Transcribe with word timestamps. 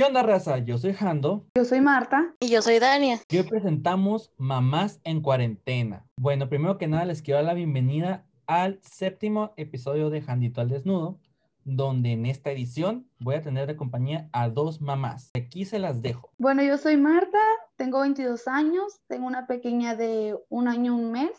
¿Qué 0.00 0.06
onda, 0.06 0.22
raza? 0.22 0.56
Yo 0.56 0.78
soy 0.78 0.94
Jando. 0.94 1.44
Yo 1.54 1.66
soy 1.66 1.82
Marta. 1.82 2.34
Y 2.40 2.48
yo 2.48 2.62
soy 2.62 2.78
Dania. 2.78 3.20
Y 3.28 3.36
hoy 3.36 3.42
presentamos 3.42 4.32
Mamás 4.38 4.98
en 5.04 5.20
Cuarentena. 5.20 6.06
Bueno, 6.16 6.48
primero 6.48 6.78
que 6.78 6.88
nada 6.88 7.04
les 7.04 7.20
quiero 7.20 7.36
dar 7.36 7.44
la 7.44 7.52
bienvenida 7.52 8.26
al 8.46 8.80
séptimo 8.80 9.52
episodio 9.58 10.08
de 10.08 10.22
Jandito 10.22 10.62
al 10.62 10.70
Desnudo, 10.70 11.20
donde 11.64 12.12
en 12.12 12.24
esta 12.24 12.50
edición 12.50 13.10
voy 13.18 13.34
a 13.34 13.42
tener 13.42 13.66
de 13.66 13.76
compañía 13.76 14.30
a 14.32 14.48
dos 14.48 14.80
mamás. 14.80 15.32
Aquí 15.34 15.66
se 15.66 15.78
las 15.78 16.00
dejo. 16.00 16.30
Bueno, 16.38 16.62
yo 16.62 16.78
soy 16.78 16.96
Marta, 16.96 17.38
tengo 17.76 18.00
22 18.00 18.48
años, 18.48 19.02
tengo 19.06 19.26
una 19.26 19.46
pequeña 19.46 19.96
de 19.96 20.34
un 20.48 20.66
año, 20.66 20.96
un 20.96 21.12
mes. 21.12 21.32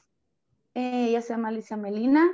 Eh, 0.75 1.07
ella 1.07 1.23
se 1.23 1.33
llama 1.33 1.47
Alicia 1.47 1.77
Melina 1.77 2.29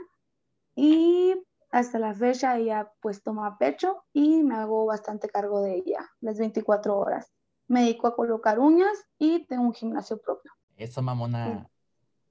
y 0.75 1.35
hasta 1.69 1.99
la 1.99 2.13
fecha 2.13 2.57
ella 2.57 2.91
pues 3.01 3.23
toma 3.23 3.57
pecho 3.57 4.03
y 4.13 4.43
me 4.43 4.55
hago 4.55 4.85
bastante 4.85 5.29
cargo 5.29 5.61
de 5.61 5.77
ella 5.77 6.09
las 6.21 6.37
24 6.37 6.97
horas. 6.97 7.31
Me 7.67 7.81
dedico 7.81 8.07
a 8.07 8.15
colocar 8.15 8.59
uñas 8.59 8.97
y 9.17 9.45
tengo 9.45 9.63
un 9.63 9.73
gimnasio 9.73 10.17
propio. 10.17 10.51
Eso, 10.77 11.01
mamona. 11.01 11.69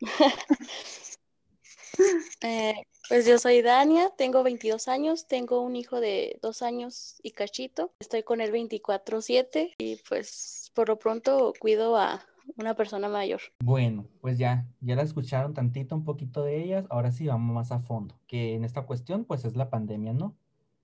eh, 2.43 2.75
pues 3.09 3.27
yo 3.27 3.39
soy 3.39 3.63
Dania, 3.63 4.11
tengo 4.17 4.43
22 4.43 4.89
años, 4.89 5.27
tengo 5.27 5.61
un 5.61 5.77
hijo 5.77 6.01
de 6.01 6.39
dos 6.43 6.63
años 6.63 7.17
y 7.23 7.33
cachito. 7.33 7.93
Estoy 8.01 8.23
con 8.23 8.41
él 8.41 8.53
24/7 8.53 9.75
y 9.79 9.97
pues 10.09 10.71
por 10.75 10.89
lo 10.89 10.99
pronto 10.99 11.53
cuido 11.59 11.97
a 11.97 12.25
una 12.57 12.75
persona 12.75 13.09
mayor. 13.09 13.41
Bueno, 13.61 14.07
pues 14.21 14.39
ya, 14.39 14.67
ya 14.81 14.97
la 14.97 15.03
escucharon 15.03 15.55
tantito, 15.55 15.95
un 15.95 16.05
poquito 16.05 16.43
de 16.43 16.63
ellas. 16.63 16.87
Ahora 16.91 17.13
sí 17.13 17.27
vamos 17.27 17.55
más 17.55 17.73
a 17.73 17.81
fondo, 17.81 18.19
que 18.27 18.55
en 18.55 18.65
esta 18.65 18.83
cuestión 18.83 19.25
pues 19.25 19.45
es 19.45 19.57
la 19.57 19.71
pandemia, 19.71 20.13
¿no? 20.13 20.35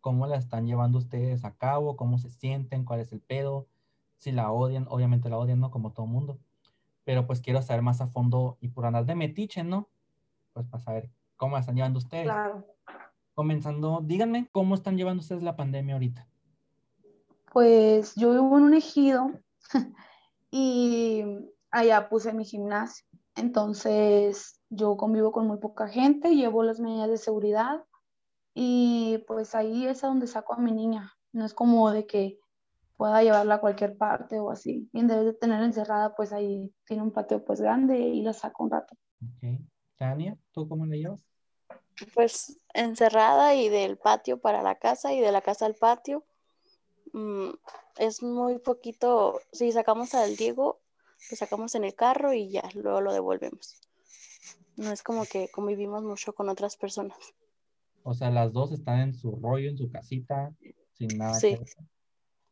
¿Cómo 0.00 0.26
la 0.26 0.36
están 0.36 0.66
llevando 0.66 0.98
ustedes 0.98 1.44
a 1.44 1.54
cabo? 1.54 1.96
¿Cómo 1.96 2.18
se 2.18 2.28
sienten? 2.30 2.84
¿Cuál 2.84 3.00
es 3.00 3.12
el 3.12 3.20
pedo? 3.20 3.68
Si 4.16 4.32
la 4.32 4.50
odian, 4.50 4.86
obviamente 4.88 5.28
la 5.28 5.38
odian, 5.38 5.60
¿no? 5.60 5.70
Como 5.70 5.92
todo 5.92 6.06
mundo. 6.06 6.38
Pero 7.04 7.26
pues 7.26 7.40
quiero 7.40 7.62
saber 7.62 7.82
más 7.82 8.00
a 8.00 8.08
fondo 8.08 8.58
y 8.60 8.68
por 8.68 8.84
andar 8.84 9.06
de 9.06 9.14
metiche, 9.14 9.62
¿no? 9.62 9.88
Pues 10.52 10.66
para 10.66 10.82
saber 10.82 11.10
cómo 11.36 11.54
la 11.54 11.60
están 11.60 11.76
llevando 11.76 11.98
ustedes. 11.98 12.24
Claro. 12.24 12.66
Comenzando, 13.34 14.00
díganme, 14.02 14.48
¿cómo 14.52 14.74
están 14.74 14.96
llevando 14.96 15.20
ustedes 15.20 15.42
la 15.42 15.56
pandemia 15.56 15.94
ahorita? 15.94 16.28
Pues 17.52 18.14
yo 18.14 18.32
vivo 18.32 18.58
en 18.58 18.64
un 18.64 18.74
ejido 18.74 19.30
y 20.52 21.24
allá 21.70 22.08
puse 22.08 22.32
mi 22.32 22.44
gimnasio. 22.44 23.04
Entonces 23.34 24.60
yo 24.68 24.96
convivo 24.96 25.32
con 25.32 25.48
muy 25.48 25.58
poca 25.58 25.88
gente, 25.88 26.36
llevo 26.36 26.62
las 26.62 26.78
medidas 26.78 27.08
de 27.08 27.16
seguridad 27.16 27.82
y 28.54 29.24
pues 29.26 29.54
ahí 29.54 29.86
es 29.86 30.04
a 30.04 30.08
donde 30.08 30.26
saco 30.26 30.54
a 30.54 30.58
mi 30.58 30.70
niña. 30.70 31.12
No 31.32 31.46
es 31.46 31.54
como 31.54 31.90
de 31.90 32.06
que 32.06 32.38
pueda 32.98 33.22
llevarla 33.22 33.54
a 33.54 33.60
cualquier 33.60 33.96
parte 33.96 34.38
o 34.38 34.50
así. 34.50 34.90
Y 34.92 35.00
en 35.00 35.08
vez 35.08 35.24
de 35.24 35.32
tener 35.32 35.62
encerrada, 35.62 36.14
pues 36.14 36.32
ahí 36.32 36.70
tiene 36.86 37.02
un 37.02 37.10
patio 37.10 37.42
pues 37.42 37.60
grande 37.60 37.98
y 37.98 38.22
la 38.22 38.34
saco 38.34 38.64
un 38.64 38.70
rato. 38.70 38.94
Ok. 39.22 39.58
Tania, 39.96 40.36
¿tú 40.52 40.68
cómo 40.68 40.84
la 40.84 40.96
llevas? 40.96 41.24
Pues 42.14 42.60
encerrada 42.74 43.54
y 43.54 43.70
del 43.70 43.96
patio 43.96 44.38
para 44.38 44.62
la 44.62 44.74
casa 44.74 45.14
y 45.14 45.20
de 45.20 45.32
la 45.32 45.40
casa 45.40 45.64
al 45.64 45.74
patio. 45.76 46.26
Mm, 47.12 47.50
es 47.96 48.22
muy 48.22 48.58
poquito, 48.58 49.40
si 49.52 49.72
sacamos 49.72 50.14
al 50.14 50.36
Diego, 50.36 50.80
lo 51.30 51.36
sacamos 51.36 51.74
en 51.74 51.84
el 51.84 51.94
carro 51.94 52.32
y 52.32 52.50
ya, 52.50 52.62
luego 52.74 53.00
lo 53.00 53.12
devolvemos. 53.12 53.80
No 54.76 54.90
es 54.90 55.02
como 55.02 55.24
que 55.24 55.50
convivimos 55.50 56.02
mucho 56.02 56.34
con 56.34 56.48
otras 56.48 56.76
personas. 56.76 57.18
O 58.02 58.14
sea, 58.14 58.30
las 58.30 58.52
dos 58.52 58.72
están 58.72 59.00
en 59.00 59.14
su 59.14 59.36
rollo, 59.36 59.68
en 59.68 59.78
su 59.78 59.90
casita, 59.90 60.52
sin 60.92 61.18
nada. 61.18 61.34
Sí. 61.34 61.56
que. 61.56 61.64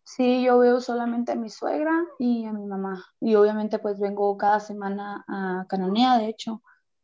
Sí, 0.04 0.42
yo 0.42 0.58
veo 0.58 0.80
solamente 0.80 1.32
a 1.32 1.36
mi 1.36 1.50
suegra 1.50 1.92
y 2.18 2.44
a 2.44 2.52
mi 2.52 2.66
mamá. 2.66 3.04
Y 3.20 3.36
obviamente 3.36 3.78
pues 3.78 4.00
vengo 4.00 4.36
cada 4.36 4.58
semana 4.58 5.24
a 5.28 5.66
Cananea, 5.68 6.18
de 6.18 6.26
hecho, 6.26 6.62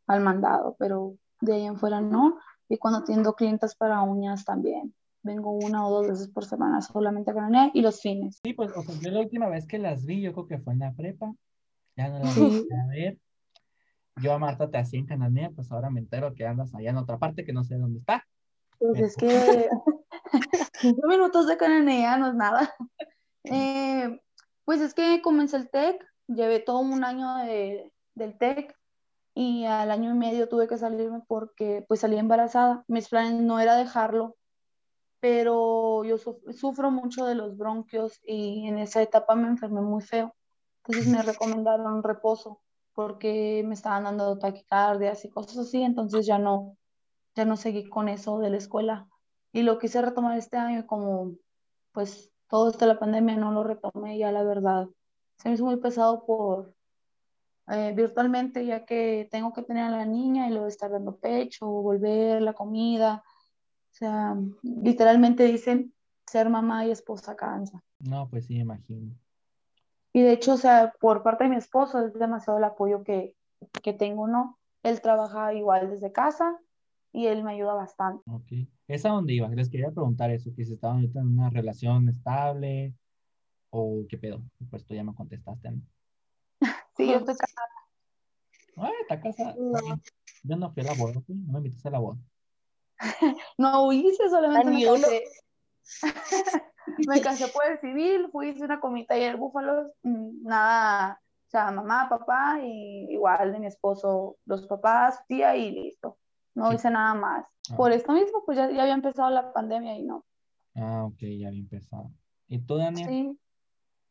al 0.08 0.20
mandado, 0.20 0.74
pero 0.76 1.16
de 1.40 1.54
ahí 1.54 1.64
en 1.66 1.78
fuera 1.78 2.00
no. 2.00 2.38
Y 2.68 2.78
cuando 2.78 3.00
atiendo 3.00 3.34
clientas 3.34 3.76
para 3.76 4.02
uñas 4.02 4.44
también. 4.44 4.92
Vengo 5.26 5.50
una 5.50 5.86
o 5.86 5.90
dos 5.90 6.06
veces 6.08 6.28
por 6.28 6.44
semana 6.44 6.80
solamente 6.80 7.32
a 7.32 7.34
Cananea 7.34 7.70
y 7.74 7.80
los 7.82 8.00
fines. 8.00 8.38
Sí, 8.44 8.52
pues, 8.54 8.70
o 8.76 8.82
sea, 8.82 8.94
yo 9.00 9.10
la 9.10 9.20
última 9.20 9.48
vez 9.48 9.66
que 9.66 9.78
las 9.78 10.06
vi, 10.06 10.22
yo 10.22 10.32
creo 10.32 10.46
que 10.46 10.58
fue 10.58 10.72
en 10.72 10.78
la 10.78 10.92
prepa. 10.92 11.34
Ya 11.96 12.08
no 12.08 12.20
las 12.20 12.32
Sí. 12.34 12.40
volví 12.40 12.68
a 12.72 12.86
ver. 12.86 13.18
Yo 14.22 14.32
a 14.32 14.38
Marta 14.38 14.70
te 14.70 14.78
hacía 14.78 15.00
en 15.00 15.06
Cananea, 15.06 15.50
pues 15.50 15.70
ahora 15.72 15.90
me 15.90 15.98
entero 16.00 16.32
que 16.34 16.46
andas 16.46 16.72
allá 16.74 16.90
en 16.90 16.96
otra 16.96 17.18
parte 17.18 17.44
que 17.44 17.52
no 17.52 17.64
sé 17.64 17.76
dónde 17.76 17.98
está. 17.98 18.24
Pues 18.78 19.00
es 19.00 19.16
que 19.16 19.68
15 20.80 21.06
minutos 21.06 21.46
de 21.48 21.56
Cananea 21.56 22.16
no 22.16 22.28
es 22.28 22.34
nada. 22.34 22.72
Eh, 23.44 24.20
pues 24.64 24.80
es 24.80 24.94
que 24.94 25.20
comencé 25.22 25.56
el 25.56 25.70
TEC, 25.70 26.04
llevé 26.28 26.60
todo 26.60 26.78
un 26.80 27.04
año 27.04 27.36
de- 27.44 27.92
del 28.14 28.36
TEC 28.38 28.74
y 29.34 29.64
al 29.64 29.90
año 29.90 30.10
y 30.14 30.18
medio 30.18 30.48
tuve 30.48 30.66
que 30.66 30.78
salirme 30.78 31.20
porque 31.28 31.84
pues 31.88 32.00
salí 32.00 32.16
embarazada. 32.16 32.84
Mis 32.88 33.08
planes 33.08 33.40
no 33.40 33.60
era 33.60 33.76
dejarlo, 33.76 34.36
pero 35.28 36.04
yo 36.04 36.18
suf- 36.18 36.52
sufro 36.52 36.88
mucho 36.92 37.24
de 37.26 37.34
los 37.34 37.56
bronquios 37.56 38.20
y 38.24 38.68
en 38.68 38.78
esa 38.78 39.02
etapa 39.02 39.34
me 39.34 39.48
enfermé 39.48 39.80
muy 39.80 40.00
feo. 40.02 40.32
Entonces 40.84 41.08
me 41.08 41.20
recomendaron 41.22 42.04
reposo 42.04 42.60
porque 42.94 43.64
me 43.66 43.74
estaban 43.74 44.04
dando 44.04 44.38
taquicardias 44.38 45.24
y 45.24 45.30
cosas 45.30 45.58
así, 45.58 45.82
entonces 45.82 46.26
ya 46.26 46.38
no, 46.38 46.76
ya 47.36 47.44
no 47.44 47.56
seguí 47.56 47.88
con 47.88 48.08
eso 48.08 48.38
de 48.38 48.50
la 48.50 48.58
escuela. 48.58 49.08
Y 49.52 49.62
lo 49.62 49.78
quise 49.78 50.02
retomar 50.02 50.38
este 50.38 50.58
año 50.58 50.86
como 50.86 51.32
pues 51.92 52.32
todo 52.48 52.70
esto 52.70 52.86
de 52.86 52.94
la 52.94 53.00
pandemia 53.00 53.36
no 53.36 53.52
lo 53.52 53.64
retomé 53.64 54.18
ya 54.18 54.32
la 54.32 54.44
verdad. 54.44 54.88
Se 55.38 55.48
me 55.48 55.56
hizo 55.56 55.64
muy 55.66 55.78
pesado 55.78 56.24
por 56.26 56.74
eh, 57.68 57.92
virtualmente 57.96 58.64
ya 58.64 58.84
que 58.84 59.28
tengo 59.30 59.52
que 59.52 59.62
tener 59.62 59.84
a 59.84 59.90
la 59.90 60.04
niña 60.06 60.46
y 60.48 60.50
luego 60.50 60.66
estar 60.66 60.90
dando 60.90 61.16
pecho, 61.18 61.66
volver, 61.66 62.42
la 62.42 62.52
comida. 62.54 63.24
O 63.96 63.98
sea, 63.98 64.36
literalmente 64.62 65.44
dicen 65.44 65.94
ser 66.26 66.50
mamá 66.50 66.84
y 66.84 66.90
esposa 66.90 67.34
cansa. 67.34 67.82
No, 67.98 68.28
pues 68.28 68.44
sí, 68.44 68.56
me 68.56 68.60
imagino. 68.60 69.14
Y 70.12 70.20
de 70.20 70.32
hecho, 70.32 70.52
o 70.52 70.56
sea, 70.58 70.92
por 71.00 71.22
parte 71.22 71.44
de 71.44 71.50
mi 71.50 71.56
esposo 71.56 72.04
es 72.04 72.12
demasiado 72.12 72.58
el 72.58 72.64
apoyo 72.64 73.02
que, 73.02 73.34
que 73.82 73.94
tengo, 73.94 74.28
¿no? 74.28 74.58
Él 74.82 75.00
trabaja 75.00 75.54
igual 75.54 75.88
desde 75.88 76.12
casa 76.12 76.60
y 77.10 77.24
él 77.24 77.42
me 77.42 77.52
ayuda 77.52 77.72
bastante. 77.72 78.22
Ok. 78.30 78.68
¿Es 78.86 79.06
a 79.06 79.08
dónde 79.08 79.32
iba? 79.32 79.48
Les 79.48 79.70
quería 79.70 79.90
preguntar 79.90 80.30
eso, 80.30 80.50
que 80.54 80.66
si 80.66 80.74
estaban 80.74 80.96
ahorita 80.96 81.20
en 81.20 81.28
una 81.28 81.48
relación 81.48 82.06
estable 82.10 82.92
o 83.70 84.04
qué 84.10 84.18
pedo. 84.18 84.42
Pues 84.68 84.84
tú 84.84 84.92
ya 84.92 85.04
me 85.04 85.14
contestaste, 85.14 85.70
¿no? 85.70 85.80
Sí, 86.98 87.06
yo 87.06 87.16
estoy 87.16 87.34
casada. 87.34 87.68
Ay, 88.76 88.92
está 89.00 89.20
casada. 89.22 89.56
Yo 90.42 90.56
no 90.56 90.70
fui 90.70 90.82
a 90.82 90.86
la 90.86 90.92
boda, 90.92 91.22
¿sí? 91.26 91.32
No 91.32 91.54
me 91.54 91.58
invitaste 91.60 91.88
a 91.88 91.92
la 91.92 91.98
boda. 91.98 92.18
No 93.58 93.92
hice, 93.92 94.28
solamente 94.28 94.70
me 94.70 94.84
casé. 94.84 95.24
Me 97.08 97.20
casé 97.20 97.48
por 97.48 97.66
el 97.66 97.80
civil, 97.80 98.28
fui, 98.30 98.50
hice 98.50 98.64
una 98.64 98.78
comita 98.80 99.14
ahí 99.14 99.24
en 99.24 99.38
Búfalos, 99.38 99.88
mm, 100.02 100.44
nada, 100.44 101.20
o 101.46 101.50
sea, 101.50 101.70
mamá, 101.72 102.08
papá 102.08 102.60
y 102.62 103.12
igual 103.12 103.52
de 103.52 103.58
mi 103.58 103.66
esposo, 103.66 104.36
los 104.46 104.66
papás, 104.68 105.20
tía 105.26 105.56
y 105.56 105.72
listo. 105.72 106.16
No 106.54 106.68
Sí. 106.70 106.76
hice 106.76 106.90
nada 106.90 107.14
más. 107.14 107.44
Ah. 107.70 107.76
Por 107.76 107.90
esto 107.92 108.12
mismo, 108.12 108.44
pues 108.44 108.56
ya, 108.56 108.70
ya 108.70 108.82
había 108.82 108.94
empezado 108.94 109.30
la 109.30 109.52
pandemia 109.52 109.96
y 109.98 110.04
no. 110.04 110.24
Ah, 110.76 111.04
ok, 111.04 111.18
ya 111.20 111.48
había 111.48 111.60
empezado. 111.60 112.10
¿Y 112.46 112.60
tú, 112.60 112.76
Daniel? 112.76 113.08
Sí. 113.08 113.38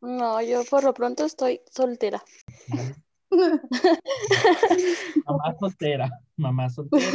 No, 0.02 0.40
yo 0.42 0.62
por 0.70 0.84
lo 0.84 0.92
pronto 0.92 1.24
estoy 1.24 1.62
soltera. 1.70 2.22
Mamá 5.26 5.54
soltera, 5.58 6.10
mamá 6.36 6.70
soltera. 6.70 7.06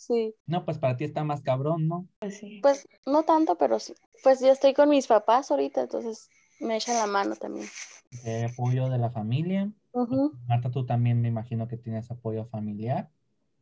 Sí, 0.00 0.34
No, 0.46 0.64
pues 0.64 0.78
para 0.78 0.96
ti 0.96 1.04
está 1.04 1.24
más 1.24 1.42
cabrón, 1.42 1.86
¿no? 1.86 2.08
Pues 2.20 2.38
sí. 2.38 2.60
pues 2.62 2.88
no 3.04 3.22
tanto, 3.24 3.56
pero 3.58 3.78
sí. 3.78 3.94
Pues 4.22 4.40
ya 4.40 4.50
estoy 4.50 4.72
con 4.72 4.88
mis 4.88 5.06
papás 5.06 5.50
ahorita, 5.50 5.82
entonces 5.82 6.30
me 6.58 6.76
echan 6.76 6.96
la 6.96 7.06
mano 7.06 7.36
también. 7.36 7.66
Apoyo 8.50 8.88
de 8.88 8.96
la 8.96 9.10
familia. 9.10 9.70
Ujú. 9.92 10.32
Marta, 10.48 10.70
tú 10.70 10.86
también 10.86 11.20
me 11.20 11.28
imagino 11.28 11.68
que 11.68 11.76
tienes 11.76 12.10
apoyo 12.10 12.46
familiar. 12.46 13.10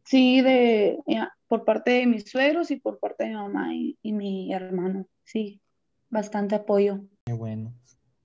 Sí, 0.04 0.40
de, 0.40 1.00
ya, 1.08 1.36
por 1.48 1.64
parte 1.64 1.90
de 1.90 2.06
mis 2.06 2.30
suegros 2.30 2.70
y 2.70 2.76
por 2.76 3.00
parte 3.00 3.24
de 3.24 3.30
mi 3.30 3.36
mamá 3.36 3.74
y, 3.74 3.98
y 4.00 4.12
mi 4.12 4.52
hermano. 4.52 5.08
Sí, 5.24 5.60
bastante 6.08 6.54
apoyo. 6.54 7.00
Qué 7.24 7.32
bueno. 7.32 7.74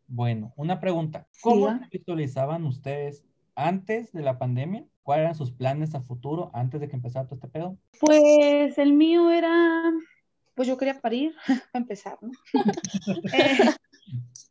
Bueno, 0.05 0.53
una 0.55 0.79
pregunta. 0.79 1.27
¿Cómo 1.41 1.67
se 1.79 1.97
visualizaban 1.97 2.63
ustedes 2.65 3.25
antes 3.55 4.11
de 4.13 4.21
la 4.21 4.37
pandemia? 4.37 4.85
¿Cuáles 5.03 5.23
eran 5.23 5.35
sus 5.35 5.51
planes 5.51 5.95
a 5.95 6.01
futuro 6.01 6.51
antes 6.53 6.79
de 6.79 6.87
que 6.87 6.95
empezara 6.95 7.25
todo 7.25 7.35
este 7.35 7.47
pedo? 7.47 7.77
Pues 7.99 8.77
el 8.77 8.93
mío 8.93 9.31
era, 9.31 9.91
pues 10.55 10.67
yo 10.67 10.77
quería 10.77 10.99
parir, 11.01 11.35
para 11.71 11.81
empezar, 11.83 12.17
¿no? 12.21 12.31
Eh, 13.33 13.57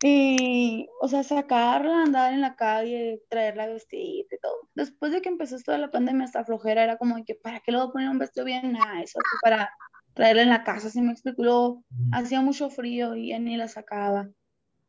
y, 0.04 0.88
o 1.00 1.06
sea, 1.06 1.22
sacarla, 1.22 2.02
andar 2.02 2.32
en 2.32 2.40
la 2.40 2.56
calle, 2.56 3.22
traerla 3.28 3.68
vestida 3.68 4.26
y 4.30 4.38
todo. 4.42 4.68
Después 4.74 5.12
de 5.12 5.22
que 5.22 5.28
empezó 5.28 5.56
toda 5.60 5.78
la 5.78 5.90
pandemia, 5.92 6.24
esta 6.24 6.44
flojera 6.44 6.82
era 6.82 6.96
como 6.96 7.16
de 7.16 7.24
que, 7.24 7.36
¿para 7.36 7.60
qué 7.60 7.70
le 7.70 7.78
voy 7.78 7.88
a 7.88 7.92
poner 7.92 8.08
un 8.08 8.18
vestido 8.18 8.44
bien 8.44 8.72
nice? 8.72 9.16
O 9.16 9.22
sea, 9.22 9.38
para 9.40 9.70
traerla 10.14 10.42
en 10.42 10.48
la 10.48 10.64
casa, 10.64 10.90
si 10.90 11.00
me 11.00 11.12
explico. 11.12 11.44
Luego, 11.44 11.68
Ujú. 11.68 11.84
hacía 12.10 12.40
mucho 12.40 12.68
frío 12.68 13.14
y 13.14 13.28
ya 13.28 13.38
ni 13.38 13.56
la 13.56 13.68
sacaba. 13.68 14.28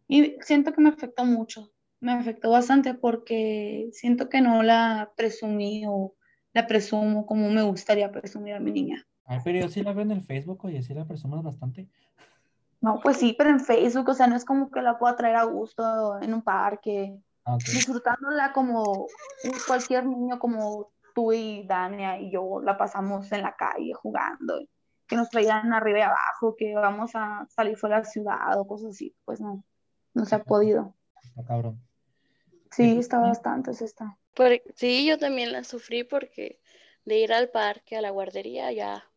Y 0.07 0.35
siento 0.41 0.73
que 0.73 0.81
me 0.81 0.89
afectó 0.89 1.25
mucho, 1.25 1.71
me 2.03 2.13
afectó 2.13 2.51
bastante 2.51 2.93
porque 2.93 3.89
siento 3.93 4.29
que 4.29 4.41
no 4.41 4.61
la 4.61 5.11
presumí 5.15 5.85
o 5.87 6.13
la 6.53 6.67
presumo 6.67 7.25
como 7.25 7.49
me 7.49 7.63
gustaría 7.63 8.11
presumir 8.11 8.53
a 8.53 8.59
mi 8.59 8.71
niña. 8.71 9.07
Ay, 9.25 9.39
pero 9.43 9.59
yo 9.59 9.69
sí 9.69 9.81
la 9.81 9.93
veo 9.93 10.03
en 10.03 10.11
el 10.11 10.23
Facebook, 10.23 10.63
oye, 10.65 10.83
sí 10.83 10.93
la 10.93 11.05
presumo 11.05 11.41
bastante. 11.41 11.87
No, 12.81 12.99
pues 13.01 13.17
sí, 13.17 13.33
pero 13.37 13.49
en 13.49 13.61
Facebook, 13.61 14.09
o 14.09 14.13
sea, 14.13 14.27
no 14.27 14.35
es 14.35 14.45
como 14.45 14.69
que 14.69 14.81
la 14.81 14.99
pueda 14.99 15.15
traer 15.15 15.37
a 15.37 15.45
gusto 15.45 16.21
en 16.21 16.33
un 16.33 16.41
parque, 16.41 17.17
Ah, 17.45 17.57
disfrutándola 17.57 18.53
como 18.53 19.07
cualquier 19.67 20.05
niño 20.05 20.39
como 20.39 20.93
tú 21.13 21.33
y 21.33 21.67
Dania 21.67 22.17
y 22.17 22.31
yo 22.31 22.61
la 22.61 22.77
pasamos 22.77 23.29
en 23.33 23.41
la 23.41 23.55
calle 23.55 23.93
jugando, 23.93 24.61
que 25.05 25.17
nos 25.17 25.29
traían 25.29 25.73
arriba 25.73 25.99
y 25.99 26.01
abajo, 26.03 26.55
que 26.57 26.73
vamos 26.73 27.11
a 27.15 27.45
salir 27.49 27.75
fuera 27.75 27.97
de 27.97 28.03
la 28.03 28.09
ciudad 28.09 28.59
o 28.59 28.65
cosas 28.65 28.91
así, 28.91 29.13
pues 29.25 29.41
no, 29.41 29.63
no 30.13 30.25
se 30.25 30.35
ha 30.35 30.43
podido. 30.43 30.95
Está 31.21 31.43
cabrón. 31.43 31.81
Sí, 32.75 32.97
está 32.99 33.19
bastante, 33.19 33.73
sí 33.73 33.83
está. 33.85 34.17
Por- 34.33 34.61
sí, 34.75 35.05
yo 35.05 35.17
también 35.17 35.51
la 35.51 35.63
sufrí 35.63 36.03
porque 36.03 36.59
de 37.05 37.19
ir 37.19 37.33
al 37.33 37.49
parque, 37.49 37.95
a 37.97 38.01
la 38.01 38.09
guardería, 38.09 38.71
ya 38.71 39.07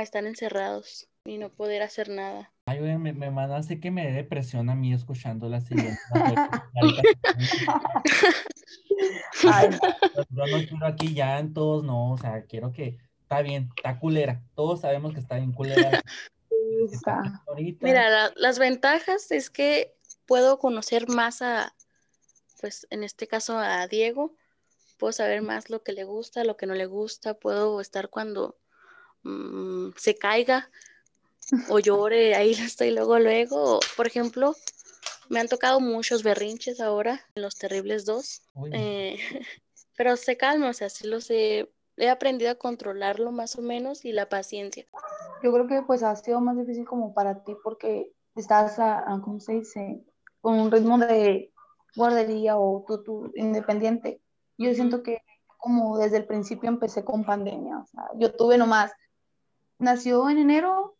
están 0.00 0.26
encerrados 0.26 1.08
y 1.24 1.38
no 1.38 1.50
poder 1.50 1.82
hacer 1.82 2.08
nada. 2.08 2.52
Ay, 2.66 2.78
güey, 2.80 2.96
me, 2.98 3.12
me 3.12 3.30
manda, 3.30 3.62
sé 3.62 3.80
que 3.80 3.90
me 3.90 4.06
dé 4.06 4.12
depresión 4.12 4.70
a 4.70 4.74
mí 4.74 4.92
escuchando 4.92 5.48
la 5.48 5.60
siguiente. 5.60 6.00
Ay, 9.48 9.70
Yo 10.30 10.46
no 10.46 10.64
quiero 10.66 10.86
aquí 10.86 11.14
llantos, 11.14 11.82
no, 11.84 12.12
o 12.12 12.18
sea, 12.18 12.44
quiero 12.44 12.72
que, 12.72 12.98
está 13.22 13.42
bien, 13.42 13.70
está 13.76 13.98
culera, 13.98 14.42
todos 14.54 14.80
sabemos 14.82 15.12
que 15.12 15.20
está 15.20 15.36
bien 15.36 15.52
culera. 15.52 15.90
sí 16.50 16.88
está. 16.92 17.42
Mira, 17.80 18.08
la- 18.10 18.32
las 18.36 18.58
ventajas 18.58 19.30
es 19.32 19.50
que 19.50 19.94
puedo 20.26 20.58
conocer 20.58 21.08
más 21.08 21.42
a, 21.42 21.74
pues 22.62 22.86
en 22.90 23.02
este 23.02 23.26
caso 23.26 23.58
a 23.58 23.88
Diego, 23.88 24.36
puedo 24.96 25.12
saber 25.12 25.42
más 25.42 25.68
lo 25.68 25.82
que 25.82 25.92
le 25.92 26.04
gusta, 26.04 26.44
lo 26.44 26.56
que 26.56 26.66
no 26.66 26.74
le 26.74 26.86
gusta, 26.86 27.34
puedo 27.34 27.80
estar 27.80 28.08
cuando 28.08 28.56
mm, 29.24 29.90
se 29.96 30.14
caiga 30.16 30.70
o 31.68 31.80
llore, 31.80 32.36
ahí 32.36 32.52
estoy 32.58 32.92
luego, 32.92 33.18
luego. 33.18 33.80
Por 33.96 34.06
ejemplo, 34.06 34.54
me 35.28 35.40
han 35.40 35.48
tocado 35.48 35.80
muchos 35.80 36.22
berrinches 36.22 36.80
ahora 36.80 37.20
en 37.34 37.42
Los 37.42 37.56
Terribles 37.56 38.04
2, 38.04 38.42
uy, 38.54 38.70
eh, 38.72 39.18
pero 39.96 40.16
se 40.16 40.36
calma, 40.36 40.70
o 40.70 40.72
sea, 40.72 40.88
sí 40.88 41.08
los 41.08 41.28
he, 41.30 41.68
he 41.96 42.08
aprendido 42.08 42.52
a 42.52 42.54
controlarlo 42.54 43.32
más 43.32 43.56
o 43.56 43.62
menos 43.62 44.04
y 44.04 44.12
la 44.12 44.28
paciencia. 44.28 44.86
Yo 45.42 45.52
creo 45.52 45.66
que 45.66 45.82
pues 45.82 46.04
ha 46.04 46.14
sido 46.14 46.40
más 46.40 46.56
difícil 46.56 46.84
como 46.84 47.12
para 47.12 47.42
ti 47.42 47.56
porque 47.64 48.12
estás, 48.36 48.78
a, 48.78 49.00
a- 49.00 49.20
¿cómo 49.20 49.40
se 49.40 49.54
dice? 49.54 50.04
Con 50.40 50.60
un 50.60 50.70
ritmo 50.70 50.96
de 50.98 51.51
guardería 51.96 52.56
o 52.58 52.84
tú 53.04 53.32
independiente. 53.34 54.20
Yo 54.58 54.72
siento 54.74 55.02
que 55.02 55.22
como 55.58 55.98
desde 55.98 56.16
el 56.16 56.26
principio 56.26 56.68
empecé 56.68 57.04
con 57.04 57.24
pandemia, 57.24 57.78
o 57.78 57.86
sea, 57.86 58.04
yo 58.16 58.34
tuve 58.34 58.58
nomás, 58.58 58.92
nació 59.78 60.28
en 60.28 60.38
enero 60.38 60.96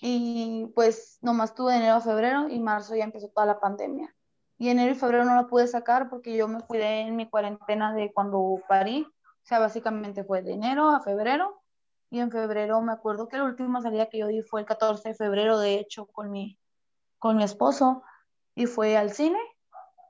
y 0.00 0.66
pues 0.74 1.18
nomás 1.20 1.54
tuve 1.54 1.72
de 1.72 1.78
enero 1.78 1.96
a 1.96 2.00
febrero 2.00 2.48
y 2.48 2.58
marzo 2.60 2.96
ya 2.96 3.04
empezó 3.04 3.28
toda 3.28 3.46
la 3.46 3.60
pandemia. 3.60 4.14
Y 4.56 4.68
enero 4.68 4.92
y 4.92 4.94
febrero 4.94 5.24
no 5.24 5.34
la 5.34 5.46
pude 5.46 5.66
sacar 5.66 6.08
porque 6.08 6.36
yo 6.36 6.48
me 6.48 6.60
cuidé 6.60 7.00
en 7.00 7.16
mi 7.16 7.28
cuarentena 7.28 7.94
de 7.94 8.12
cuando 8.12 8.60
parí, 8.68 9.02
o 9.02 9.46
sea, 9.46 9.58
básicamente 9.58 10.24
fue 10.24 10.42
de 10.42 10.52
enero 10.52 10.90
a 10.90 11.00
febrero 11.00 11.62
y 12.10 12.20
en 12.20 12.30
febrero 12.30 12.80
me 12.80 12.92
acuerdo 12.92 13.28
que 13.28 13.36
la 13.36 13.44
última 13.44 13.80
salida 13.80 14.06
que 14.06 14.18
yo 14.18 14.26
di 14.26 14.42
fue 14.42 14.60
el 14.60 14.66
14 14.66 15.10
de 15.10 15.14
febrero, 15.14 15.58
de 15.58 15.74
hecho, 15.74 16.06
con 16.06 16.30
mi, 16.30 16.58
con 17.18 17.36
mi 17.36 17.44
esposo 17.44 18.02
y 18.54 18.66
fue 18.66 18.96
al 18.96 19.12
cine 19.12 19.38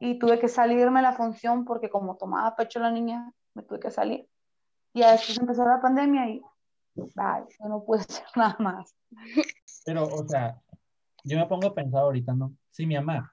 y 0.00 0.18
tuve 0.18 0.40
que 0.40 0.48
salirme 0.48 1.00
a 1.00 1.02
la 1.02 1.12
función 1.12 1.64
porque 1.64 1.90
como 1.90 2.16
tomaba 2.16 2.56
pecho 2.56 2.80
la 2.80 2.90
niña, 2.90 3.32
me 3.54 3.62
tuve 3.62 3.78
que 3.78 3.90
salir. 3.90 4.26
Y 4.94 5.02
después 5.02 5.38
empezó 5.38 5.64
la 5.64 5.80
pandemia 5.80 6.28
y 6.30 6.42
ay, 7.16 7.42
yo 7.60 7.68
no 7.68 7.84
pude 7.84 8.00
hacer 8.08 8.26
nada 8.34 8.56
más. 8.58 8.96
Pero, 9.84 10.06
o 10.06 10.26
sea, 10.26 10.58
yo 11.22 11.38
me 11.38 11.46
pongo 11.46 11.68
a 11.68 11.74
pensar 11.74 12.00
ahorita, 12.00 12.32
¿no? 12.34 12.54
Si 12.70 12.86
mi 12.86 12.94
mamá 12.94 13.30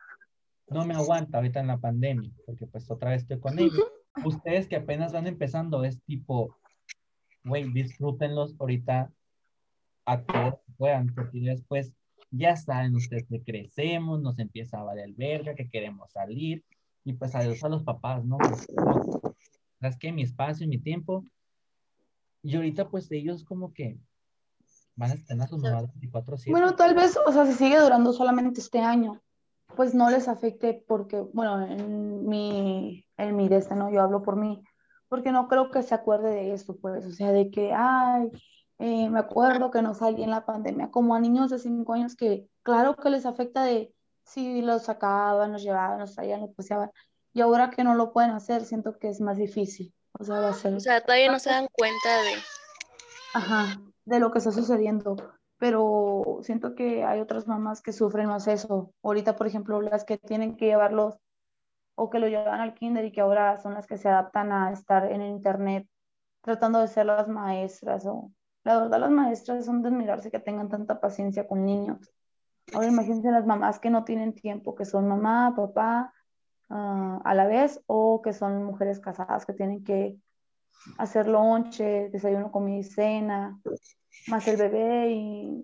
no 0.68 0.86
me 0.86 0.94
aguanta 0.94 1.38
ahorita 1.38 1.62
en 1.62 1.68
la 1.68 1.78
pandemia, 1.78 2.30
porque 2.46 2.68
pues 2.68 2.92
otra 2.92 3.12
vez 3.12 3.22
estoy 3.22 3.40
con 3.40 3.58
ella. 3.58 3.82
Ustedes 4.26 4.68
que 4.68 4.76
apenas 4.76 5.14
van 5.14 5.28
empezando, 5.28 5.86
es 5.86 6.02
tipo, 6.04 6.58
güey, 7.46 7.72
disfrútenlos 7.72 8.56
ahorita 8.60 9.10
a 10.06 10.22
todos 10.22 10.56
que 10.66 10.72
puedan, 10.78 11.14
porque 11.16 11.40
después 11.40 11.94
ya 12.32 12.56
saben 12.56 12.96
ustedes 12.96 13.26
que 13.28 13.42
crecemos, 13.42 14.22
nos 14.22 14.38
empieza 14.40 14.80
a 14.80 14.84
valer 14.84 15.14
verga, 15.14 15.56
que 15.56 15.70
queremos 15.70 16.12
salir, 16.12 16.64
y 17.04 17.14
pues 17.14 17.36
adiós 17.36 17.64
a 17.64 17.70
los 17.70 17.84
papás, 17.84 18.26
¿no? 18.26 18.38
Es 19.82 19.98
que 19.98 20.12
mi 20.12 20.24
espacio, 20.24 20.68
mi 20.68 20.78
tiempo, 20.78 21.26
y 22.44 22.56
ahorita 22.56 22.90
pues 22.90 23.12
ellos 23.12 23.44
como 23.44 23.74
que 23.74 23.98
van 24.96 25.12
a 25.12 25.14
estar 25.14 25.40
a 25.40 25.48
sus 25.48 25.62
mamás 25.62 25.86
24/7. 25.96 26.52
Bueno, 26.52 26.76
tal 26.76 26.96
vez, 26.96 27.18
o 27.26 27.32
sea, 27.32 27.46
si 27.46 27.54
sigue 27.54 27.80
durando 27.80 28.12
solamente 28.14 28.60
este 28.60 28.80
año, 28.80 29.22
pues 29.76 29.94
no 29.94 30.10
les 30.10 30.28
afecte 30.28 30.84
porque, 30.88 31.22
bueno, 31.22 31.66
en 31.66 32.28
mi, 32.28 33.06
en 33.18 33.36
mi 33.36 33.48
de 33.48 33.58
este, 33.58 33.76
¿no? 33.76 33.92
Yo 33.92 34.02
hablo 34.02 34.24
por 34.24 34.36
mí, 34.36 34.64
porque 35.08 35.32
no 35.32 35.48
creo 35.48 35.72
que 35.72 35.84
se 35.84 35.94
acuerde 35.94 36.32
de 36.32 36.54
esto, 36.54 36.76
pues, 36.78 37.06
o 37.06 37.12
sea, 37.12 37.32
de 37.32 37.52
que, 37.52 37.72
ay, 37.74 38.32
eh, 38.80 39.10
me 39.10 39.20
acuerdo 39.20 39.72
que 39.72 39.82
no 39.82 39.94
salí 39.94 40.24
en 40.24 40.32
la 40.32 40.46
pandemia, 40.46 40.92
como 40.92 41.16
a 41.16 41.20
niños 41.20 41.50
de 41.50 41.60
5 41.60 41.94
años 41.94 42.16
que, 42.16 42.48
claro 42.64 42.96
que 42.96 43.10
les 43.10 43.26
afecta 43.26 43.64
de 43.64 43.94
si 44.24 44.62
los 44.62 44.84
sacaban, 44.84 45.54
los 45.54 45.64
llevaban, 45.64 46.00
los 46.00 46.14
traían, 46.14 46.42
los 46.42 46.54
paseaban, 46.54 46.92
y 47.34 47.42
ahora 47.42 47.70
que 47.70 47.84
no 47.84 47.96
lo 47.96 48.12
pueden 48.12 48.32
hacer, 48.32 48.66
siento 48.66 48.98
que 49.00 49.10
es 49.10 49.22
más 49.22 49.38
difícil, 49.38 49.94
o 50.20 50.24
sea, 50.24 50.40
va 50.42 50.50
a 50.50 50.54
ser... 50.54 50.74
O 50.76 50.80
sea, 50.80 51.02
todavía 51.02 51.32
no 51.32 51.40
se 51.40 51.50
dan 51.50 51.68
cuenta 51.72 52.22
de... 52.24 52.34
Ajá, 53.34 53.80
de 54.06 54.20
lo 54.20 54.32
que 54.32 54.40
está 54.40 54.52
sucediendo. 54.52 55.16
Pero 55.60 56.40
siento 56.42 56.76
que 56.76 57.04
hay 57.04 57.20
otras 57.20 57.48
mamás 57.48 57.82
que 57.82 57.92
sufren 57.92 58.28
más 58.28 58.48
eso. 58.48 58.94
Ahorita, 59.04 59.36
por 59.36 59.48
ejemplo, 59.48 59.82
las 59.82 60.06
que 60.06 60.18
tienen 60.18 60.56
que 60.56 60.66
llevarlos 60.66 61.20
o 61.96 62.10
que 62.10 62.20
lo 62.20 62.28
llevan 62.28 62.62
al 62.62 62.74
kinder 62.74 63.06
y 63.06 63.12
que 63.12 63.22
ahora 63.22 63.58
son 63.58 63.74
las 63.74 63.88
que 63.88 63.98
se 63.98 64.08
adaptan 64.08 64.52
a 64.52 64.72
estar 64.72 65.12
en 65.12 65.22
el 65.22 65.32
internet 65.32 65.88
tratando 66.42 66.80
de 66.80 66.88
ser 66.88 67.08
las 67.08 67.28
maestras. 67.28 68.06
O... 68.06 68.32
La 68.68 68.80
verdad, 68.80 69.00
las 69.00 69.12
maestras 69.12 69.64
son 69.64 69.82
de 69.82 69.88
admirarse 69.88 70.30
que 70.30 70.40
tengan 70.40 70.68
tanta 70.68 71.00
paciencia 71.00 71.48
con 71.48 71.64
niños. 71.64 72.12
Ahora 72.74 72.88
imagínense 72.88 73.32
las 73.32 73.46
mamás 73.46 73.80
que 73.80 73.90
no 73.90 74.04
tienen 74.04 74.34
tiempo, 74.34 74.76
que 74.76 74.84
son 74.84 75.08
mamá, 75.08 75.54
papá, 75.56 76.14
ah, 76.70 77.22
a 77.24 77.34
la 77.34 77.48
vez, 77.48 77.82
o 77.88 78.22
que 78.22 78.34
son 78.34 78.66
mujeres 78.66 79.00
casadas 79.00 79.46
que 79.46 79.54
tienen 79.54 79.86
que 79.86 80.18
hacer 80.98 81.30
lonche, 81.30 82.10
desayuno, 82.10 82.52
comida 82.52 82.80
y 82.80 82.84
cena, 82.84 83.58
más 84.28 84.46
el 84.50 84.58
bebé 84.58 85.12
y 85.12 85.64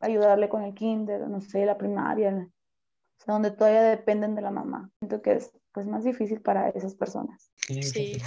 ayudarle 0.00 0.48
con 0.48 0.64
el 0.64 0.74
kinder, 0.74 1.28
no 1.28 1.40
sé, 1.40 1.64
la 1.64 1.78
primaria, 1.78 2.30
o 2.30 3.24
sea, 3.24 3.34
donde 3.34 3.52
todavía 3.52 3.82
dependen 3.82 4.34
de 4.34 4.42
la 4.42 4.50
mamá. 4.50 4.90
Siento 4.98 5.22
que 5.22 5.34
es 5.34 5.52
pues 5.70 5.86
más 5.86 6.02
difícil 6.02 6.40
para 6.40 6.70
esas 6.70 6.96
personas. 6.96 7.52
Sí, 7.68 8.20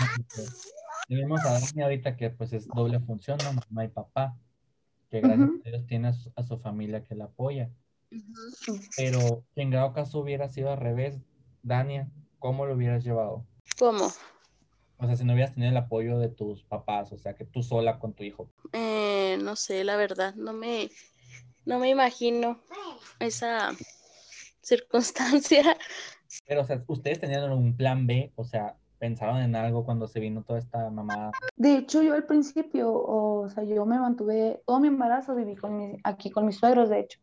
Totalmente. 1.08 1.38
Tenemos 1.38 1.46
a 1.46 1.54
Dani 1.54 1.84
ahorita 1.84 2.18
que 2.18 2.30
pues 2.30 2.54
es 2.54 2.68
doble 2.68 3.00
función, 3.00 3.38
¿no? 3.44 3.54
Mamá 3.54 3.86
y 3.86 3.90
papá, 3.90 4.38
que 5.10 5.22
gracias 5.22 5.50
Ujú. 5.50 5.62
a 5.66 5.70
Dios 5.70 5.88
tiene 5.88 6.08
a 6.10 6.14
su, 6.14 6.32
a 6.36 6.44
su 6.44 6.58
familia 6.58 7.04
que 7.04 7.16
la 7.16 7.26
apoya. 7.26 7.72
Pero 8.96 9.44
si 9.54 9.62
en 9.62 9.72
grado 9.72 9.94
caso 9.94 10.20
hubiera 10.20 10.50
sido 10.50 10.72
al 10.72 10.80
revés, 10.80 11.20
Dania, 11.64 12.10
¿cómo 12.40 12.66
lo 12.66 12.76
hubieras 12.76 13.04
llevado? 13.04 13.46
¿Cómo? 13.78 14.12
O 14.98 15.06
sea, 15.06 15.16
si 15.16 15.26
no 15.26 15.34
hubieras 15.34 15.54
tenido 15.54 15.72
el 15.72 15.78
apoyo 15.78 16.20
de 16.20 16.30
tus 16.30 16.64
papás, 16.64 17.12
o 17.12 17.18
sea, 17.18 17.36
que 17.36 17.46
tú 17.46 17.62
sola 17.62 18.00
con 18.00 18.14
tu 18.14 18.24
hijo. 18.24 18.50
Eh, 18.72 19.38
no 19.42 19.56
sé, 19.56 19.84
la 19.84 19.98
verdad, 19.98 20.36
no 20.36 20.54
me, 20.54 20.90
no 21.66 21.80
me 21.80 21.90
imagino 21.90 22.62
esa 23.20 23.72
circunstancia. 24.62 25.78
Pero, 26.48 26.62
o 26.62 26.66
sea, 26.66 26.84
ustedes 26.88 27.20
tenían 27.20 27.52
un 27.52 27.76
plan 27.76 28.08
B, 28.08 28.32
o 28.36 28.46
sea, 28.46 28.78
pensaron 29.00 29.38
en 29.38 29.56
algo 29.56 29.86
cuando 29.86 30.08
se 30.08 30.20
vino 30.20 30.44
toda 30.44 30.60
esta 30.60 30.90
mamá. 30.90 31.32
De 31.56 31.78
hecho, 31.78 32.02
yo 32.02 32.14
al 32.14 32.26
principio, 32.26 32.92
o 32.94 33.50
sea, 33.50 33.64
yo 33.64 33.86
me 33.86 34.00
mantuve, 34.00 34.62
todo 34.66 34.80
mi 34.80 34.88
embarazo 34.88 35.36
viví 35.36 35.56
con 35.56 35.78
mi- 35.78 35.98
aquí 36.04 36.30
con 36.32 36.46
mis 36.46 36.58
suegros, 36.58 36.90
de 36.90 37.00
hecho. 37.00 37.20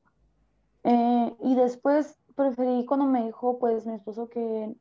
Eh, 0.85 1.37
y 1.41 1.55
después 1.55 2.19
preferí 2.35 2.85
cuando 2.87 3.07
me 3.07 3.25
dijo, 3.25 3.59
pues, 3.59 3.87
mi 3.87 3.95
esposo 3.95 4.29
que, 4.29 4.75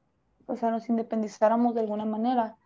o 0.45 0.55
sea, 0.55 0.71
nos 0.71 0.89
independizáramos 0.89 1.75
de 1.75 1.81
alguna 1.81 2.05
manera. 2.05 2.57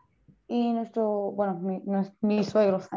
Y 0.47 0.71
nuestro, 0.73 1.31
bueno, 1.31 1.55
mi- 1.55 1.83
mis 2.21 2.47
suegros 2.47 2.87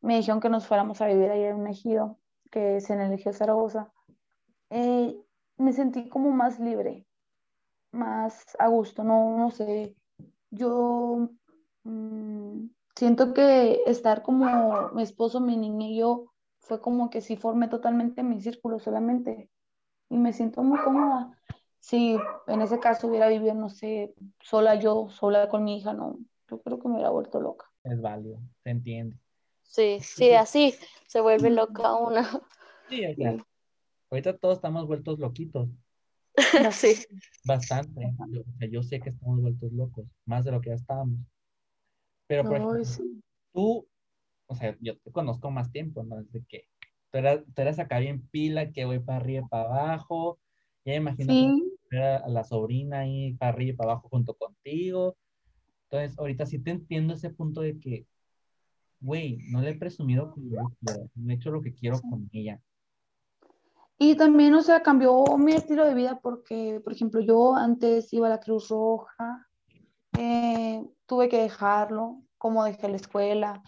me 0.00 0.16
dijeron 0.16 0.40
que 0.40 0.48
nos 0.48 0.66
fuéramos 0.66 1.00
a 1.00 1.06
vivir 1.06 1.30
ahí 1.30 1.42
en 1.42 1.56
un 1.56 1.66
ejido, 1.66 2.18
que 2.50 2.76
es 2.76 2.90
en 2.90 3.00
el 3.00 3.12
ejido 3.12 3.32
Zaragoza. 3.32 3.92
Eh, 4.70 5.16
me 5.58 5.72
sentí 5.72 6.08
como 6.08 6.30
más 6.30 6.60
libre, 6.60 7.06
más 7.92 8.44
a 8.58 8.68
gusto, 8.68 9.02
no, 9.04 9.36
no 9.36 9.50
sé. 9.50 9.96
Yo 10.50 11.30
mm, 11.84 12.66
siento 12.94 13.34
que 13.34 13.82
estar 13.86 14.22
como 14.22 14.90
mi 14.90 15.02
esposo, 15.02 15.40
mi 15.40 15.56
niña 15.56 15.86
y 15.88 15.98
yo 15.98 16.32
fue 16.60 16.80
como 16.80 17.10
que 17.10 17.20
sí 17.20 17.36
formé 17.36 17.68
totalmente 17.68 18.22
mi 18.22 18.40
círculo 18.40 18.78
solamente 18.78 19.50
y 20.08 20.16
me 20.16 20.32
siento 20.32 20.62
muy 20.62 20.78
cómoda. 20.78 21.36
si 21.78 22.16
en 22.46 22.60
ese 22.60 22.80
caso 22.80 23.06
hubiera 23.06 23.28
vivido, 23.28 23.54
no 23.54 23.68
sé, 23.68 24.14
sola 24.40 24.74
yo, 24.76 25.08
sola 25.08 25.48
con 25.48 25.64
mi 25.64 25.78
hija, 25.78 25.92
no, 25.92 26.18
yo 26.50 26.60
creo 26.60 26.78
que 26.78 26.88
me 26.88 26.94
hubiera 26.94 27.10
vuelto 27.10 27.40
loca. 27.40 27.70
Es 27.84 28.00
válido, 28.00 28.38
se 28.64 28.70
entiende. 28.70 29.16
Sí, 29.62 29.98
sí, 30.00 30.32
así 30.32 30.74
se 31.06 31.20
vuelve 31.20 31.50
loca 31.50 31.94
una. 31.94 32.28
Sí, 32.88 33.04
o 33.06 33.14
sea, 33.14 33.36
ahorita 34.10 34.36
todos 34.38 34.56
estamos 34.56 34.86
vueltos 34.86 35.18
loquitos. 35.18 35.68
Sí. 36.72 36.94
Bastante. 37.44 38.14
Yo, 38.30 38.40
o 38.40 38.58
sea, 38.58 38.68
yo 38.68 38.82
sé 38.82 39.00
que 39.00 39.10
estamos 39.10 39.40
vueltos 39.40 39.72
locos, 39.72 40.06
más 40.24 40.44
de 40.44 40.52
lo 40.52 40.60
que 40.60 40.70
ya 40.70 40.76
estábamos. 40.76 41.18
Pero, 42.26 42.44
por 42.44 42.56
ejemplo, 42.56 42.84
sí. 42.84 43.22
tú, 43.52 43.86
o 44.46 44.54
sea, 44.54 44.76
yo 44.80 44.98
te 44.98 45.12
conozco 45.12 45.50
más 45.50 45.70
tiempo, 45.70 46.02
¿no? 46.02 46.16
Desde 46.22 46.44
que 46.48 46.68
tú 47.10 47.18
eras, 47.18 47.44
tú 47.54 47.62
eras 47.62 47.78
acá 47.78 47.98
bien 47.98 48.26
pila, 48.28 48.72
que 48.72 48.84
voy 48.84 48.98
para 48.98 49.18
arriba 49.18 49.44
y 49.44 49.48
para 49.48 49.64
abajo. 49.64 50.38
Ya 50.84 50.92
me 50.92 50.96
imagino 50.96 51.32
que 51.88 51.96
era 51.96 52.26
la 52.28 52.44
sobrina 52.44 53.00
ahí 53.00 53.34
para 53.34 53.52
arriba 53.52 53.72
y 53.72 53.76
para 53.76 53.92
abajo 53.92 54.08
junto 54.08 54.34
contigo. 54.34 55.16
Entonces, 55.88 56.18
ahorita 56.18 56.46
sí 56.46 56.58
te 56.58 56.72
entiendo 56.72 57.14
ese 57.14 57.30
punto 57.30 57.60
de 57.60 57.78
que, 57.78 58.06
güey, 59.00 59.38
no 59.50 59.60
le 59.60 59.70
he 59.70 59.74
presumido 59.74 60.34
yo 60.36 60.72
quiero, 60.80 61.10
no 61.14 61.30
he 61.30 61.34
hecho 61.34 61.50
lo 61.50 61.62
que 61.62 61.74
quiero 61.74 62.00
con 62.00 62.28
ella. 62.32 62.60
Y 63.98 64.16
también, 64.16 64.54
o 64.54 64.62
sea, 64.62 64.82
cambió 64.82 65.36
mi 65.38 65.54
estilo 65.54 65.86
de 65.86 65.94
vida 65.94 66.20
porque, 66.22 66.80
por 66.84 66.92
ejemplo, 66.92 67.20
yo 67.20 67.54
antes 67.54 68.12
iba 68.12 68.26
a 68.26 68.30
la 68.30 68.40
Cruz 68.40 68.68
Roja, 68.68 69.48
eh, 70.16 70.86
tuve 71.06 71.28
que 71.28 71.40
dejarlo, 71.40 72.22
como 72.36 72.64
dejé 72.64 72.88
la 72.88 72.96
escuela, 72.96 73.62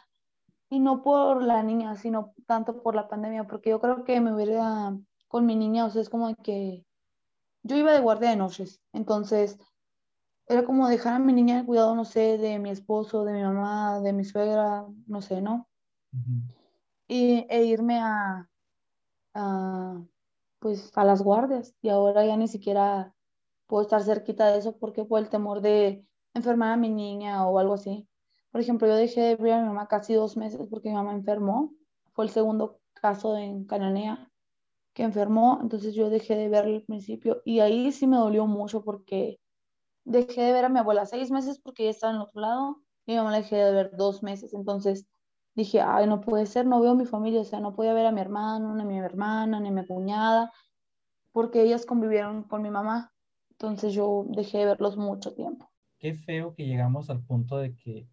y 0.70 0.80
no 0.80 1.02
por 1.02 1.42
la 1.42 1.62
niña, 1.62 1.96
sino 1.96 2.34
tanto 2.46 2.82
por 2.82 2.94
la 2.94 3.08
pandemia, 3.08 3.44
porque 3.44 3.70
yo 3.70 3.80
creo 3.80 4.04
que 4.04 4.20
me 4.20 4.34
hubiera, 4.34 4.96
con 5.28 5.46
mi 5.46 5.56
niña, 5.56 5.86
o 5.86 5.90
sea, 5.90 6.02
es 6.02 6.10
como 6.10 6.34
que 6.36 6.84
yo 7.62 7.76
iba 7.76 7.92
de 7.92 8.00
guardia 8.00 8.30
de 8.30 8.36
noches, 8.36 8.82
entonces 8.92 9.58
era 10.46 10.64
como 10.64 10.88
dejar 10.88 11.14
a 11.14 11.18
mi 11.18 11.32
niña 11.32 11.60
al 11.60 11.66
cuidado, 11.66 11.94
no 11.94 12.04
sé, 12.04 12.38
de 12.38 12.58
mi 12.58 12.70
esposo, 12.70 13.24
de 13.24 13.32
mi 13.32 13.42
mamá, 13.42 14.00
de 14.00 14.12
mi 14.12 14.24
suegra, 14.24 14.86
no 15.06 15.22
sé, 15.22 15.40
¿no? 15.40 15.68
Ujú. 16.12 16.42
Y, 17.06 17.46
e 17.48 17.64
irme 17.64 17.98
a, 18.00 18.48
a, 19.34 20.02
pues, 20.58 20.90
a 20.96 21.04
las 21.04 21.22
guardias, 21.22 21.74
y 21.82 21.88
ahora 21.88 22.24
ya 22.26 22.36
ni 22.36 22.48
siquiera 22.48 23.14
puedo 23.66 23.82
estar 23.82 24.02
cerquita 24.02 24.50
de 24.50 24.58
eso 24.58 24.76
porque 24.78 25.04
por 25.04 25.20
el 25.20 25.28
temor 25.28 25.60
de 25.60 26.04
enfermar 26.34 26.72
a 26.72 26.76
mi 26.76 26.90
niña 26.90 27.46
o 27.46 27.58
algo 27.58 27.74
así. 27.74 28.08
Por 28.50 28.60
ejemplo, 28.60 28.88
yo 28.88 28.96
dejé 28.96 29.20
de 29.20 29.36
ver 29.36 29.54
a 29.54 29.60
mi 29.60 29.68
mamá 29.68 29.88
casi 29.88 30.14
dos 30.14 30.36
meses 30.36 30.66
porque 30.70 30.88
mi 30.88 30.94
mamá 30.94 31.12
enfermó. 31.12 31.74
Fue 32.14 32.24
el 32.24 32.30
segundo 32.30 32.80
caso 32.94 33.36
en 33.36 33.64
Cananea 33.64 34.30
que 34.94 35.04
enfermó, 35.04 35.60
entonces 35.62 35.94
yo 35.94 36.10
dejé 36.10 36.34
de 36.34 36.48
verla 36.48 36.76
al 36.76 36.82
principio 36.82 37.40
y 37.44 37.60
ahí 37.60 37.92
sí 37.92 38.06
me 38.08 38.16
dolió 38.16 38.46
mucho 38.46 38.82
porque 38.82 39.38
dejé 40.04 40.42
de 40.42 40.52
ver 40.52 40.64
a 40.64 40.68
mi 40.68 40.80
abuela 40.80 41.06
seis 41.06 41.30
meses 41.30 41.60
porque 41.60 41.84
ella 41.84 41.92
estaba 41.92 42.14
en 42.14 42.20
otro 42.20 42.40
lado 42.40 42.82
y 43.06 43.12
mi 43.12 43.18
mamá 43.18 43.30
la 43.30 43.38
dejé 43.38 43.56
de 43.56 43.72
ver 43.72 43.96
dos 43.96 44.22
meses. 44.24 44.54
Entonces 44.54 45.06
dije, 45.58 45.80
ay, 45.80 46.06
no 46.06 46.20
puede 46.20 46.46
ser, 46.46 46.66
no 46.66 46.80
veo 46.80 46.92
a 46.92 46.94
mi 46.94 47.04
familia, 47.04 47.40
o 47.40 47.44
sea, 47.44 47.58
no 47.58 47.74
podía 47.74 47.92
ver 47.92 48.06
a 48.06 48.12
mi 48.12 48.20
hermano, 48.20 48.74
ni 48.76 48.82
a 48.82 48.86
mi 48.86 48.98
hermana, 48.98 49.58
ni 49.58 49.68
a 49.68 49.72
mi 49.72 49.84
cuñada, 49.84 50.52
porque 51.32 51.62
ellas 51.62 51.84
convivieron 51.84 52.44
con 52.44 52.62
mi 52.62 52.70
mamá. 52.70 53.12
Entonces 53.50 53.92
yo 53.92 54.24
dejé 54.28 54.58
de 54.58 54.66
verlos 54.66 54.96
mucho 54.96 55.34
tiempo. 55.34 55.68
Qué 55.98 56.14
feo 56.14 56.54
que 56.54 56.64
llegamos 56.64 57.10
al 57.10 57.24
punto 57.24 57.58
de 57.58 57.74
que 57.74 58.06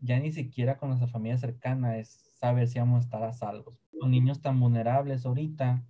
ya 0.00 0.18
ni 0.18 0.32
siquiera 0.32 0.78
con 0.78 0.88
nuestra 0.88 1.06
familia 1.08 1.38
cercana 1.38 1.96
es 1.96 2.08
saber 2.34 2.66
si 2.66 2.80
vamos 2.80 3.02
a 3.02 3.04
estar 3.04 3.22
a 3.22 3.32
salvo. 3.32 3.78
Con 4.00 4.10
niños 4.10 4.42
tan 4.42 4.58
vulnerables 4.58 5.24
ahorita, 5.24 5.84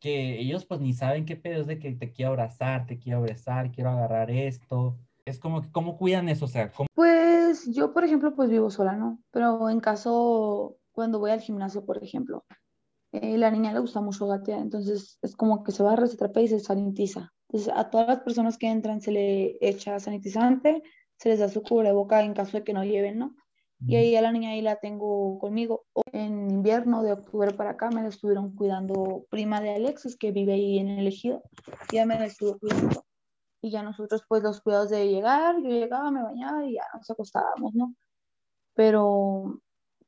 que 0.00 0.40
ellos 0.40 0.64
pues 0.64 0.80
ni 0.80 0.94
saben 0.94 1.24
qué 1.26 1.36
pedo 1.36 1.60
es 1.60 1.68
de 1.68 1.78
que 1.78 1.92
te 1.92 2.10
quiero 2.10 2.32
abrazar, 2.32 2.86
te 2.86 2.98
quiero 2.98 3.18
abrazar, 3.18 3.70
quiero 3.70 3.90
agarrar 3.90 4.32
esto. 4.32 4.98
Es 5.24 5.38
como 5.38 5.62
que, 5.62 5.70
¿cómo 5.70 5.96
cuidan 5.96 6.28
eso? 6.28 6.46
O 6.46 6.48
sea, 6.48 6.72
¿cómo? 6.72 6.88
Pues 7.64 7.76
yo, 7.76 7.92
por 7.92 8.04
ejemplo, 8.04 8.34
pues 8.34 8.50
vivo 8.50 8.70
sola, 8.70 8.96
¿no? 8.96 9.22
Pero 9.30 9.68
en 9.70 9.80
caso, 9.80 10.78
cuando 10.90 11.18
voy 11.18 11.30
al 11.30 11.40
gimnasio, 11.40 11.84
por 11.84 12.02
ejemplo, 12.02 12.44
eh, 13.12 13.38
la 13.38 13.50
niña 13.50 13.72
le 13.72 13.80
gusta 13.80 14.00
mucho 14.00 14.26
gatear, 14.26 14.60
entonces 14.60 15.18
es 15.22 15.36
como 15.36 15.62
que 15.62 15.72
se 15.72 15.82
barra, 15.82 16.06
se 16.06 16.16
trapea 16.16 16.42
y 16.42 16.48
se 16.48 16.60
sanitiza. 16.60 17.32
Entonces 17.48 17.72
a 17.76 17.90
todas 17.90 18.08
las 18.08 18.20
personas 18.20 18.58
que 18.58 18.68
entran 18.68 19.00
se 19.00 19.12
le 19.12 19.58
echa 19.60 20.00
sanitizante, 20.00 20.82
se 21.16 21.28
les 21.28 21.38
da 21.38 21.48
su 21.48 21.62
cubreboca 21.62 22.22
en 22.22 22.34
caso 22.34 22.56
de 22.56 22.64
que 22.64 22.72
no 22.72 22.84
lleven, 22.84 23.18
¿no? 23.18 23.34
Y 23.84 23.96
ahí 23.96 24.14
a 24.14 24.22
la 24.22 24.30
niña 24.30 24.50
ahí 24.50 24.62
la 24.62 24.76
tengo 24.76 25.38
conmigo. 25.40 25.84
O 25.92 26.02
En 26.12 26.50
invierno, 26.50 27.02
de 27.02 27.12
octubre 27.12 27.52
para 27.52 27.70
acá, 27.70 27.90
me 27.90 28.02
la 28.02 28.08
estuvieron 28.08 28.54
cuidando 28.54 29.26
prima 29.28 29.60
de 29.60 29.74
Alexis, 29.74 30.16
que 30.16 30.30
vive 30.30 30.52
ahí 30.52 30.78
en 30.78 30.88
el 30.88 31.08
ejido. 31.08 31.42
Y 31.90 31.96
ya 31.96 32.06
me 32.06 32.16
la 32.16 32.26
estuvo 32.26 32.58
cuidando. 32.58 33.04
Y 33.62 33.70
ya 33.70 33.82
nosotros, 33.82 34.24
pues, 34.28 34.42
los 34.42 34.60
cuidados 34.60 34.90
de 34.90 35.08
llegar, 35.08 35.54
yo 35.62 35.68
llegaba, 35.68 36.10
me 36.10 36.22
bañaba 36.22 36.66
y 36.66 36.74
ya 36.74 36.82
nos 36.94 37.08
acostábamos, 37.08 37.72
¿no? 37.74 37.94
Pero, 38.74 39.60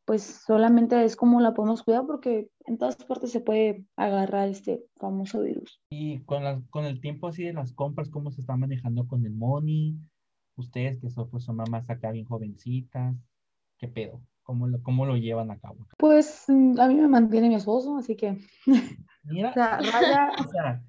pues, 0.04 0.22
solamente 0.44 1.04
es 1.04 1.14
como 1.16 1.40
la 1.40 1.54
podemos 1.54 1.82
cuidar 1.84 2.04
porque 2.06 2.50
en 2.66 2.78
todas 2.78 2.96
partes 2.96 3.30
se 3.30 3.40
puede 3.40 3.84
agarrar 3.96 4.48
este 4.48 4.84
famoso 4.96 5.40
virus. 5.40 5.80
Y 5.90 6.20
con, 6.24 6.42
la- 6.42 6.60
con 6.70 6.84
el 6.84 7.00
tiempo 7.00 7.28
así 7.28 7.44
de 7.44 7.52
las 7.52 7.72
compras, 7.72 8.10
¿cómo 8.10 8.30
se 8.32 8.40
está 8.40 8.56
manejando 8.56 9.06
con 9.06 9.24
el 9.24 9.34
money? 9.34 9.96
Ustedes 10.56 10.98
que 11.00 11.10
son, 11.10 11.30
pues, 11.30 11.44
son 11.44 11.56
mamás 11.56 11.88
acá 11.88 12.10
bien 12.10 12.26
jovencitas, 12.26 13.14
¿qué 13.78 13.86
pedo? 13.88 14.20
¿Cómo 14.42 14.66
lo, 14.66 14.82
cómo 14.82 15.06
lo 15.06 15.16
llevan 15.16 15.50
a 15.50 15.58
cabo? 15.58 15.86
Pues, 15.96 16.44
mm, 16.48 16.78
a 16.80 16.88
mí 16.88 16.96
me 16.96 17.08
mantiene 17.08 17.48
mi 17.48 17.54
esposo, 17.54 17.96
así 17.96 18.16
que, 18.16 18.38
Mira, 19.24 19.50
o 19.50 19.54
sea, 19.54 19.76
Raya, 19.78 20.32
o 20.40 20.48
sea, 20.50 20.82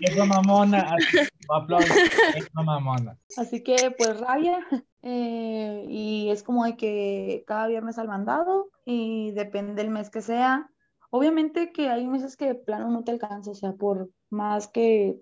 es 0.00 0.16
mamona, 0.26 0.94
así, 0.94 1.18
mamona. 2.54 3.18
Así 3.36 3.62
que 3.62 3.94
pues 3.96 4.18
rabia 4.20 4.58
eh, 5.02 5.84
y 5.88 6.30
es 6.30 6.42
como 6.42 6.64
de 6.64 6.76
que 6.76 7.44
cada 7.46 7.66
viernes 7.66 7.98
al 7.98 8.08
mandado 8.08 8.70
y 8.84 9.32
depende 9.32 9.74
del 9.74 9.90
mes 9.90 10.10
que 10.10 10.22
sea. 10.22 10.70
Obviamente 11.10 11.72
que 11.72 11.88
hay 11.88 12.06
meses 12.06 12.36
que 12.36 12.46
de 12.46 12.54
plano 12.54 12.90
no 12.90 13.04
te 13.04 13.12
alcanza, 13.12 13.52
o 13.52 13.54
sea, 13.54 13.72
por 13.72 14.10
más 14.30 14.66
que 14.66 15.16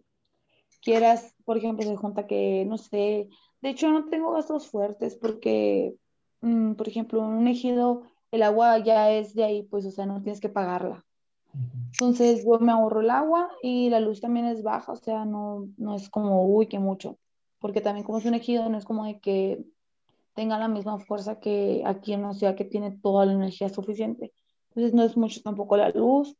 quieras, 0.83 1.35
por 1.45 1.57
ejemplo, 1.59 1.85
se 1.85 1.97
junta 1.97 2.26
que, 2.26 2.64
no 2.67 2.79
sé, 2.79 3.29
de 3.61 3.69
hecho 3.69 3.91
no 3.91 4.07
tengo 4.07 4.33
gastos 4.33 4.69
fuertes 4.69 5.17
porque, 5.17 5.95
mm, 6.41 6.75
por 6.75 6.88
ejemplo, 6.88 7.21
en 7.21 7.33
un 7.33 7.49
ejido 7.49 8.02
el 8.31 8.43
agua 8.43 8.79
ya 8.79 9.11
es 9.11 9.35
de 9.35 9.45
ahí, 9.45 9.62
pues, 9.64 9.85
o 9.87 9.91
sea, 9.91 10.07
no 10.07 10.23
tienes 10.23 10.41
que 10.41 10.49
pagarla. 10.49 11.05
Entonces 11.93 12.45
yo 12.45 12.59
me 12.59 12.73
ahorro 12.73 13.01
el 13.01 13.11
agua 13.11 13.51
y 13.63 13.91
la 13.91 14.01
luz 14.01 14.21
también 14.21 14.47
es 14.47 14.63
baja, 14.63 14.93
o 14.93 14.97
sea, 14.97 15.25
no, 15.25 15.69
no 15.77 15.95
es 15.95 16.09
como, 16.09 16.47
uy, 16.47 16.67
que 16.67 16.79
mucho, 16.79 17.19
porque 17.59 17.81
también 17.81 18.05
como 18.05 18.19
es 18.19 18.25
un 18.25 18.35
ejido, 18.35 18.69
no 18.69 18.79
es 18.79 18.85
como 18.85 19.05
de 19.05 19.21
que 19.21 19.65
tenga 20.35 20.59
la 20.59 20.69
misma 20.69 20.99
fuerza 20.99 21.39
que 21.41 21.83
aquí 21.85 22.15
en 22.15 22.23
la 22.23 22.35
ciudad 22.35 22.55
que 22.55 22.65
tiene 22.65 22.93
toda 22.93 23.27
la 23.27 23.33
energía 23.33 23.69
suficiente. 23.69 24.33
Entonces 24.69 24.95
no 24.95 25.03
es 25.03 25.17
mucho 25.17 25.43
tampoco 25.43 25.77
la 25.77 25.91
luz, 25.91 26.35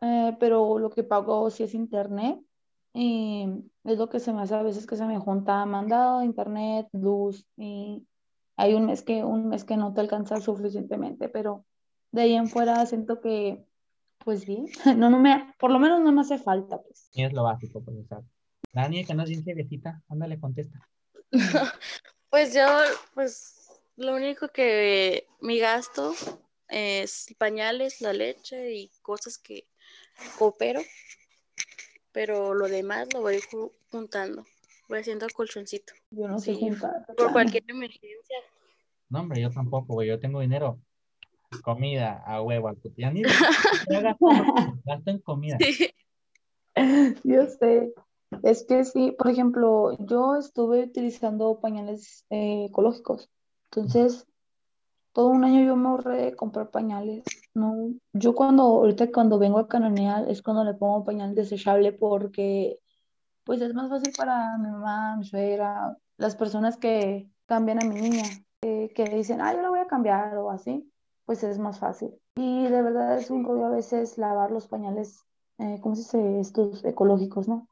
eh, 0.00 0.36
pero 0.38 0.78
lo 0.78 0.90
que 0.90 1.02
pago 1.02 1.50
sí 1.50 1.64
es 1.64 1.74
internet 1.74 2.38
y 2.92 3.48
es 3.82 3.98
lo 3.98 4.08
que 4.08 4.20
se 4.20 4.32
me 4.32 4.42
hace 4.42 4.54
a 4.54 4.62
veces 4.62 4.86
que 4.86 4.96
se 4.96 5.04
me 5.04 5.18
junta 5.18 5.66
mandado, 5.66 6.22
internet, 6.22 6.86
luz 6.92 7.46
y 7.56 8.06
hay 8.56 8.74
un 8.74 8.86
mes 8.86 9.02
que, 9.02 9.24
un 9.24 9.48
mes 9.48 9.64
que 9.64 9.76
no 9.76 9.92
te 9.94 10.00
alcanza 10.00 10.40
suficientemente, 10.40 11.28
pero 11.28 11.64
de 12.12 12.22
ahí 12.22 12.34
en 12.34 12.48
fuera 12.48 12.86
siento 12.86 13.20
que 13.20 13.64
pues 14.24 14.46
bien, 14.46 14.66
no, 14.98 15.10
no 15.10 15.18
me, 15.18 15.54
por 15.58 15.70
lo 15.70 15.78
menos 15.78 16.00
no 16.00 16.12
me 16.12 16.22
hace 16.22 16.38
falta, 16.38 16.80
pues. 16.80 17.08
Y 17.12 17.24
es 17.24 17.32
lo 17.32 17.44
básico, 17.44 17.82
pues, 17.82 17.96
o 17.98 18.04
sea. 18.06 18.20
Dani, 18.72 19.04
que 19.04 19.14
no 19.14 19.22
es 19.22 19.28
bien 19.30 19.44
viejita, 19.44 20.02
ándale, 20.08 20.38
contesta. 20.40 20.88
Pues 22.30 22.52
yo, 22.52 22.66
pues 23.14 23.70
lo 23.96 24.16
único 24.16 24.48
que 24.48 25.28
mi 25.40 25.60
gasto 25.60 26.12
es 26.68 27.32
pañales, 27.38 28.00
la 28.00 28.12
leche 28.12 28.72
y 28.74 28.90
cosas 29.02 29.38
que 29.38 29.68
coopero, 30.36 30.80
pero 32.10 32.54
lo 32.54 32.66
demás 32.66 33.06
lo 33.14 33.20
voy 33.20 33.36
ju- 33.40 33.70
juntando, 33.90 34.44
voy 34.88 34.98
haciendo 34.98 35.28
colchoncito 35.32 35.92
Yo 36.10 36.26
no 36.26 36.38
sé 36.38 36.54
Sí, 36.54 36.60
juntar. 36.60 37.06
por 37.16 37.30
cualquier 37.32 37.62
emergencia. 37.68 38.36
No, 39.10 39.20
hombre, 39.20 39.40
yo 39.40 39.50
tampoco, 39.50 39.94
güey, 39.94 40.08
yo 40.08 40.18
tengo 40.18 40.40
dinero. 40.40 40.80
Comida, 41.62 42.22
a 42.26 42.42
huevo, 42.42 42.68
al 42.68 42.76
puto. 42.76 42.94
Ya 42.96 43.10
ni 43.10 43.22
ya 43.22 44.00
gasto, 44.00 44.26
gasto 44.84 45.10
en 45.10 45.18
comida. 45.18 45.58
Yo 47.24 47.46
sé. 47.46 47.94
Es 48.42 48.64
que 48.64 48.84
sí, 48.84 49.14
por 49.16 49.28
ejemplo, 49.30 49.96
yo 50.00 50.34
estuve 50.36 50.82
utilizando 50.82 51.60
pañales 51.60 52.24
eh, 52.30 52.66
ecológicos. 52.68 53.30
Entonces, 53.66 54.26
todo 55.12 55.28
un 55.28 55.44
año 55.44 55.64
yo 55.64 55.76
me 55.76 55.88
ahorré 55.88 56.24
de 56.24 56.36
comprar 56.36 56.70
pañales. 56.70 57.22
No, 57.54 57.92
yo 58.12 58.34
cuando, 58.34 58.64
ahorita 58.64 59.12
cuando 59.12 59.38
vengo 59.38 59.60
a 59.60 59.68
canonear 59.68 60.28
es 60.28 60.42
cuando 60.42 60.64
le 60.64 60.74
pongo 60.74 61.04
pañal 61.04 61.36
desechable 61.36 61.92
porque 61.92 62.80
pues 63.44 63.60
es 63.60 63.74
más 63.74 63.88
fácil 63.88 64.12
para 64.16 64.58
mi 64.58 64.70
mamá, 64.70 65.16
mi 65.16 65.24
suegra, 65.24 65.96
las 66.16 66.34
personas 66.34 66.76
que 66.76 67.28
cambian 67.46 67.82
a 67.82 67.86
mi 67.86 68.00
niña, 68.00 68.24
eh, 68.62 68.90
que 68.94 69.04
dicen, 69.04 69.40
ah, 69.40 69.54
yo 69.54 69.62
la 69.62 69.68
voy 69.68 69.80
a 69.80 69.86
cambiar 69.86 70.36
o 70.38 70.50
así, 70.50 70.90
pues 71.24 71.42
es 71.44 71.58
más 71.58 71.78
fácil. 71.78 72.14
Y 72.36 72.64
de 72.64 72.82
verdad 72.82 73.18
es 73.18 73.30
un 73.30 73.44
rollo 73.44 73.66
a 73.66 73.70
veces 73.70 74.18
lavar 74.18 74.50
los 74.50 74.68
pañales, 74.68 75.24
eh, 75.58 75.78
¿cómo 75.80 75.94
se 75.94 76.18
dice? 76.18 76.40
Estos 76.40 76.84
ecológicos, 76.84 77.48
¿no? 77.48 77.68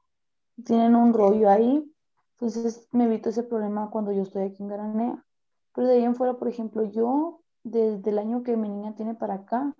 tienen 0.65 0.95
un 0.97 1.13
rollo 1.13 1.49
ahí, 1.49 1.85
entonces 2.33 2.89
me 2.93 3.05
evito 3.05 3.31
ese 3.31 3.43
problema 3.43 3.91
cuando 3.91 4.13
yo 4.13 4.23
estoy 4.23 4.43
aquí 4.45 4.63
en 4.63 4.69
Garanea. 4.69 5.25
Pero 5.75 5.87
de 5.87 5.95
ahí 5.95 6.05
en 6.05 6.15
fuera, 6.15 6.35
por 6.35 6.49
ejemplo, 6.49 6.85
yo 6.85 7.41
desde 7.63 8.11
el 8.11 8.19
año 8.19 8.43
que 8.43 8.57
mi 8.57 8.69
niña 8.69 8.95
tiene 8.95 9.15
para 9.15 9.35
acá, 9.35 9.75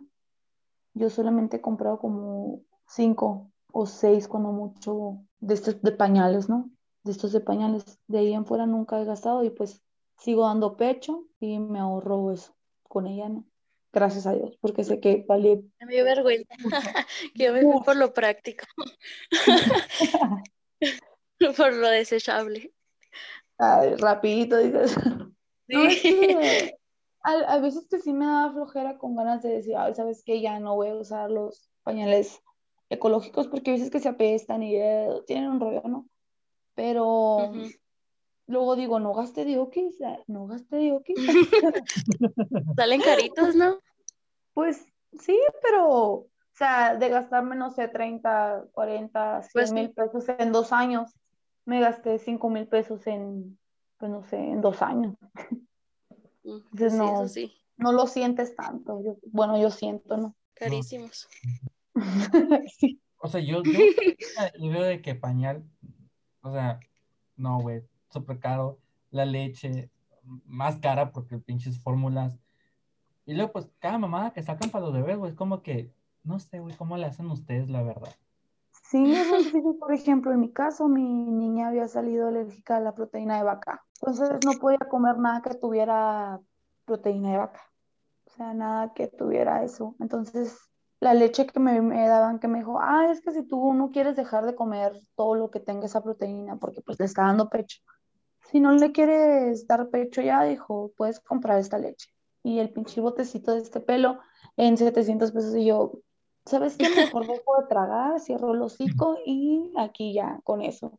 yo 0.95 1.11
solamente 1.11 1.59
he 1.59 1.61
comprado 1.61 1.99
como 1.99 2.61
cinco 2.87 3.51
o 3.73 3.87
seis, 3.87 4.29
cuando 4.29 4.53
mucho, 4.53 5.19
de 5.41 5.55
estos 5.55 5.81
de 5.83 5.93
pañales, 5.93 6.49
¿no? 6.49 6.71
De 7.05 7.13
estos 7.13 7.33
de 7.33 7.41
pañales. 7.41 7.99
De 8.07 8.19
ahí 8.19 8.33
en 8.33 8.47
fuera 8.47 8.67
nunca 8.67 9.01
he 9.01 9.05
gastado 9.05 9.43
y 9.45 9.51
pues 9.51 9.83
sigo 10.19 10.47
dando 10.47 10.77
pecho 10.77 11.25
y 11.41 11.59
me 11.59 11.79
ahorro 11.79 12.33
eso 12.33 12.55
con 12.89 13.07
ella, 13.07 13.29
¿no? 13.29 13.45
Gracias 13.93 14.27
a 14.27 14.33
Dios, 14.33 14.57
porque 14.61 14.85
sé 14.85 15.01
que 15.01 15.25
vale. 15.29 15.65
Me 15.81 15.93
dio 15.93 16.05
vergüenza, 16.05 16.55
que 17.35 17.45
yo 17.45 17.53
me 17.53 17.61
fui 17.61 17.83
por 17.85 17.97
lo 17.97 18.13
práctico, 18.15 18.65
por 21.57 21.75
lo 21.75 21.89
desechable. 21.89 22.73
Ay, 23.59 23.97
rapidito, 23.97 24.57
dices. 24.57 24.97
Sí. 25.69 26.73
a, 27.23 27.59
veces 27.59 27.87
que 27.89 27.99
sí 27.99 28.13
me 28.13 28.25
da 28.25 28.51
flojera 28.51 28.97
con 28.97 29.15
ganas 29.15 29.43
de 29.43 29.51
decir, 29.51 29.77
Ay, 29.77 29.95
¿sabes 29.95 30.23
qué? 30.25 30.41
Ya 30.41 30.59
no 30.59 30.75
voy 30.75 30.89
a 30.89 30.97
usar 30.97 31.31
los 31.31 31.71
pañales 31.83 32.43
ecológicos 32.89 33.49
porque 33.49 33.71
a 33.71 33.75
veces 33.75 33.91
que 33.91 34.01
se 34.01 34.09
apestan 34.09 34.63
y 34.63 34.77
eh, 34.77 35.09
tienen 35.27 35.51
un 35.51 35.61
rollo, 35.61 35.83
¿no? 35.85 36.09
Pero 36.75 37.53
luego 38.47 38.77
digo, 38.77 38.99
no 39.01 39.15
gaste 39.15 39.45
diokis, 39.45 39.99
no 40.27 40.47
gaste 40.47 40.77
diokis. 40.77 41.17
Salen 42.77 43.01
caritos, 43.01 43.55
¿no? 43.55 43.79
Pues 44.55 44.85
sí, 45.19 45.39
pero, 45.63 45.89
o 45.89 46.29
sea, 46.53 46.97
de 46.97 47.09
gastarme, 47.09 47.57
no 47.57 47.71
sé, 47.71 47.89
30, 47.89 48.67
40, 48.73 49.43
100 49.43 49.75
mil 49.75 49.91
pesos 49.93 50.29
en 50.29 50.53
dos 50.53 50.73
años, 50.73 51.11
me 51.65 51.81
gasté 51.81 52.19
5 52.19 52.51
mil 52.51 52.67
pesos 52.67 53.07
en, 53.07 53.59
pues 53.99 54.11
no 54.11 54.25
sé, 54.25 54.37
en 54.37 54.61
dos 54.61 54.83
años. 54.83 55.17
Entonces, 56.45 56.95
no, 56.95 57.25
no 57.77 57.93
lo 57.93 58.07
sientes 58.07 58.55
tanto. 58.57 59.01
bueno, 59.27 59.61
yo 59.61 59.71
siento, 59.71 60.17
¿no? 60.17 60.35
Carísimos. 60.55 61.29
sí. 62.79 63.01
O 63.19 63.29
sea, 63.29 63.41
yo, 63.41 63.63
yo, 63.63 63.73
veo 64.73 64.83
de 64.83 65.01
que 65.01 65.15
pañal, 65.15 65.65
o 66.43 66.53
sea, 66.53 66.81
no, 67.37 67.61
güey, 67.61 67.85
súper 68.13 68.39
caro. 68.39 68.79
La 69.11 69.25
leche, 69.25 69.91
más 70.47 70.79
cara 70.79 71.13
porque 71.13 71.39
pinches 71.39 71.81
fórmulas. 71.81 72.39
Y 73.25 73.35
luego, 73.35 73.53
pues, 73.53 73.69
cada 73.79 73.99
mamada 73.99 74.33
que 74.33 74.43
sacan 74.43 74.71
para 74.71 74.87
los 74.87 74.95
bebés, 74.95 75.19
güey, 75.19 75.31
es 75.31 75.37
como 75.37 75.63
que, 75.63 75.93
no 76.25 76.39
sé, 76.39 76.61
güey, 76.61 76.77
cómo 76.77 76.97
le 76.97 77.07
hacen 77.07 77.31
ustedes, 77.31 77.69
la 77.69 77.83
verdad. 77.83 78.15
Sí, 78.93 79.15
por 79.81 79.93
ejemplo, 79.93 80.33
en 80.33 80.41
mi 80.41 80.53
caso, 80.53 80.89
mi 80.89 81.03
niña 81.03 81.69
había 81.69 81.89
salido 81.89 82.29
alérgica 82.29 82.77
a 82.77 82.81
la 82.81 82.95
proteína 82.95 83.39
de 83.39 83.45
vaca. 83.45 83.85
Entonces 84.01 84.31
no 84.45 84.53
podía 84.59 84.81
comer 84.81 85.19
nada 85.19 85.41
que 85.41 85.55
tuviera 85.55 86.41
proteína 86.85 87.31
de 87.31 87.39
vaca. 87.39 87.61
O 88.27 88.31
sea, 88.31 88.53
nada 88.53 88.93
que 88.93 89.09
tuviera 89.09 89.63
eso. 89.65 89.95
Entonces, 90.01 90.59
la 91.01 91.15
leche 91.15 91.47
que 91.47 91.59
me, 91.59 91.81
me, 91.81 92.07
daban, 92.07 92.39
que 92.39 92.49
me 92.49 92.59
dijo, 92.59 92.79
ah, 92.81 93.09
es 93.11 93.21
que 93.21 93.33
si 93.33 93.43
tú 93.45 93.73
no 93.73 93.91
quieres 93.91 94.15
dejar 94.17 94.45
de 94.45 94.55
comer 94.55 94.93
todo 95.15 95.37
lo 95.37 95.51
que 95.51 95.61
tenga 95.61 95.87
esa 95.87 96.03
proteína, 96.03 96.57
porque 96.57 96.83
pues 96.83 96.99
le 96.99 97.07
está 97.07 97.23
dando 97.23 97.49
pecho. 97.49 97.81
Si 98.51 98.61
no 98.61 98.73
le 98.73 98.93
quieres 98.93 99.67
dar 99.67 99.89
pecho 99.89 100.21
ya, 100.21 100.43
dijo, 100.45 100.93
puedes 100.97 101.21
comprar 101.21 101.59
esta 101.59 101.79
leche. 101.79 102.11
Y 102.43 102.59
el 102.59 102.71
pinche 102.71 103.01
botecito 103.01 103.53
de 103.53 103.61
este 103.61 103.81
pelo 103.81 104.19
en 104.57 104.77
700 104.77 105.33
pesos. 105.33 105.55
Y 105.57 105.67
yo, 105.67 105.93
¿sabes 106.45 106.77
qué? 106.77 106.89
Mejor 106.89 107.27
dejo 107.27 107.61
de 107.61 107.69
tragar, 107.69 108.21
cierro 108.21 108.53
el 108.55 108.63
hocico 108.63 109.17
y 109.25 109.73
aquí 109.77 110.13
ya, 110.13 110.41
con 110.45 110.63
eso. 110.63 110.99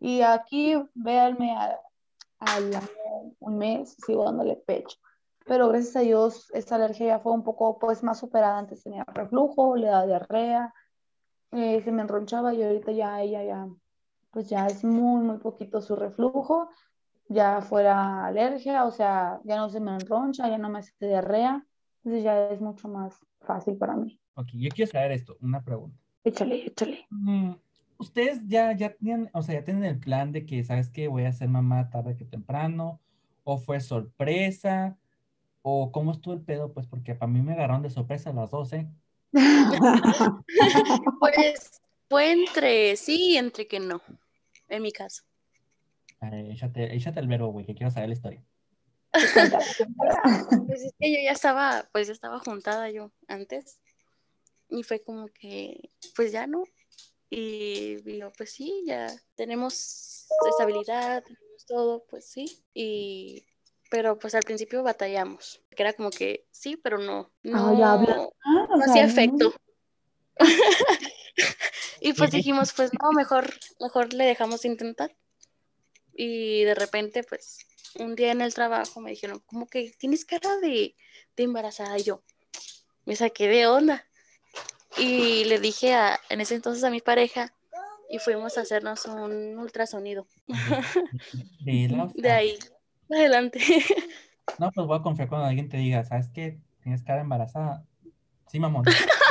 Y 0.00 0.20
aquí, 0.22 0.74
véanme 0.94 1.56
a, 1.56 1.80
un 3.40 3.58
mes, 3.58 3.96
sigo 4.04 4.24
dándole 4.24 4.56
pecho. 4.56 4.98
Pero 5.46 5.68
gracias 5.68 5.96
a 5.96 6.00
Dios, 6.00 6.50
esta 6.52 6.76
alergia 6.76 7.06
ya 7.06 7.18
fue 7.18 7.32
un 7.32 7.42
poco 7.42 7.78
pues 7.78 8.02
más 8.02 8.18
superada. 8.18 8.58
Antes 8.58 8.82
tenía 8.82 9.04
reflujo, 9.04 9.76
le 9.76 9.86
daba 9.88 10.06
diarrea, 10.06 10.74
eh, 11.52 11.82
se 11.82 11.92
me 11.92 12.02
enronchaba 12.02 12.52
y 12.54 12.62
ahorita 12.62 12.92
ya 12.92 13.22
ella 13.22 13.42
ya, 13.44 13.68
pues 14.34 14.48
ya 14.48 14.66
es 14.66 14.84
muy, 14.84 15.24
muy 15.24 15.38
poquito 15.38 15.80
su 15.80 15.94
reflujo. 15.94 16.68
Ya 17.28 17.62
fuera 17.62 18.26
alergia, 18.26 18.84
o 18.84 18.90
sea, 18.90 19.40
ya 19.44 19.56
no 19.56 19.70
se 19.70 19.80
me 19.80 19.92
enroncha, 19.92 20.48
ya 20.48 20.58
no 20.58 20.68
me 20.68 20.80
hace 20.80 20.92
diarrea. 21.00 21.64
Entonces 21.98 22.24
ya 22.24 22.48
es 22.50 22.60
mucho 22.60 22.88
más 22.88 23.14
fácil 23.40 23.76
para 23.78 23.94
mí. 23.96 24.20
Ok, 24.34 24.48
yo 24.52 24.68
quiero 24.70 24.90
saber 24.90 25.12
esto, 25.12 25.38
una 25.40 25.62
pregunta. 25.62 25.96
Échale, 26.24 26.66
échale. 26.66 27.06
Mm, 27.10 27.52
ustedes 27.96 28.40
ya, 28.46 28.76
ya 28.76 28.92
tienen, 28.92 29.30
o 29.32 29.42
sea, 29.42 29.54
ya 29.54 29.64
tienen 29.64 29.84
el 29.84 29.98
plan 29.98 30.32
de 30.32 30.44
que, 30.44 30.64
¿sabes 30.64 30.90
qué? 30.90 31.06
Voy 31.08 31.24
a 31.24 31.32
ser 31.32 31.48
mamá 31.48 31.88
tarde 31.88 32.16
que 32.16 32.24
temprano, 32.24 33.00
o 33.44 33.58
fue 33.58 33.80
sorpresa, 33.80 34.98
o 35.62 35.92
cómo 35.92 36.12
estuvo 36.12 36.34
el 36.34 36.42
pedo, 36.42 36.72
pues, 36.72 36.86
porque 36.86 37.14
para 37.14 37.30
mí 37.30 37.40
me 37.40 37.52
agarraron 37.52 37.82
de 37.82 37.90
sorpresa 37.90 38.32
las 38.32 38.50
dos, 38.50 38.72
¿eh? 38.72 38.88
pues 41.20 41.80
fue 42.08 42.32
entre 42.32 42.96
sí 42.96 43.32
y 43.32 43.36
entre 43.36 43.66
que 43.66 43.80
no, 43.80 44.02
en 44.68 44.82
mi 44.82 44.92
caso. 44.92 45.22
échate, 46.50 46.94
échate 46.94 47.20
el 47.20 47.28
verbo, 47.28 47.48
güey, 47.48 47.66
que 47.66 47.74
quiero 47.74 47.90
saber 47.90 48.08
la 48.08 48.14
historia. 48.14 48.44
pues 50.66 50.82
es 50.82 50.92
que 50.98 51.12
yo 51.12 51.18
ya 51.22 51.30
estaba, 51.30 51.88
pues 51.92 52.08
ya 52.08 52.12
estaba 52.12 52.40
juntada 52.40 52.90
yo 52.90 53.12
antes 53.28 53.80
y 54.68 54.82
fue 54.82 55.02
como 55.02 55.28
que, 55.28 55.90
pues 56.16 56.32
ya 56.32 56.46
no. 56.46 56.64
Y 57.30 57.96
digo, 58.02 58.32
pues 58.36 58.52
sí, 58.52 58.82
ya 58.86 59.08
tenemos 59.34 60.26
estabilidad, 60.50 61.22
tenemos 61.22 61.66
todo, 61.66 62.04
pues 62.08 62.26
sí. 62.26 62.64
Y, 62.74 63.44
pero 63.90 64.18
pues 64.18 64.34
al 64.34 64.42
principio 64.42 64.82
batallamos, 64.82 65.62
que 65.70 65.82
era 65.82 65.92
como 65.92 66.10
que 66.10 66.46
sí, 66.50 66.76
pero 66.76 66.98
no, 66.98 67.30
no, 67.42 67.84
ah, 67.84 68.28
no 68.68 68.84
hacía 68.84 69.04
efecto. 69.04 69.54
y 72.04 72.12
pues 72.12 72.30
dijimos, 72.32 72.74
pues 72.74 72.90
no, 72.92 73.12
mejor, 73.12 73.50
mejor 73.80 74.12
le 74.12 74.24
dejamos 74.24 74.66
intentar. 74.66 75.16
Y 76.14 76.62
de 76.64 76.74
repente, 76.74 77.24
pues, 77.24 77.66
un 77.98 78.14
día 78.14 78.30
en 78.30 78.42
el 78.42 78.52
trabajo 78.52 79.00
me 79.00 79.10
dijeron, 79.10 79.40
como 79.46 79.66
que 79.66 79.90
tienes 79.98 80.26
cara 80.26 80.58
de, 80.58 80.94
de 81.34 81.42
embarazada. 81.42 81.98
Y 81.98 82.02
yo 82.02 82.22
me 83.06 83.16
saqué 83.16 83.48
de 83.48 83.66
onda. 83.66 84.04
Y 84.98 85.44
le 85.44 85.58
dije 85.58 85.94
a, 85.94 86.20
en 86.28 86.42
ese 86.42 86.54
entonces 86.56 86.84
a 86.84 86.90
mi 86.90 87.00
pareja 87.00 87.54
y 88.10 88.18
fuimos 88.18 88.58
a 88.58 88.60
hacernos 88.60 89.06
un 89.06 89.58
ultrasonido. 89.58 90.26
De 91.64 92.30
ahí, 92.30 92.58
adelante. 93.10 93.60
No, 94.58 94.70
pues 94.72 94.86
voy 94.86 94.98
a 94.98 95.02
confiar 95.02 95.30
cuando 95.30 95.46
alguien 95.46 95.70
te 95.70 95.78
diga, 95.78 96.04
¿sabes 96.04 96.28
qué? 96.28 96.60
Tienes 96.82 97.02
cara 97.02 97.22
embarazada. 97.22 97.82
Sí, 98.46 98.60
mamón. 98.60 98.84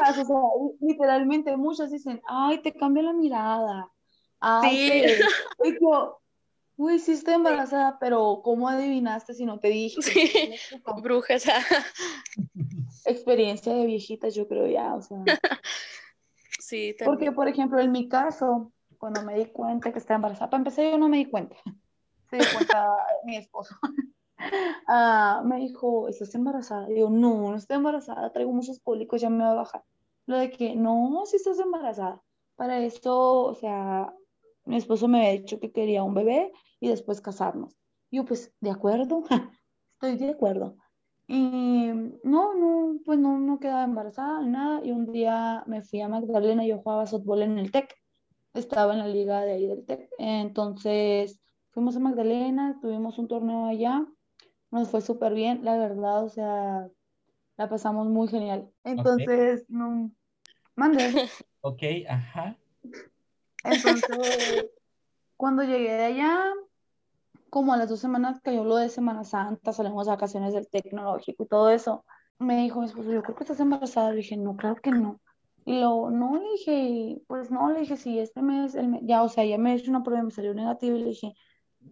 muchas, 0.00 0.18
o 0.18 0.24
sea, 0.24 0.36
literalmente 0.80 1.56
muchas 1.56 1.90
dicen, 1.90 2.20
ay, 2.26 2.62
te 2.62 2.72
cambia 2.72 3.02
la 3.02 3.12
mirada. 3.12 3.90
Ay, 4.40 5.08
sí. 5.08 5.24
yo, 5.80 6.20
uy, 6.76 6.98
sí 6.98 7.12
estoy 7.12 7.34
embarazada, 7.34 7.98
pero 7.98 8.40
¿cómo 8.42 8.68
adivinaste 8.68 9.34
si 9.34 9.44
no 9.44 9.58
te 9.58 9.68
dije? 9.68 10.00
Sí. 10.02 10.54
Brujas 11.02 11.44
experiencia 13.08 13.74
de 13.74 13.86
viejitas, 13.86 14.34
yo 14.34 14.46
creo 14.48 14.66
ya, 14.66 14.94
o 14.94 15.02
sea. 15.02 15.18
Sí, 16.60 16.94
también. 16.98 17.16
Porque, 17.16 17.32
por 17.32 17.48
ejemplo, 17.48 17.80
en 17.80 17.90
mi 17.90 18.10
caso, 18.10 18.72
cuando 18.98 19.22
me 19.22 19.38
di 19.38 19.46
cuenta 19.46 19.90
que 19.90 19.98
estaba 19.98 20.16
embarazada, 20.16 20.50
para 20.50 20.60
empezar 20.60 20.84
yo 20.84 20.98
no 20.98 21.08
me 21.08 21.16
di 21.16 21.24
cuenta, 21.24 21.56
se 22.30 22.36
dio 22.36 22.46
cuenta 22.52 22.86
mi 23.24 23.36
esposo. 23.38 23.74
Ah, 24.86 25.42
me 25.44 25.58
dijo, 25.58 26.08
¿estás 26.08 26.34
embarazada? 26.34 26.90
Y 26.90 27.00
yo, 27.00 27.10
no, 27.10 27.50
no 27.50 27.56
estoy 27.56 27.76
embarazada, 27.76 28.32
traigo 28.32 28.52
muchos 28.52 28.80
cólicos, 28.80 29.20
ya 29.20 29.30
me 29.30 29.44
va 29.44 29.50
a 29.52 29.54
bajar. 29.54 29.84
Lo 30.26 30.38
de 30.38 30.50
que, 30.50 30.76
no, 30.76 31.22
si 31.26 31.36
estás 31.36 31.58
embarazada. 31.58 32.22
Para 32.56 32.80
esto, 32.80 33.44
o 33.44 33.54
sea, 33.54 34.14
mi 34.64 34.76
esposo 34.76 35.08
me 35.08 35.18
había 35.18 35.40
dicho 35.40 35.60
que 35.60 35.72
quería 35.72 36.02
un 36.02 36.14
bebé 36.14 36.52
y 36.80 36.88
después 36.88 37.20
casarnos. 37.20 37.76
Yo, 38.10 38.24
pues, 38.24 38.52
de 38.60 38.70
acuerdo, 38.70 39.22
estoy 39.94 40.16
de 40.16 40.30
acuerdo. 40.30 40.76
Y 41.26 41.90
no, 42.24 42.54
no, 42.54 42.98
pues 43.04 43.18
no, 43.18 43.38
no 43.38 43.60
quedaba 43.60 43.84
embarazada 43.84 44.42
nada. 44.42 44.80
Y 44.84 44.92
un 44.92 45.12
día 45.12 45.62
me 45.66 45.82
fui 45.82 46.00
a 46.00 46.08
Magdalena, 46.08 46.64
yo 46.64 46.78
jugaba 46.78 47.06
softball 47.06 47.42
en 47.42 47.58
el 47.58 47.70
TEC. 47.70 47.94
Estaba 48.54 48.94
en 48.94 49.00
la 49.00 49.08
liga 49.08 49.42
de 49.42 49.52
ahí 49.52 49.66
del 49.66 49.84
TEC. 49.84 50.08
Entonces 50.18 51.38
fuimos 51.70 51.96
a 51.96 52.00
Magdalena, 52.00 52.78
tuvimos 52.80 53.18
un 53.18 53.28
torneo 53.28 53.66
allá. 53.66 54.06
Nos 54.70 54.88
fue 54.90 55.00
súper 55.00 55.34
bien, 55.34 55.64
la 55.64 55.76
verdad, 55.78 56.24
o 56.24 56.28
sea, 56.28 56.88
la 57.56 57.68
pasamos 57.68 58.06
muy 58.08 58.28
genial. 58.28 58.70
Entonces, 58.84 59.64
no, 59.68 60.10
mande. 60.76 61.00
Ok, 61.60 61.82
ajá. 62.08 62.56
Entonces, 63.64 64.70
cuando 65.36 65.62
llegué 65.64 65.92
de 65.92 66.04
allá, 66.04 66.52
como 67.50 67.72
a 67.72 67.76
las 67.76 67.88
dos 67.88 68.00
semanas 68.00 68.40
cayó 68.42 68.64
lo 68.64 68.76
de 68.76 68.88
Semana 68.88 69.24
Santa, 69.24 69.72
salimos 69.72 70.06
de 70.06 70.12
vacaciones 70.12 70.54
del 70.54 70.68
tecnológico 70.68 71.42
y 71.42 71.46
todo 71.48 71.70
eso, 71.70 72.04
me 72.38 72.56
dijo 72.62 72.80
mi 72.80 72.86
esposo, 72.86 73.10
yo 73.10 73.22
creo 73.22 73.34
que 73.34 73.44
estás 73.44 73.60
embarazada. 73.60 74.10
Le 74.10 74.18
dije, 74.18 74.36
no, 74.36 74.56
claro 74.56 74.76
que 74.76 74.92
no. 74.92 75.20
Y 75.64 75.80
luego, 75.80 76.10
no, 76.10 76.36
le 76.38 76.48
dije, 76.52 77.20
pues 77.26 77.50
no, 77.50 77.70
le 77.70 77.80
dije, 77.80 77.96
sí, 77.96 78.18
este 78.18 78.40
mes, 78.40 78.74
el 78.74 78.88
mes- 78.88 79.02
ya, 79.04 79.22
o 79.22 79.28
sea, 79.28 79.44
ya 79.44 79.58
me 79.58 79.72
he 79.72 79.76
hecho 79.76 79.90
una 79.90 80.02
prueba 80.02 80.22
y 80.22 80.26
me 80.26 80.30
salió 80.30 80.54
negativo 80.54 80.96
y 80.96 81.00
le 81.00 81.06
dije, 81.06 81.34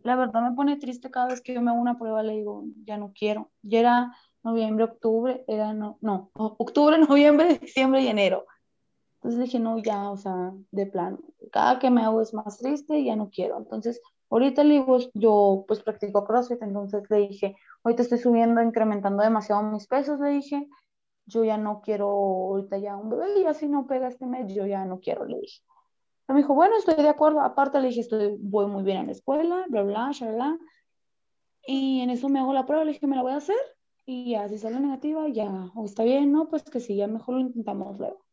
la 0.02 0.16
verdad 0.16 0.42
me 0.42 0.56
pone 0.56 0.76
triste 0.76 1.10
cada 1.10 1.28
vez 1.28 1.40
que 1.40 1.54
yo 1.54 1.62
me 1.62 1.70
hago 1.70 1.80
una 1.80 1.98
prueba, 1.98 2.22
le 2.22 2.34
digo, 2.34 2.64
ya 2.84 2.96
no 2.96 3.12
quiero. 3.12 3.50
Ya 3.62 3.80
era 3.80 4.16
noviembre, 4.42 4.84
octubre, 4.84 5.44
era 5.48 5.72
no, 5.72 5.98
no, 6.00 6.30
octubre, 6.34 6.98
noviembre, 7.08 7.58
diciembre 7.58 8.02
y 8.02 8.08
enero. 8.08 8.46
Entonces 9.16 9.40
dije, 9.40 9.58
no, 9.58 9.78
ya, 9.78 10.10
o 10.10 10.16
sea, 10.16 10.52
de 10.70 10.86
plano, 10.86 11.18
cada 11.50 11.78
que 11.78 11.90
me 11.90 12.02
hago 12.02 12.20
es 12.22 12.32
más 12.32 12.58
triste 12.58 12.98
y 12.98 13.06
ya 13.06 13.16
no 13.16 13.30
quiero. 13.30 13.58
Entonces, 13.58 14.00
ahorita 14.30 14.62
le 14.62 14.74
digo, 14.74 14.98
yo 15.14 15.64
pues 15.66 15.82
practico 15.82 16.24
CrossFit, 16.24 16.62
entonces 16.62 17.02
le 17.10 17.28
dije, 17.28 17.56
ahorita 17.82 18.02
estoy 18.02 18.18
subiendo, 18.18 18.62
incrementando 18.62 19.22
demasiado 19.22 19.62
mis 19.64 19.86
pesos, 19.86 20.20
le 20.20 20.30
dije, 20.30 20.68
yo 21.26 21.44
ya 21.44 21.58
no 21.58 21.80
quiero 21.80 22.08
ahorita 22.08 22.78
ya 22.78 22.96
un 22.96 23.10
bebé 23.10 23.40
y 23.40 23.44
así 23.46 23.68
no 23.68 23.86
pega 23.86 24.08
este 24.08 24.26
mes, 24.26 24.52
yo 24.54 24.64
ya 24.66 24.84
no 24.84 25.00
quiero, 25.00 25.24
le 25.24 25.40
dije. 25.40 25.60
Pero 26.26 26.34
me 26.34 26.42
dijo, 26.42 26.54
bueno, 26.54 26.76
estoy 26.76 26.96
de 26.96 27.08
acuerdo. 27.08 27.40
Aparte 27.40 27.80
le 27.80 27.88
dije, 27.88 28.00
estoy, 28.00 28.36
voy 28.38 28.66
muy 28.66 28.82
bien 28.82 28.98
en 28.98 29.06
la 29.06 29.12
escuela, 29.12 29.64
bla, 29.68 29.82
bla, 29.82 30.12
bla, 30.12 30.58
Y 31.66 32.00
en 32.00 32.10
eso 32.10 32.28
me 32.28 32.40
hago 32.40 32.52
la 32.52 32.66
prueba, 32.66 32.84
le 32.84 32.92
dije, 32.92 33.06
me 33.06 33.16
la 33.16 33.22
voy 33.22 33.32
a 33.32 33.36
hacer. 33.36 33.56
Y 34.06 34.30
ya, 34.30 34.48
si 34.48 34.58
sale 34.58 34.78
negativa, 34.78 35.28
ya, 35.28 35.70
o 35.74 35.84
está 35.84 36.04
bien, 36.04 36.30
no, 36.30 36.48
pues 36.48 36.62
que 36.62 36.80
sí, 36.80 36.96
ya 36.96 37.08
mejor 37.08 37.34
lo 37.36 37.40
intentamos 37.40 37.98
luego. 37.98 38.24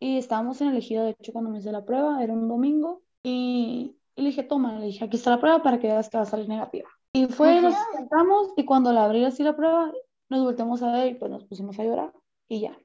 Y 0.00 0.18
estábamos 0.18 0.60
en 0.60 0.68
el 0.68 0.76
ejido, 0.76 1.04
de 1.04 1.10
hecho, 1.10 1.32
cuando 1.32 1.50
me 1.50 1.58
hice 1.58 1.72
la 1.72 1.84
prueba, 1.84 2.22
era 2.22 2.32
un 2.32 2.48
domingo. 2.48 3.02
Y, 3.22 3.96
y 4.14 4.22
le 4.22 4.28
dije, 4.28 4.42
toma, 4.42 4.78
le 4.78 4.86
dije, 4.86 5.04
aquí 5.04 5.16
está 5.16 5.30
la 5.30 5.40
prueba 5.40 5.62
para 5.62 5.78
que 5.78 5.88
veas 5.88 6.08
que 6.08 6.16
va 6.16 6.22
a 6.22 6.26
salir 6.26 6.48
negativa. 6.48 6.88
Y 7.12 7.26
fue, 7.26 7.60
nos 7.60 7.74
sentamos 7.94 8.52
y 8.56 8.64
cuando 8.64 8.92
la 8.92 9.04
abrí 9.04 9.24
así 9.24 9.42
la 9.42 9.56
prueba, 9.56 9.92
nos 10.28 10.42
volteamos 10.42 10.82
a 10.82 10.92
ver 10.92 11.12
y 11.12 11.14
pues 11.14 11.30
nos 11.30 11.44
pusimos 11.44 11.78
a 11.78 11.84
llorar 11.84 12.12
y 12.48 12.60
ya. 12.60 12.78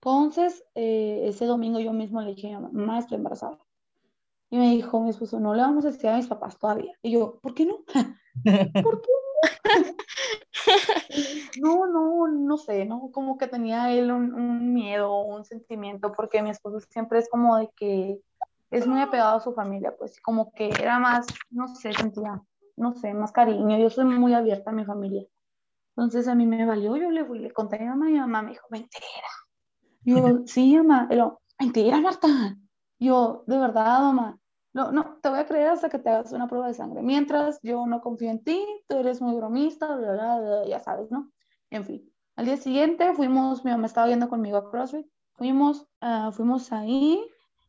Entonces, 0.00 0.64
eh, 0.74 1.22
ese 1.24 1.46
domingo 1.46 1.80
yo 1.80 1.92
mismo 1.92 2.20
le 2.22 2.34
dije 2.34 2.52
a 2.52 2.60
mi 2.60 2.72
mamá, 2.72 2.98
estoy 2.98 3.16
embarazada. 3.16 3.58
Y 4.50 4.56
me 4.56 4.70
dijo 4.70 5.00
mi 5.00 5.10
esposo, 5.10 5.38
no 5.40 5.54
le 5.54 5.62
vamos 5.62 5.84
a 5.84 5.90
decir 5.90 6.08
a 6.08 6.16
mis 6.16 6.26
papás 6.26 6.58
todavía. 6.58 6.92
Y 7.02 7.12
yo, 7.12 7.38
¿por 7.40 7.54
qué 7.54 7.66
no? 7.66 7.84
¿Por 8.82 9.02
qué 9.02 9.08
no? 9.12 9.28
No, 11.60 11.86
no, 11.86 12.28
no 12.28 12.56
sé, 12.56 12.84
¿no? 12.84 13.10
Como 13.12 13.36
que 13.36 13.46
tenía 13.46 13.92
él 13.92 14.10
un, 14.10 14.32
un 14.32 14.72
miedo, 14.72 15.20
un 15.20 15.44
sentimiento, 15.44 16.12
porque 16.12 16.42
mi 16.42 16.50
esposo 16.50 16.80
siempre 16.80 17.18
es 17.18 17.28
como 17.28 17.56
de 17.56 17.68
que 17.76 18.20
es 18.70 18.86
muy 18.86 19.00
apegado 19.00 19.36
a 19.36 19.40
su 19.40 19.52
familia, 19.52 19.94
pues 19.96 20.20
como 20.20 20.52
que 20.52 20.68
era 20.68 20.98
más, 20.98 21.26
no 21.50 21.68
sé, 21.68 21.92
sentía, 21.92 22.42
no 22.76 22.94
sé, 22.94 23.14
más 23.14 23.32
cariño. 23.32 23.78
Yo 23.78 23.90
soy 23.90 24.04
muy 24.04 24.34
abierta 24.34 24.70
a 24.70 24.74
mi 24.74 24.84
familia. 24.84 25.24
Entonces 25.96 26.28
a 26.28 26.34
mí 26.34 26.46
me 26.46 26.64
valió, 26.64 26.96
yo 26.96 27.10
le 27.10 27.24
fui, 27.24 27.38
le 27.38 27.50
conté 27.50 27.76
a 27.76 27.80
mi 27.80 27.86
mamá 27.86 28.08
y 28.08 28.12
mi 28.12 28.20
mamá 28.20 28.42
me 28.42 28.50
dijo, 28.50 28.66
mentira. 28.70 29.04
Yo, 30.04 30.46
sí, 30.46 30.76
mamá, 30.76 31.08
y 31.10 31.16
lo, 31.16 31.40
mentira, 31.58 32.00
Marta. 32.00 32.56
Yo, 32.98 33.44
de 33.46 33.58
verdad, 33.58 34.00
mamá, 34.00 34.38
no, 34.72 34.92
no, 34.92 35.18
te 35.22 35.28
voy 35.28 35.38
a 35.38 35.46
creer 35.46 35.68
hasta 35.68 35.88
que 35.88 35.98
te 35.98 36.10
hagas 36.10 36.32
una 36.32 36.46
prueba 36.46 36.68
de 36.68 36.74
sangre. 36.74 37.02
Mientras 37.02 37.58
yo 37.62 37.86
no 37.86 38.00
confío 38.00 38.30
en 38.30 38.42
ti, 38.44 38.64
tú 38.86 38.96
eres 38.96 39.20
muy 39.20 39.34
bromista, 39.34 39.96
bla, 39.96 40.12
bla, 40.12 40.66
ya 40.66 40.80
sabes, 40.80 41.10
¿no? 41.10 41.30
En 41.70 41.84
fin. 41.84 42.12
Al 42.36 42.44
día 42.44 42.56
siguiente 42.56 43.12
fuimos, 43.14 43.64
mi 43.64 43.70
mamá 43.70 43.86
estaba 43.86 44.06
yendo 44.06 44.28
conmigo 44.28 44.58
a 44.58 44.70
CrossFit, 44.70 45.06
fuimos, 45.32 45.88
uh, 46.02 46.30
fuimos 46.30 46.70
ahí 46.72 47.24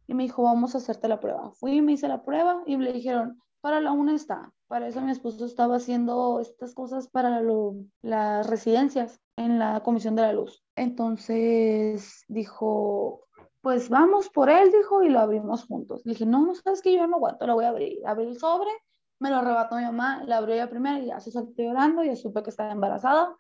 y 0.06 0.14
me 0.14 0.24
dijo, 0.24 0.44
vamos 0.44 0.76
a 0.76 0.80
hacerte 0.80 1.08
la 1.08 1.20
prueba. 1.20 1.52
Fui, 1.54 1.82
me 1.82 1.94
hice 1.94 2.08
la 2.08 2.24
prueba 2.24 2.62
y 2.66 2.78
le 2.78 2.94
dijeron, 2.94 3.42
para 3.62 3.82
la 3.82 3.92
una 3.92 4.14
está. 4.14 4.52
Para 4.68 4.88
eso 4.88 5.02
mi 5.02 5.12
esposo 5.12 5.46
estaba 5.46 5.78
haciendo 5.78 6.40
estas 6.40 6.76
cosas 6.76 7.08
para 7.08 7.42
lo, 7.42 7.76
las 8.02 8.46
residencias 8.48 9.20
en 9.36 9.58
la 9.58 9.82
Comisión 9.82 10.16
de 10.16 10.22
la 10.22 10.34
Luz. 10.34 10.64
Entonces 10.76 12.24
dijo, 12.28 13.26
pues 13.70 13.88
vamos 13.88 14.30
por 14.30 14.50
él, 14.50 14.72
dijo, 14.72 15.04
y 15.04 15.10
lo 15.10 15.20
abrimos 15.20 15.66
juntos. 15.66 16.02
Le 16.04 16.14
dije, 16.14 16.26
no, 16.26 16.44
no 16.44 16.56
sabes 16.56 16.82
que 16.82 16.92
yo 16.92 17.06
no 17.06 17.18
aguanto, 17.18 17.46
lo 17.46 17.54
voy 17.54 17.66
a 17.66 17.70
abrir. 17.70 18.00
Abrí 18.04 18.26
el 18.26 18.40
sobre, 18.40 18.72
me 19.20 19.30
lo 19.30 19.36
arrebató 19.36 19.76
mi 19.76 19.84
mamá, 19.84 20.24
la 20.26 20.38
abrió 20.38 20.56
ella 20.56 20.72
primero 20.72 20.98
y 20.98 21.06
ya 21.06 21.20
se 21.20 21.30
saltó 21.30 21.62
llorando, 21.62 22.04
ya 22.04 22.16
supe 22.16 22.42
que 22.42 22.50
estaba 22.50 22.72
embarazada. 22.72 23.36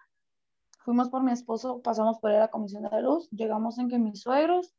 Fuimos 0.85 1.09
por 1.09 1.23
mi 1.23 1.31
esposo, 1.31 1.81
pasamos 1.81 2.19
por 2.19 2.29
él 2.29 2.37
a 2.37 2.41
la 2.41 2.47
Comisión 2.49 2.83
de 2.83 2.91
la 2.91 3.01
Luz, 3.01 3.27
llegamos 3.31 3.79
en 3.79 3.89
que 3.89 3.97
mis 3.97 4.21
suegros, 4.21 4.71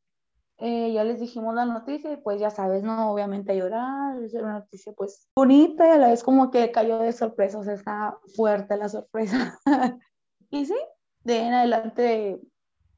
eh, 0.57 0.93
ya 0.93 1.03
les 1.03 1.19
dijimos 1.19 1.53
la 1.53 1.65
noticia 1.65 2.13
y 2.13 2.15
pues 2.15 2.39
ya 2.39 2.49
sabes, 2.49 2.81
¿no? 2.83 3.11
Obviamente 3.11 3.51
a 3.51 3.55
llorar, 3.55 4.23
es 4.23 4.33
una 4.33 4.53
noticia 4.53 4.93
pues 4.93 5.27
bonita 5.35 5.85
y 5.85 5.91
a 5.91 5.97
la 5.97 6.07
vez 6.07 6.23
como 6.23 6.49
que 6.49 6.71
cayó 6.71 6.97
de 6.99 7.11
sorpresa, 7.11 7.59
o 7.59 7.63
sea, 7.65 7.73
está 7.73 8.17
fuerte 8.37 8.77
la 8.77 8.87
sorpresa. 8.87 9.59
y 10.49 10.65
sí, 10.65 10.77
de 11.25 11.39
en 11.39 11.53
adelante 11.55 12.39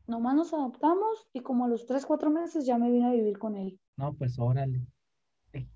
nomás 0.07 0.35
nos 0.35 0.53
adaptamos 0.53 1.27
y 1.33 1.41
como 1.41 1.65
a 1.65 1.67
los 1.67 1.85
3, 1.85 2.05
4 2.05 2.29
meses 2.29 2.65
ya 2.65 2.77
me 2.77 2.91
vine 2.91 3.07
a 3.07 3.11
vivir 3.11 3.37
con 3.37 3.55
él. 3.55 3.79
No, 3.95 4.11
pues 4.15 4.39
órale. 4.39 4.87
Qué, 5.51 5.67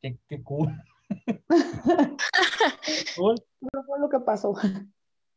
qué, 0.00 0.18
qué 0.28 0.42
cool. 0.42 0.74
cool. 3.16 3.36
Eso 3.60 3.84
fue 3.86 4.00
lo 4.00 4.08
que 4.08 4.18
pasó. 4.18 4.54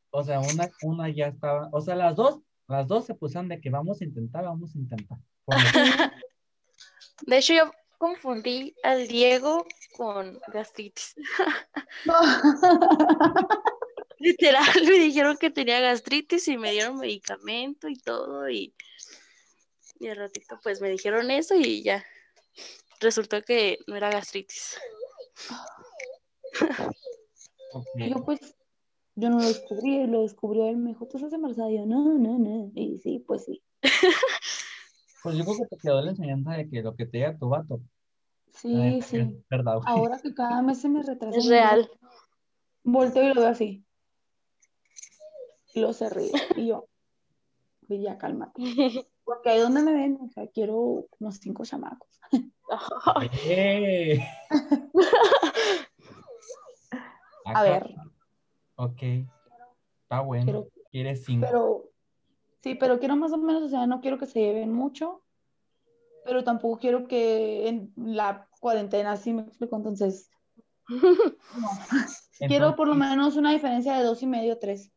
O 0.09 0.23
sea, 0.23 0.39
una, 0.39 0.67
una 0.81 1.09
ya 1.09 1.27
estaba, 1.27 1.69
o 1.71 1.79
sea, 1.79 1.95
las 1.95 2.15
dos, 2.15 2.39
las 2.67 2.87
dos 2.87 3.05
se 3.05 3.13
pusieron 3.13 3.49
de 3.49 3.61
que 3.61 3.69
vamos 3.69 4.01
a 4.01 4.03
intentar, 4.03 4.45
vamos 4.45 4.75
a 4.75 4.79
intentar. 4.79 5.19
De 7.27 7.37
hecho, 7.37 7.53
yo 7.53 7.71
confundí 7.97 8.75
al 8.83 9.07
Diego 9.07 9.65
con 9.95 10.39
gastritis. 10.51 11.15
Literal, 14.23 14.63
me 14.89 14.99
dijeron 14.99 15.35
que 15.37 15.49
tenía 15.49 15.81
gastritis 15.81 16.47
y 16.47 16.57
me 16.57 16.71
dieron 16.71 16.97
medicamento 16.97 17.89
y 17.89 17.97
todo 17.97 18.49
y, 18.49 18.73
y 19.99 20.07
al 20.07 20.15
ratito 20.15 20.57
pues 20.63 20.79
me 20.79 20.89
dijeron 20.89 21.29
eso 21.29 21.55
y 21.55 21.83
ya. 21.83 22.05
Resultó 23.01 23.41
que 23.41 23.79
no 23.85 23.97
era 23.97 24.09
gastritis. 24.09 24.77
Okay. 27.73 28.09
Yo 28.11 28.23
pues, 28.23 28.39
yo 29.15 29.29
no 29.29 29.39
lo 29.39 29.45
descubrí, 29.45 30.07
lo 30.07 30.21
descubrió 30.21 30.69
él, 30.69 30.77
me 30.77 30.91
dijo, 30.91 31.05
¿tú 31.07 31.17
estás 31.17 31.33
embarazada? 31.33 31.69
Y 31.69 31.77
yo, 31.77 31.85
no, 31.85 32.17
no, 32.17 32.39
no. 32.39 32.71
Y 32.75 32.97
sí, 32.99 33.23
pues 33.27 33.45
sí. 33.45 33.61
Pues 35.23 35.37
yo 35.37 35.45
creo 35.45 35.57
que 35.57 35.65
te 35.67 35.77
quedó 35.77 36.01
la 36.01 36.11
enseñanza 36.11 36.51
de 36.51 36.69
que 36.69 36.81
lo 36.81 36.97
que 36.97 37.05
te 37.05 37.19
diga 37.19 37.37
tu 37.37 37.47
vato. 37.47 37.79
Sí, 38.51 39.01
sí. 39.01 39.41
Verdad. 39.49 39.79
Ahora 39.85 40.19
que 40.19 40.33
cada 40.33 40.61
mes 40.61 40.81
se 40.81 40.89
me 40.89 41.01
retrasa. 41.01 41.37
Es 41.37 41.47
real. 41.47 41.89
Volteo 42.83 43.23
y 43.23 43.33
lo 43.33 43.39
veo 43.39 43.49
así. 43.49 43.85
Y 45.73 45.81
lo 45.81 45.93
se 45.93 46.09
ríe. 46.09 46.31
Y 46.55 46.67
yo, 46.67 46.87
pues 47.87 48.01
ya, 48.01 48.17
cálmate. 48.17 48.61
Porque 49.25 49.49
ahí 49.49 49.59
donde 49.59 49.81
me 49.81 49.93
ven, 49.93 50.19
o 50.21 50.27
sea, 50.29 50.47
quiero 50.47 51.05
unos 51.19 51.37
cinco 51.37 51.63
chamacos. 51.65 52.09
¡Eh! 53.45 54.19
A 57.45 57.63
ver. 57.63 57.95
Ok. 58.75 59.01
Está 60.03 60.21
bueno. 60.21 60.45
Quiero- 60.45 60.67
Quieres 60.91 61.25
cinco. 61.25 61.47
Pero, 61.47 61.89
sí, 62.61 62.75
pero 62.75 62.99
quiero 62.99 63.15
más 63.15 63.31
o 63.31 63.37
menos, 63.37 63.63
o 63.63 63.69
sea, 63.69 63.87
no 63.87 63.99
quiero 63.99 64.19
que 64.19 64.27
se 64.27 64.39
lleven 64.39 64.71
mucho, 64.71 65.23
pero 66.23 66.43
tampoco 66.43 66.77
quiero 66.79 67.07
que 67.07 67.67
en 67.67 67.91
la 67.95 68.47
cuarentena, 68.59 69.13
así 69.13 69.33
me 69.33 69.41
explico, 69.41 69.75
entonces, 69.75 70.29
no. 70.87 72.47
Quiero 72.47 72.75
por 72.75 72.87
lo 72.87 72.93
menos 72.93 73.37
una 73.37 73.51
diferencia 73.53 73.97
de 73.97 74.03
dos 74.03 74.21
y 74.21 74.27
medio, 74.27 74.59
tres. 74.59 74.91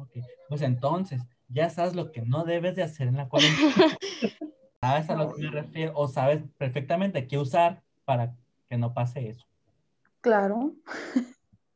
Ok. 0.00 0.24
Pues 0.48 0.62
entonces, 0.62 1.22
ya 1.48 1.70
sabes 1.70 1.94
lo 1.94 2.12
que 2.12 2.22
no 2.22 2.44
debes 2.44 2.76
de 2.76 2.82
hacer 2.82 3.08
en 3.08 3.16
la 3.16 3.28
cuarentena. 3.28 3.74
¿Sabes 4.80 5.10
a 5.10 5.14
lo 5.14 5.34
que 5.34 5.42
me 5.42 5.50
refiero? 5.50 5.92
O 5.94 6.08
sabes 6.08 6.42
perfectamente 6.56 7.26
qué 7.26 7.38
usar 7.38 7.82
para 8.04 8.34
que 8.68 8.78
no 8.78 8.94
pase 8.94 9.28
eso. 9.28 9.46
Claro. 10.20 10.74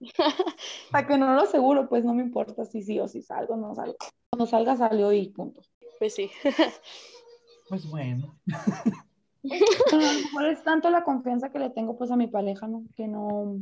Para 0.91 1.07
que 1.07 1.17
no 1.17 1.33
lo 1.35 1.43
aseguro, 1.43 1.89
pues 1.89 2.05
no 2.05 2.13
me 2.13 2.23
importa 2.23 2.65
si 2.67 2.83
sí 2.83 3.01
o 3.01 3.09
si 3.09 3.23
salgo 3.23 3.55
o 3.55 3.57
no 3.57 3.75
salgo. 3.75 3.97
Cuando 4.31 4.47
salga, 4.47 4.77
salió 4.77 5.13
y 5.13 5.29
punto. 5.31 5.63
Pues 5.99 6.15
sí. 6.15 6.31
Pues 7.67 7.89
bueno. 7.89 8.39
Pero 9.43 10.03
a 10.03 10.13
lo 10.13 10.21
mejor 10.21 10.45
es 10.47 10.63
tanto 10.63 10.91
la 10.91 11.03
confianza 11.03 11.51
que 11.51 11.59
le 11.59 11.71
tengo 11.71 11.97
pues 11.97 12.11
a 12.11 12.17
mi 12.17 12.27
pareja, 12.27 12.69
¿no? 12.69 12.85
Que 12.95 13.09
no, 13.09 13.57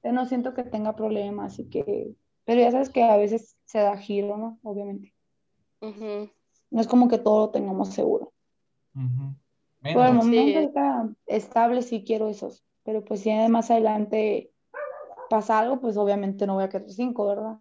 que 0.00 0.12
no 0.12 0.26
siento 0.26 0.54
que 0.54 0.62
tenga 0.62 0.94
problemas 0.94 1.58
y 1.58 1.68
que, 1.68 2.14
pero 2.44 2.60
ya 2.60 2.70
sabes 2.70 2.90
que 2.90 3.02
a 3.02 3.16
veces 3.16 3.56
se 3.64 3.78
da 3.78 3.96
giro, 3.96 4.36
¿no? 4.36 4.58
Obviamente. 4.62 5.14
No 6.70 6.80
es 6.80 6.86
como 6.86 7.08
que 7.08 7.18
todo 7.18 7.46
lo 7.46 7.50
tengamos 7.50 7.90
seguro. 7.90 8.32
Ujú. 8.94 9.34
Por 9.80 9.88
el 9.88 9.94
Bueno, 9.94 10.14
momento 10.14 10.48
Sí. 10.48 10.54
ahorita 10.54 11.08
estable 11.26 11.82
sí 11.82 12.04
quiero 12.04 12.28
esos, 12.28 12.64
pero 12.84 13.04
pues 13.04 13.20
si 13.20 13.30
más 13.48 13.70
adelante 13.70 14.52
pasa 15.28 15.58
algo, 15.58 15.80
pues 15.80 15.96
obviamente 15.96 16.46
no 16.46 16.54
voy 16.54 16.64
a 16.64 16.68
querer 16.68 16.90
cinco, 16.90 17.26
¿verdad? 17.26 17.58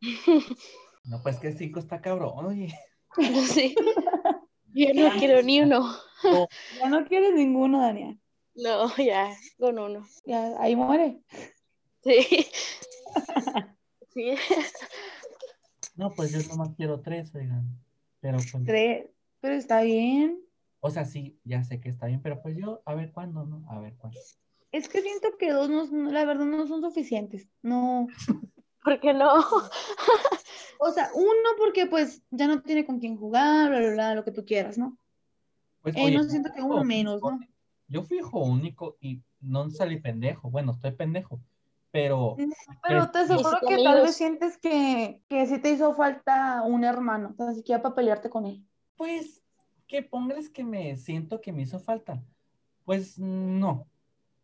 no, 1.04 1.22
pues 1.22 1.38
que 1.38 1.52
cinco 1.52 1.78
está 1.80 2.00
cabrón, 2.00 2.46
oye. 2.46 2.74
Sí. 3.46 3.74
Yo 4.74 4.92
no 4.94 5.16
quiero 5.18 5.40
ni 5.42 5.60
uno. 5.60 5.88
Ya 6.80 6.88
no 6.88 7.04
quieres 7.06 7.32
ninguno, 7.34 7.80
Daniel. 7.80 8.20
No, 8.56 8.94
ya, 8.96 9.30
con 9.58 9.78
uno. 9.78 10.04
Ya, 10.26 10.60
ahí 10.60 10.74
muere. 10.74 11.22
Sí. 12.02 12.46
Sí. 14.14 14.34
No, 15.96 16.10
pues 16.10 16.32
yo 16.32 16.38
nomás 16.48 16.74
quiero 16.76 17.00
tres, 17.00 17.34
oigan. 17.34 17.68
Pero 18.20 18.38
pues, 18.38 18.64
Tres, 18.64 19.06
pero 19.40 19.54
está 19.54 19.82
bien. 19.82 20.40
O 20.80 20.90
sea, 20.90 21.04
sí, 21.04 21.38
ya 21.44 21.62
sé 21.62 21.80
que 21.80 21.88
está 21.88 22.06
bien, 22.06 22.20
pero 22.20 22.42
pues 22.42 22.56
yo, 22.56 22.82
a 22.84 22.94
ver 22.94 23.12
cuándo, 23.12 23.44
¿no? 23.44 23.64
A 23.70 23.78
ver 23.78 23.94
cuándo. 23.96 24.18
Es 24.72 24.88
que 24.88 25.02
siento 25.02 25.28
que 25.38 25.52
dos, 25.52 25.68
no, 25.68 26.10
la 26.10 26.24
verdad, 26.24 26.46
no 26.46 26.66
son 26.66 26.82
suficientes. 26.82 27.48
No. 27.62 28.06
¿Por 28.84 29.00
qué 29.00 29.14
no? 29.14 29.32
O 30.78 30.90
sea, 30.90 31.10
uno 31.14 31.50
porque 31.56 31.86
pues 31.86 32.22
ya 32.30 32.46
no 32.46 32.60
tiene 32.60 32.84
con 32.84 32.98
quién 32.98 33.16
jugar, 33.16 33.70
bla, 33.70 33.78
bla, 33.78 33.90
bla, 33.92 34.14
lo 34.14 34.24
que 34.24 34.32
tú 34.32 34.44
quieras, 34.44 34.76
¿no? 34.76 34.98
Pues, 35.80 35.96
Eh, 35.96 36.00
oye, 36.02 36.16
no 36.16 36.24
siento 36.24 36.52
que 36.52 36.60
uno 36.60 36.84
menos, 36.84 37.22
¿no? 37.22 37.40
Yo 37.88 38.02
fui 38.02 38.18
hijo 38.18 38.40
único 38.40 38.96
y 39.00 39.22
no 39.40 39.70
salí 39.70 40.00
pendejo. 40.00 40.50
Bueno, 40.50 40.72
estoy 40.72 40.92
pendejo, 40.92 41.40
pero 41.94 42.36
Pero 42.82 43.10
te 43.10 43.18
aseguro 43.20 43.58
que 43.66 43.78
tal 43.78 44.02
vez 44.02 44.16
sientes 44.16 44.58
que, 44.58 45.22
que 45.28 45.46
sí 45.46 45.60
te 45.60 45.70
hizo 45.70 45.94
falta 45.94 46.62
un 46.62 46.84
hermano, 46.84 47.34
tan 47.36 47.54
siquiera 47.54 47.82
para 47.82 47.94
pelearte 47.94 48.30
con 48.30 48.46
él. 48.46 48.66
pues 48.96 49.44
que 49.86 50.02
pongas 50.02 50.48
que 50.50 50.64
me 50.64 50.96
siento 50.96 51.40
que 51.40 51.52
me 51.52 51.62
hizo 51.62 51.78
falta. 51.80 52.24
Pues 52.84 53.18
no. 53.18 53.90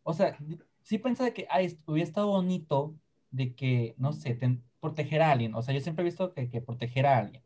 O 0.03 0.13
sea, 0.13 0.37
sí 0.83 0.97
pensaba 0.99 1.31
que 1.33 1.47
ay, 1.49 1.79
hubiera 1.87 2.07
estado 2.07 2.27
bonito 2.29 2.99
de 3.31 3.55
que, 3.55 3.95
no 3.97 4.13
sé, 4.13 4.35
ten- 4.35 4.63
proteger 4.79 5.21
a 5.21 5.31
alguien. 5.31 5.55
O 5.55 5.61
sea, 5.63 5.73
yo 5.73 5.81
siempre 5.81 6.03
he 6.03 6.05
visto 6.05 6.33
que, 6.33 6.49
que 6.49 6.61
proteger 6.61 7.05
a 7.07 7.17
alguien. 7.19 7.43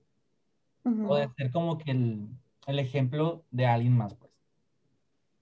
O 1.09 1.15
de 1.15 1.29
ser 1.37 1.51
como 1.51 1.77
que 1.77 1.91
el, 1.91 2.37
el 2.67 2.79
ejemplo 2.79 3.45
de 3.51 3.65
alguien 3.65 3.95
más, 3.97 4.13
pues. 4.15 4.31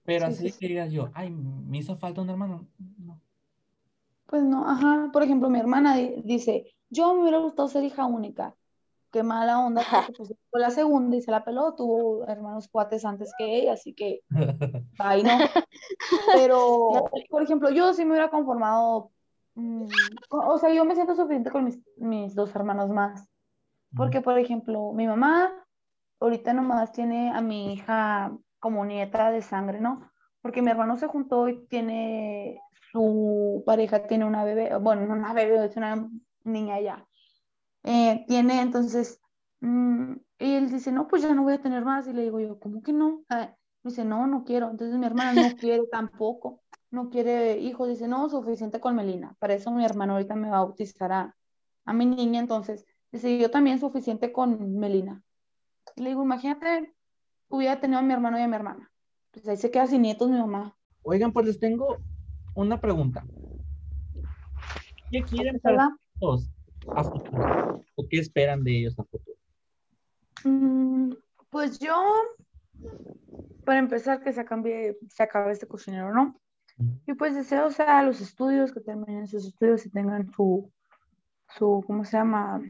Pero 0.04 0.26
Sí, 0.26 0.32
así 0.32 0.50
sí. 0.50 0.58
que 0.58 0.68
digas 0.68 0.92
yo, 0.92 1.10
ay, 1.14 1.30
me 1.30 1.78
hizo 1.78 1.96
falta 1.96 2.20
un 2.22 2.30
hermano. 2.30 2.72
No. 2.78 3.23
Pues 4.34 4.42
no, 4.42 4.68
ajá. 4.68 5.10
Por 5.12 5.22
ejemplo, 5.22 5.48
mi 5.48 5.60
hermana 5.60 5.94
di- 5.94 6.20
dice, 6.24 6.74
yo 6.90 7.14
me 7.14 7.20
hubiera 7.22 7.38
gustado 7.38 7.68
ser 7.68 7.84
hija 7.84 8.04
única. 8.04 8.56
Qué 9.12 9.22
mala 9.22 9.60
onda, 9.60 9.84
porque 9.88 10.12
pues 10.12 10.34
fue 10.50 10.60
la 10.60 10.70
segunda 10.70 11.16
y 11.16 11.22
se 11.22 11.30
la 11.30 11.44
peló, 11.44 11.74
tuvo 11.76 12.26
hermanos 12.26 12.66
cuates 12.68 13.04
antes 13.04 13.32
que 13.38 13.58
ella, 13.58 13.74
así 13.74 13.94
que, 13.94 14.22
bye, 14.98 15.22
¿no? 15.22 15.38
Pero, 16.32 17.10
por 17.30 17.42
ejemplo, 17.44 17.70
yo 17.70 17.92
sí 17.94 18.04
me 18.04 18.12
hubiera 18.12 18.30
conformado, 18.30 19.12
mm, 19.54 20.16
co- 20.28 20.48
o 20.48 20.58
sea, 20.58 20.74
yo 20.74 20.84
me 20.84 20.96
siento 20.96 21.14
suficiente 21.14 21.52
con 21.52 21.64
mis, 21.64 21.80
mis 21.96 22.34
dos 22.34 22.54
hermanos 22.56 22.90
más. 22.90 23.28
Porque, 23.96 24.20
por 24.22 24.38
ejemplo, 24.38 24.92
mi 24.94 25.06
mamá 25.06 25.52
ahorita 26.20 26.52
nomás 26.54 26.92
tiene 26.92 27.30
a 27.32 27.40
mi 27.42 27.74
hija 27.74 28.36
como 28.60 28.84
nieta 28.84 29.30
de 29.30 29.42
sangre, 29.42 29.80
¿no? 29.80 30.10
Porque 30.42 30.62
mi 30.62 30.70
hermano 30.70 30.96
se 30.96 31.08
juntó 31.08 31.48
y 31.48 31.66
tiene, 31.68 32.60
su 32.94 33.64
pareja 33.66 34.06
tiene 34.06 34.24
una 34.24 34.44
bebé, 34.44 34.76
bueno, 34.76 35.04
no 35.04 35.14
una 35.14 35.32
bebé, 35.34 35.64
es 35.64 35.76
una 35.76 36.08
niña 36.44 36.80
ya. 36.80 37.04
Eh, 37.82 38.24
tiene 38.28 38.60
entonces, 38.60 39.20
mm, 39.60 40.12
y 40.38 40.54
él 40.54 40.70
dice, 40.70 40.92
no, 40.92 41.08
pues 41.08 41.22
ya 41.22 41.34
no 41.34 41.42
voy 41.42 41.54
a 41.54 41.60
tener 41.60 41.84
más. 41.84 42.06
Y 42.06 42.12
le 42.12 42.22
digo 42.22 42.38
yo, 42.38 42.60
¿cómo 42.60 42.82
que 42.82 42.92
no? 42.92 43.24
Ah, 43.28 43.52
dice, 43.82 44.04
no, 44.04 44.28
no 44.28 44.44
quiero. 44.44 44.70
Entonces 44.70 44.96
mi 44.96 45.06
hermana 45.06 45.32
no 45.32 45.56
quiere 45.56 45.82
tampoco, 45.90 46.62
no 46.92 47.10
quiere 47.10 47.58
hijos. 47.58 47.88
Dice, 47.88 48.06
no, 48.06 48.28
suficiente 48.28 48.78
con 48.78 48.94
Melina. 48.94 49.34
Para 49.40 49.54
eso 49.54 49.72
mi 49.72 49.84
hermano 49.84 50.12
ahorita 50.12 50.36
me 50.36 50.46
a 50.46 50.52
bautizar 50.52 51.10
a, 51.10 51.36
a 51.84 51.92
mi 51.92 52.06
niña. 52.06 52.38
Entonces, 52.38 52.86
dice, 53.10 53.36
yo 53.38 53.50
también 53.50 53.80
suficiente 53.80 54.30
con 54.30 54.78
Melina. 54.78 55.20
Y 55.96 56.02
le 56.02 56.10
digo, 56.10 56.22
imagínate, 56.22 56.94
hubiera 57.48 57.80
tenido 57.80 57.98
a 57.98 58.02
mi 58.02 58.12
hermano 58.12 58.38
y 58.38 58.42
a 58.42 58.48
mi 58.48 58.54
hermana. 58.54 58.92
Pues 59.32 59.48
ahí 59.48 59.56
se 59.56 59.72
queda 59.72 59.88
sin 59.88 60.02
nietos 60.02 60.30
mi 60.30 60.38
mamá. 60.38 60.76
Oigan, 61.02 61.32
pues 61.32 61.46
les 61.46 61.58
tengo 61.58 61.98
una 62.54 62.80
pregunta. 62.80 63.24
¿Qué 65.10 65.22
quieren 65.22 65.60
todos 66.18 66.50
a 66.88 67.04
futuro? 67.04 67.84
¿O 67.94 68.08
qué 68.08 68.18
esperan 68.18 68.64
de 68.64 68.78
ellos 68.78 68.98
a 68.98 69.04
futuro? 69.04 69.36
Mm, 70.44 71.12
pues 71.50 71.78
yo, 71.78 71.94
para 73.64 73.78
empezar, 73.78 74.22
que 74.22 74.32
se 74.32 74.44
cambie, 74.44 74.98
se 75.08 75.22
acabe 75.22 75.52
este 75.52 75.66
cocinero, 75.66 76.12
¿no? 76.12 76.40
Y 77.06 77.14
pues 77.14 77.34
deseo, 77.34 77.66
o 77.66 77.70
sea, 77.70 78.02
los 78.02 78.20
estudios, 78.20 78.72
que 78.72 78.80
terminen 78.80 79.28
sus 79.28 79.46
estudios 79.46 79.86
y 79.86 79.90
tengan 79.90 80.32
su, 80.32 80.72
su, 81.56 81.84
¿cómo 81.86 82.04
se 82.04 82.16
llama? 82.16 82.60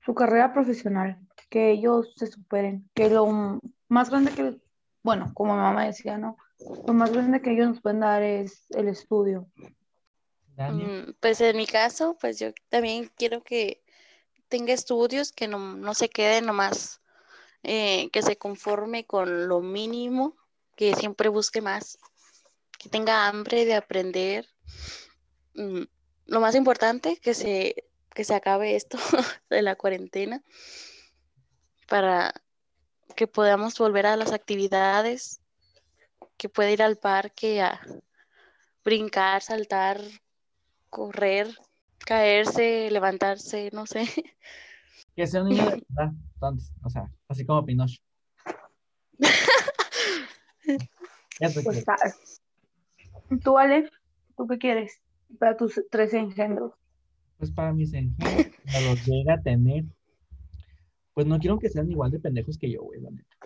Su 0.00 0.14
carrera 0.14 0.52
profesional, 0.54 1.20
que 1.50 1.72
ellos 1.72 2.14
se 2.16 2.26
superen, 2.26 2.88
que 2.94 3.10
lo 3.10 3.60
más 3.88 4.08
grande 4.08 4.32
que, 4.32 4.58
bueno, 5.02 5.30
como 5.34 5.54
mi 5.54 5.60
mamá 5.60 5.84
decía, 5.84 6.16
¿no? 6.16 6.36
Lo 6.86 6.92
más 6.92 7.12
grande 7.12 7.40
que 7.40 7.52
ellos 7.52 7.68
nos 7.68 7.80
pueden 7.80 8.00
dar 8.00 8.22
es 8.22 8.66
el 8.70 8.88
estudio. 8.88 9.46
Daniel, 10.56 11.06
Mm, 11.08 11.14
Pues 11.20 11.40
en 11.40 11.56
mi 11.56 11.66
caso, 11.66 12.16
pues 12.20 12.38
yo 12.38 12.52
también 12.68 13.10
quiero 13.16 13.42
que 13.42 13.82
tenga 14.48 14.72
estudios, 14.72 15.32
que 15.32 15.48
no, 15.48 15.58
no 15.58 15.94
se 15.94 16.08
quede 16.08 16.42
nomás, 16.42 17.00
eh, 17.62 18.10
que 18.10 18.22
se 18.22 18.36
conforme 18.36 19.04
con 19.06 19.48
lo 19.48 19.60
mínimo, 19.60 20.36
que 20.76 20.94
siempre 20.94 21.28
busque 21.28 21.60
más, 21.60 21.98
que 22.78 22.88
tenga 22.88 23.28
hambre 23.28 23.64
de 23.64 23.74
aprender. 23.74 24.46
Mm, 25.54 25.82
Lo 26.26 26.40
más 26.40 26.54
importante, 26.54 27.16
que 27.16 27.34
se, 27.34 27.74
que 28.14 28.24
se 28.24 28.34
acabe 28.34 28.76
esto 28.76 28.98
de 29.50 29.62
la 29.62 29.76
cuarentena 29.76 30.42
para 31.88 32.32
que 33.16 33.26
podamos 33.26 33.76
volver 33.78 34.06
a 34.06 34.16
las 34.16 34.32
actividades, 34.32 35.40
que 36.40 36.48
pueda 36.48 36.70
ir 36.70 36.82
al 36.82 36.96
parque 36.96 37.60
a 37.60 37.78
brincar, 38.82 39.42
saltar, 39.42 40.00
correr, 40.88 41.48
caerse, 41.98 42.90
levantarse, 42.90 43.68
no 43.74 43.84
sé. 43.84 44.06
que 45.14 45.26
sea 45.26 45.42
un 45.42 45.50
niño 45.50 45.64
de 45.66 45.84
verdad, 45.86 46.14
entonces, 46.34 46.72
o 46.82 46.88
sea, 46.88 47.12
así 47.28 47.44
como 47.44 47.64
Pinocho. 47.64 48.00
Pues 51.40 51.84
sabes. 51.84 52.42
Tú, 53.42 53.56
Ale, 53.56 53.88
¿tú 54.36 54.46
qué 54.46 54.58
quieres 54.58 55.00
para 55.38 55.56
tus 55.56 55.80
tres 55.90 56.12
engendros? 56.12 56.74
Pues 57.38 57.50
para 57.50 57.72
mis 57.72 57.94
engendros, 57.94 58.46
cuando 58.70 58.90
los 58.90 59.06
llegue 59.06 59.32
a 59.32 59.40
tener, 59.40 59.84
pues 61.14 61.26
no 61.26 61.38
quiero 61.38 61.58
que 61.58 61.70
sean 61.70 61.90
igual 61.90 62.10
de 62.10 62.20
pendejos 62.20 62.58
que 62.58 62.70
yo, 62.70 62.82
güey, 62.82 63.00
la 63.00 63.10
neta. 63.10 63.36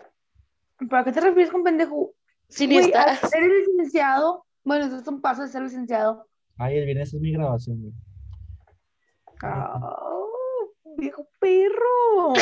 ¿Para 0.90 1.04
qué 1.04 1.12
te 1.12 1.20
refieres 1.20 1.52
con 1.52 1.62
pendejo? 1.62 2.16
Sin 2.54 2.70
Güey, 2.70 2.84
estar. 2.86 3.16
ser 3.28 3.42
licenciado, 3.42 4.44
bueno, 4.62 4.86
eso 4.86 4.96
es 4.98 5.06
un 5.08 5.20
paso 5.20 5.42
de 5.42 5.48
ser 5.48 5.62
licenciado. 5.62 6.26
Ay, 6.56 6.78
el 6.78 6.84
viernes 6.84 7.12
es 7.12 7.20
mi 7.20 7.32
grabación, 7.32 7.80
güey. 7.80 7.92
Ah, 9.42 9.80
viejo 10.96 11.26
perro. 11.40 12.32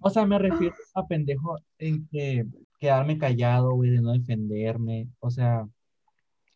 O 0.00 0.10
sea, 0.10 0.26
me 0.26 0.38
refiero 0.38 0.74
a 0.94 1.06
pendejo 1.06 1.56
en 1.78 2.06
que 2.08 2.44
quedarme 2.78 3.16
callado, 3.18 3.72
güey, 3.74 3.90
de 3.90 4.00
no 4.02 4.12
defenderme. 4.12 5.08
O 5.20 5.30
sea, 5.30 5.66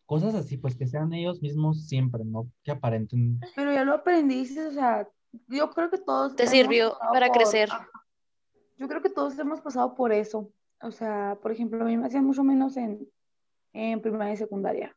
cosas 0.05 0.35
así, 0.35 0.57
pues 0.57 0.75
que 0.75 0.85
sean 0.87 1.11
ellos 1.13 1.41
mismos 1.41 1.87
siempre, 1.87 2.23
¿no? 2.23 2.47
Que 2.63 2.71
aparenten. 2.71 3.39
Pero 3.55 3.73
ya 3.73 3.83
lo 3.83 3.95
aprendiste, 3.95 4.67
o 4.67 4.71
sea, 4.71 5.07
yo 5.47 5.69
creo 5.71 5.89
que 5.89 5.97
todos 5.97 6.35
Te 6.35 6.45
sirvió 6.47 6.95
para 7.11 7.27
por- 7.27 7.37
crecer. 7.37 7.69
Yo 8.77 8.87
creo 8.87 9.01
que 9.01 9.09
todos 9.09 9.37
hemos 9.39 9.59
pasado 9.61 9.95
por 9.95 10.13
eso. 10.13 10.49
O 10.81 10.91
sea, 10.91 11.37
por 11.41 11.51
ejemplo, 11.51 11.81
a 11.81 11.85
mí 11.85 11.97
me 11.97 12.07
hacía 12.07 12.21
mucho 12.21 12.43
menos 12.43 12.77
en, 12.77 13.07
en 13.73 14.01
primaria 14.01 14.33
y 14.33 14.37
secundaria. 14.37 14.95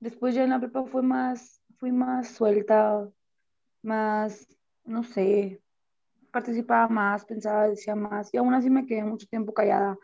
Después 0.00 0.34
ya 0.34 0.44
en 0.44 0.50
la 0.50 0.60
prepa 0.60 0.84
fue 0.84 1.02
más, 1.02 1.62
fui 1.78 1.92
más 1.92 2.28
suelta, 2.28 3.08
más, 3.82 4.46
no 4.84 5.02
sé, 5.02 5.60
participaba 6.30 6.88
más, 6.88 7.24
pensaba, 7.24 7.68
decía 7.68 7.94
más, 7.94 8.32
y 8.32 8.36
aún 8.36 8.54
así 8.54 8.70
me 8.70 8.86
quedé 8.86 9.04
mucho 9.04 9.26
tiempo 9.26 9.52
callada. 9.52 9.98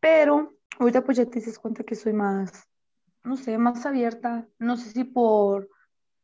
Pero 0.00 0.52
ahorita 0.78 1.04
pues 1.04 1.16
ya 1.16 1.26
te 1.26 1.38
dices 1.38 1.58
cuenta 1.58 1.84
que 1.84 1.94
soy 1.94 2.12
más, 2.12 2.68
no 3.24 3.36
sé, 3.36 3.56
más 3.58 3.84
abierta. 3.86 4.48
No 4.58 4.76
sé 4.76 4.90
si 4.90 5.04
por 5.04 5.68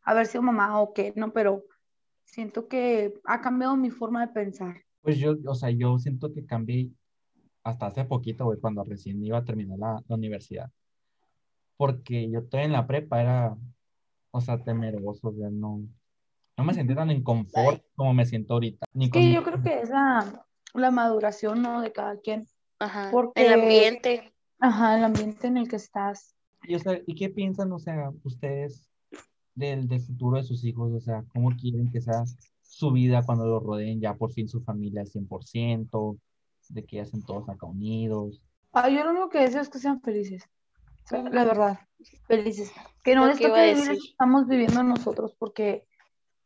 haber 0.02 0.26
sido 0.26 0.42
mamá 0.42 0.80
o 0.80 0.92
qué, 0.92 1.12
no, 1.16 1.32
pero 1.32 1.64
siento 2.24 2.68
que 2.68 3.14
ha 3.24 3.40
cambiado 3.40 3.76
mi 3.76 3.90
forma 3.90 4.26
de 4.26 4.32
pensar. 4.32 4.84
Pues 5.02 5.18
yo, 5.18 5.36
o 5.46 5.54
sea, 5.54 5.70
yo 5.70 5.98
siento 5.98 6.32
que 6.32 6.44
cambié 6.44 6.90
hasta 7.68 7.86
hace 7.86 8.04
poquito, 8.04 8.44
güey, 8.46 8.58
cuando 8.60 8.82
recién 8.84 9.22
iba 9.24 9.38
a 9.38 9.44
terminar 9.44 9.78
la, 9.78 10.02
la 10.08 10.16
universidad. 10.16 10.70
Porque 11.76 12.30
yo 12.30 12.40
estoy 12.40 12.62
en 12.62 12.72
la 12.72 12.86
prepa, 12.86 13.20
era, 13.20 13.56
o 14.30 14.40
sea, 14.40 14.62
temeroso, 14.62 15.28
o 15.28 15.32
sea, 15.32 15.48
no, 15.50 15.82
no 16.56 16.64
me 16.64 16.74
sentía 16.74 16.96
tan 16.96 17.10
en 17.10 17.22
confort 17.22 17.82
como 17.94 18.14
me 18.14 18.26
siento 18.26 18.54
ahorita. 18.54 18.86
Ni 18.94 19.06
Es 19.06 19.10
con 19.12 19.22
que 19.22 19.32
yo 19.32 19.44
creo 19.44 19.62
que 19.62 19.80
es 19.80 19.90
la, 19.90 20.46
la 20.74 20.90
maduración, 20.90 21.62
¿no? 21.62 21.80
De 21.80 21.92
cada 21.92 22.18
quien. 22.18 22.48
Ajá. 22.78 23.10
Porque- 23.12 23.46
El 23.46 23.52
ambiente. 23.60 24.32
Ajá, 24.60 24.96
el 24.98 25.04
ambiente 25.04 25.46
en 25.46 25.56
el 25.58 25.68
que 25.68 25.76
estás. 25.76 26.34
Y, 26.64 26.74
o 26.74 26.78
sea, 26.80 27.00
¿y 27.06 27.14
qué 27.14 27.28
piensan, 27.30 27.70
o 27.72 27.78
sea, 27.78 28.10
ustedes 28.24 28.88
del, 29.54 29.86
del 29.86 30.00
futuro 30.00 30.36
de 30.38 30.42
sus 30.42 30.64
hijos? 30.64 30.92
O 30.92 31.00
sea, 31.00 31.24
¿cómo 31.32 31.50
quieren 31.56 31.90
que 31.92 32.00
sea 32.00 32.24
su 32.62 32.90
vida 32.90 33.22
cuando 33.24 33.46
los 33.46 33.62
rodeen 33.62 34.00
ya 34.00 34.14
por 34.14 34.32
fin 34.32 34.48
su 34.48 34.60
familia 34.62 35.02
al 35.02 35.06
100%, 35.08 36.18
de 36.68 36.84
que 36.84 36.96
ya 36.96 37.02
estén 37.02 37.22
todos 37.22 37.48
acá 37.48 37.66
unidos? 37.66 38.42
Ah, 38.72 38.88
yo 38.88 39.02
lo 39.04 39.10
único 39.10 39.30
que 39.30 39.40
deseo 39.40 39.60
es 39.60 39.68
que 39.68 39.78
sean 39.78 40.00
felices. 40.00 40.44
La 41.10 41.44
verdad, 41.44 41.78
felices. 42.26 42.70
Que 43.02 43.14
no 43.14 43.26
les 43.26 43.38
toque 43.38 43.48
vivir 43.48 43.76
lo 43.76 43.80
decir. 43.80 43.98
que 44.02 44.10
estamos 44.10 44.46
viviendo 44.46 44.82
nosotros, 44.82 45.34
porque 45.38 45.86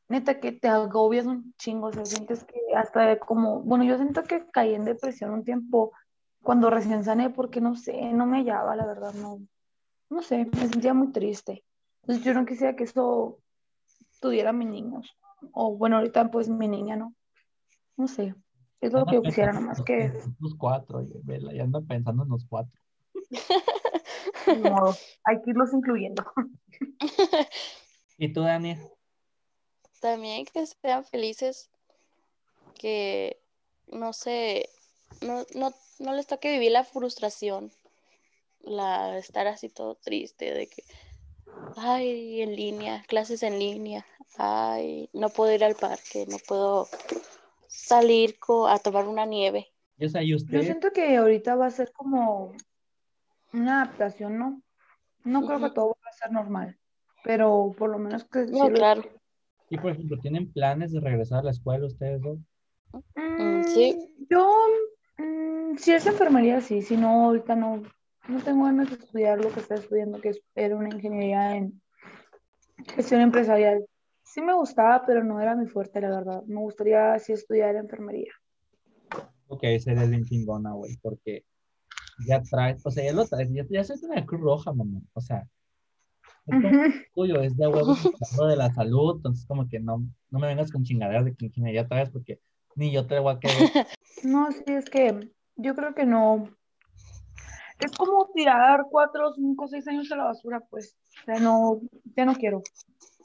neta 0.09 0.39
que 0.39 0.53
te 0.53 0.69
agobias 0.69 1.27
un 1.27 1.55
chingo, 1.57 1.89
o 1.89 1.93
sea, 1.93 2.05
sientes 2.05 2.45
que 2.45 2.61
hasta 2.77 3.19
como, 3.19 3.61
bueno, 3.63 3.85
yo 3.85 3.97
siento 3.97 4.23
que 4.23 4.47
caí 4.53 4.75
en 4.75 4.85
depresión 4.85 5.33
un 5.33 5.45
tiempo 5.45 5.93
cuando 6.43 6.71
recién 6.71 7.05
sané 7.05 7.31
porque 7.31 7.61
no 7.61 7.75
sé, 7.75 8.13
no 8.13 8.27
me 8.27 8.39
hallaba, 8.39 8.77
la 8.77 8.87
verdad, 8.87 9.15
no, 9.15 9.41
no 10.11 10.23
sé, 10.23 10.45
me 10.45 10.69
sentía 10.69 10.95
muy 10.95 11.13
triste. 11.13 11.65
Entonces 12.03 12.25
yo 12.25 12.35
no 12.35 12.47
quisiera 12.47 12.77
que 12.77 12.85
eso 12.85 13.39
tuviera 14.21 14.53
mis 14.53 14.69
niños, 14.69 15.17
o 15.53 15.77
bueno, 15.77 15.97
ahorita 15.97 16.31
pues 16.31 16.49
mi 16.49 16.69
niña, 16.69 16.97
¿no? 16.97 17.15
No 17.97 18.07
sé, 18.07 18.35
es 18.83 18.93
lo 18.93 19.07
que 19.07 19.15
yo 19.15 19.23
quisiera, 19.23 19.53
nomás 19.53 19.81
que... 19.83 20.13
Los 20.41 20.55
cuatro, 20.57 21.07
Vela, 21.23 21.53
ya 21.55 21.63
ando 21.63 21.85
pensando 21.85 22.25
en 22.25 22.29
los 22.29 22.45
cuatro. 22.45 22.79
No, 24.59 24.95
hay 25.25 25.41
que 25.43 25.51
irlos 25.51 25.73
incluyendo. 25.73 26.25
¿Y 28.19 28.33
tú, 28.33 28.43
Dani? 28.43 28.77
También 30.01 30.45
que 30.47 30.67
sean 30.67 31.05
felices, 31.05 31.71
que 32.75 33.41
no 33.87 34.13
sé, 34.13 34.69
no, 35.21 35.45
no, 35.55 35.73
no 36.01 36.13
les 36.15 36.27
toque 36.27 36.53
vivir 36.53 36.73
la 36.73 36.85
frustración, 36.85 37.71
la 38.61 39.17
estar 39.17 39.47
así 39.47 39.69
todo 39.69 39.95
triste, 39.95 40.53
de 40.53 40.67
que, 40.67 40.83
ay, 41.77 42.43
en 42.43 42.57
línea, 42.57 43.05
clases 43.07 43.45
en 43.45 43.59
línea, 43.59 44.05
ay, 44.39 45.09
no 45.13 45.29
puedo 45.29 45.53
ir 45.53 45.65
al 45.65 45.77
parque, 45.77 46.27
no 46.29 46.39
puedo 46.39 46.89
salir 47.73 48.37
a 48.69 48.79
tomar 48.79 49.09
una 49.09 49.25
nieve. 49.25 49.69
Yo, 49.97 50.09
Yo 50.09 50.63
siento 50.63 50.91
que 50.93 51.17
ahorita 51.17 51.57
va 51.57 51.67
a 51.67 51.71
ser 51.71 51.93
como 51.93 52.53
una 53.53 53.83
adaptación, 53.83 54.39
¿no? 54.39 54.63
No 55.25 55.47
creo 55.47 55.61
que 55.61 55.71
todo 55.71 55.97
va 56.05 56.11
a 56.11 56.13
ser 56.13 56.33
normal, 56.33 56.77
pero 57.23 57.75
por 57.79 57.91
lo 57.91 57.99
menos 57.99 58.25
que... 58.25 58.47
No, 58.47 58.69
claro. 58.71 59.03
Y 59.71 59.79
por 59.79 59.93
ejemplo, 59.93 60.19
¿tienen 60.19 60.53
planes 60.53 60.93
de 60.93 61.01
regresar 61.01 61.41
a 61.41 61.45
la 61.45 61.51
escuela 61.53 61.87
ustedes 61.87 62.21
dos? 62.21 62.39
Mm, 63.15 63.63
sí. 63.65 64.15
Yo, 64.29 64.53
mm, 65.19 65.77
si 65.77 65.93
es 65.93 66.07
enfermería, 66.07 66.61
sí, 66.61 66.83
si 66.83 66.97
no, 66.97 67.27
ahorita 67.27 67.55
no, 67.55 67.83
no 68.29 68.43
tengo 68.43 68.65
ganas 68.65 68.91
de 68.91 68.97
estudiar 68.97 69.39
lo 69.39 69.53
que 69.53 69.61
estoy 69.61 69.79
estudiando, 69.79 70.21
que 70.21 70.31
es, 70.31 70.43
era 70.55 70.77
una 70.77 70.89
ingeniería 70.89 71.57
en 71.57 71.81
gestión 72.95 73.21
empresarial. 73.21 73.87
Sí 74.33 74.41
me 74.41 74.55
gustaba, 74.55 75.05
pero 75.05 75.23
no 75.23 75.41
era 75.43 75.55
mi 75.55 75.67
fuerte, 75.67 76.01
la 76.01 76.09
verdad. 76.09 76.43
Me 76.47 76.59
gustaría 76.59 77.19
sí 77.19 77.35
estudiar 77.35 77.77
enfermería. 77.77 78.33
Ok, 79.49 79.61
sería 79.79 80.05
bien 80.05 80.25
chingona, 80.25 80.73
güey, 80.73 80.97
porque 81.03 81.45
ya 82.27 82.43
traes, 82.43 82.81
o 82.87 82.91
sea, 82.91 83.05
ya 83.05 83.13
lo 83.13 83.27
traes, 83.27 83.51
ya, 83.53 83.67
ya 83.69 83.85
soy 83.85 83.99
una 84.05 84.25
Cruz 84.25 84.41
Roja, 84.41 84.73
mamá, 84.73 85.01
o 85.13 85.21
sea, 85.21 85.47
es 86.47 86.57
tuyo, 87.15 87.43
es 87.43 87.55
de 87.59 87.69
huevo 87.69 87.95
de 88.49 88.57
la 88.57 88.73
salud, 88.73 89.17
entonces 89.17 89.45
como 89.47 89.69
que 89.69 89.79
no, 89.79 90.03
no 90.31 90.39
me 90.39 90.47
vengas 90.47 90.73
con 90.73 90.83
chingaderas 90.83 91.27
de 91.27 91.35
que 91.35 91.51
ya 91.75 91.87
traes, 91.87 92.09
porque 92.09 92.41
ni 92.75 92.91
yo 92.91 93.07
te 93.07 93.19
voy 93.19 93.35
a 93.35 93.39
querer. 93.39 93.57
No, 94.25 94.51
sí, 94.53 94.63
es 94.69 94.89
que 94.89 95.31
yo 95.57 95.75
creo 95.75 95.95
que 95.95 96.07
no, 96.07 96.49
es 97.81 97.93
como 97.93 98.31
tirar 98.35 98.87
cuatro, 98.89 99.33
cinco, 99.35 99.67
seis 99.67 99.87
años 99.89 100.11
a 100.13 100.17
la 100.17 100.25
basura, 100.25 100.61
pues, 100.71 100.97
o 101.23 101.25
sea, 101.25 101.41
no, 101.41 101.81
ya 102.17 102.25
no 102.25 102.35
quiero. 102.35 102.63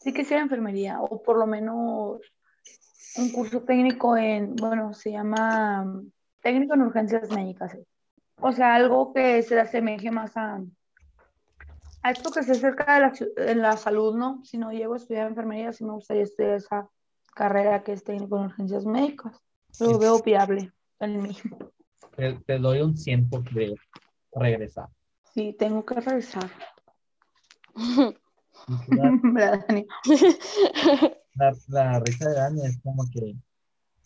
Sí 0.07 0.13
quisiera 0.13 0.41
enfermería, 0.41 1.01
o 1.01 1.21
por 1.21 1.37
lo 1.37 1.45
menos 1.45 2.21
un 3.17 3.29
curso 3.33 3.63
técnico 3.63 4.15
en, 4.15 4.55
bueno, 4.55 4.93
se 4.93 5.11
llama 5.11 5.85
técnico 6.41 6.75
en 6.75 6.83
urgencias 6.83 7.29
médicas. 7.29 7.77
O 8.39 8.53
sea, 8.53 8.75
algo 8.75 9.11
que 9.13 9.43
se 9.43 9.59
asemeje 9.59 10.09
más 10.09 10.37
a, 10.37 10.63
a 12.03 12.11
esto 12.11 12.31
que 12.31 12.41
se 12.41 12.53
acerca 12.53 12.93
de 12.93 13.01
la, 13.01 13.45
de 13.47 13.55
la 13.55 13.75
salud, 13.75 14.15
¿no? 14.15 14.41
Si 14.45 14.57
no 14.57 14.71
llego 14.71 14.93
a 14.93 14.97
estudiar 14.97 15.27
enfermería, 15.27 15.73
sí 15.73 15.83
me 15.83 15.91
gustaría 15.91 16.23
estudiar 16.23 16.53
esa 16.53 16.89
carrera 17.35 17.83
que 17.83 17.91
es 17.91 18.05
técnico 18.05 18.37
en 18.37 18.45
urgencias 18.45 18.85
médicas. 18.85 19.43
Lo 19.77 19.99
veo 19.99 20.21
viable 20.23 20.71
en 21.01 21.21
mí. 21.21 21.35
Te, 22.45 22.59
doy 22.59 22.79
un 22.79 22.95
100 22.95 23.29
por 23.29 23.43
regresar. 24.31 24.87
Sí, 25.33 25.53
tengo 25.59 25.85
que 25.85 25.95
regresar. 25.95 26.49
La, 31.35 31.53
la, 31.67 31.99
risa 31.99 32.29
de 32.29 32.35
Dani 32.35 32.65
es 32.65 32.79
como 32.81 33.03
que 33.11 33.35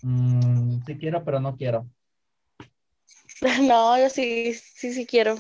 mmm, 0.02 0.82
sí 0.86 0.98
quiero, 0.98 1.24
pero 1.24 1.40
no 1.40 1.56
quiero. 1.56 1.88
No, 3.62 3.98
yo 3.98 4.10
sí, 4.10 4.54
sí, 4.54 4.94
sí 4.94 5.06
quiero. 5.06 5.36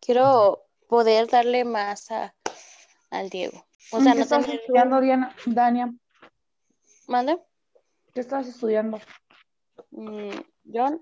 Quiero 0.00 0.66
poder 0.88 1.26
darle 1.28 1.64
más 1.64 2.10
a, 2.10 2.34
al 3.10 3.30
Diego. 3.30 3.66
O 3.90 4.00
sea, 4.00 4.12
¿Qué 4.12 4.18
no 4.18 4.24
estás 4.24 4.48
estudiando, 4.48 5.00
Diana, 5.00 5.34
Dania? 5.46 5.92
¿Mande? 7.08 7.38
¿Qué 8.14 8.20
estás 8.20 8.46
estudiando? 8.46 9.00
Mm, 9.90 10.30
yo, 10.64 11.00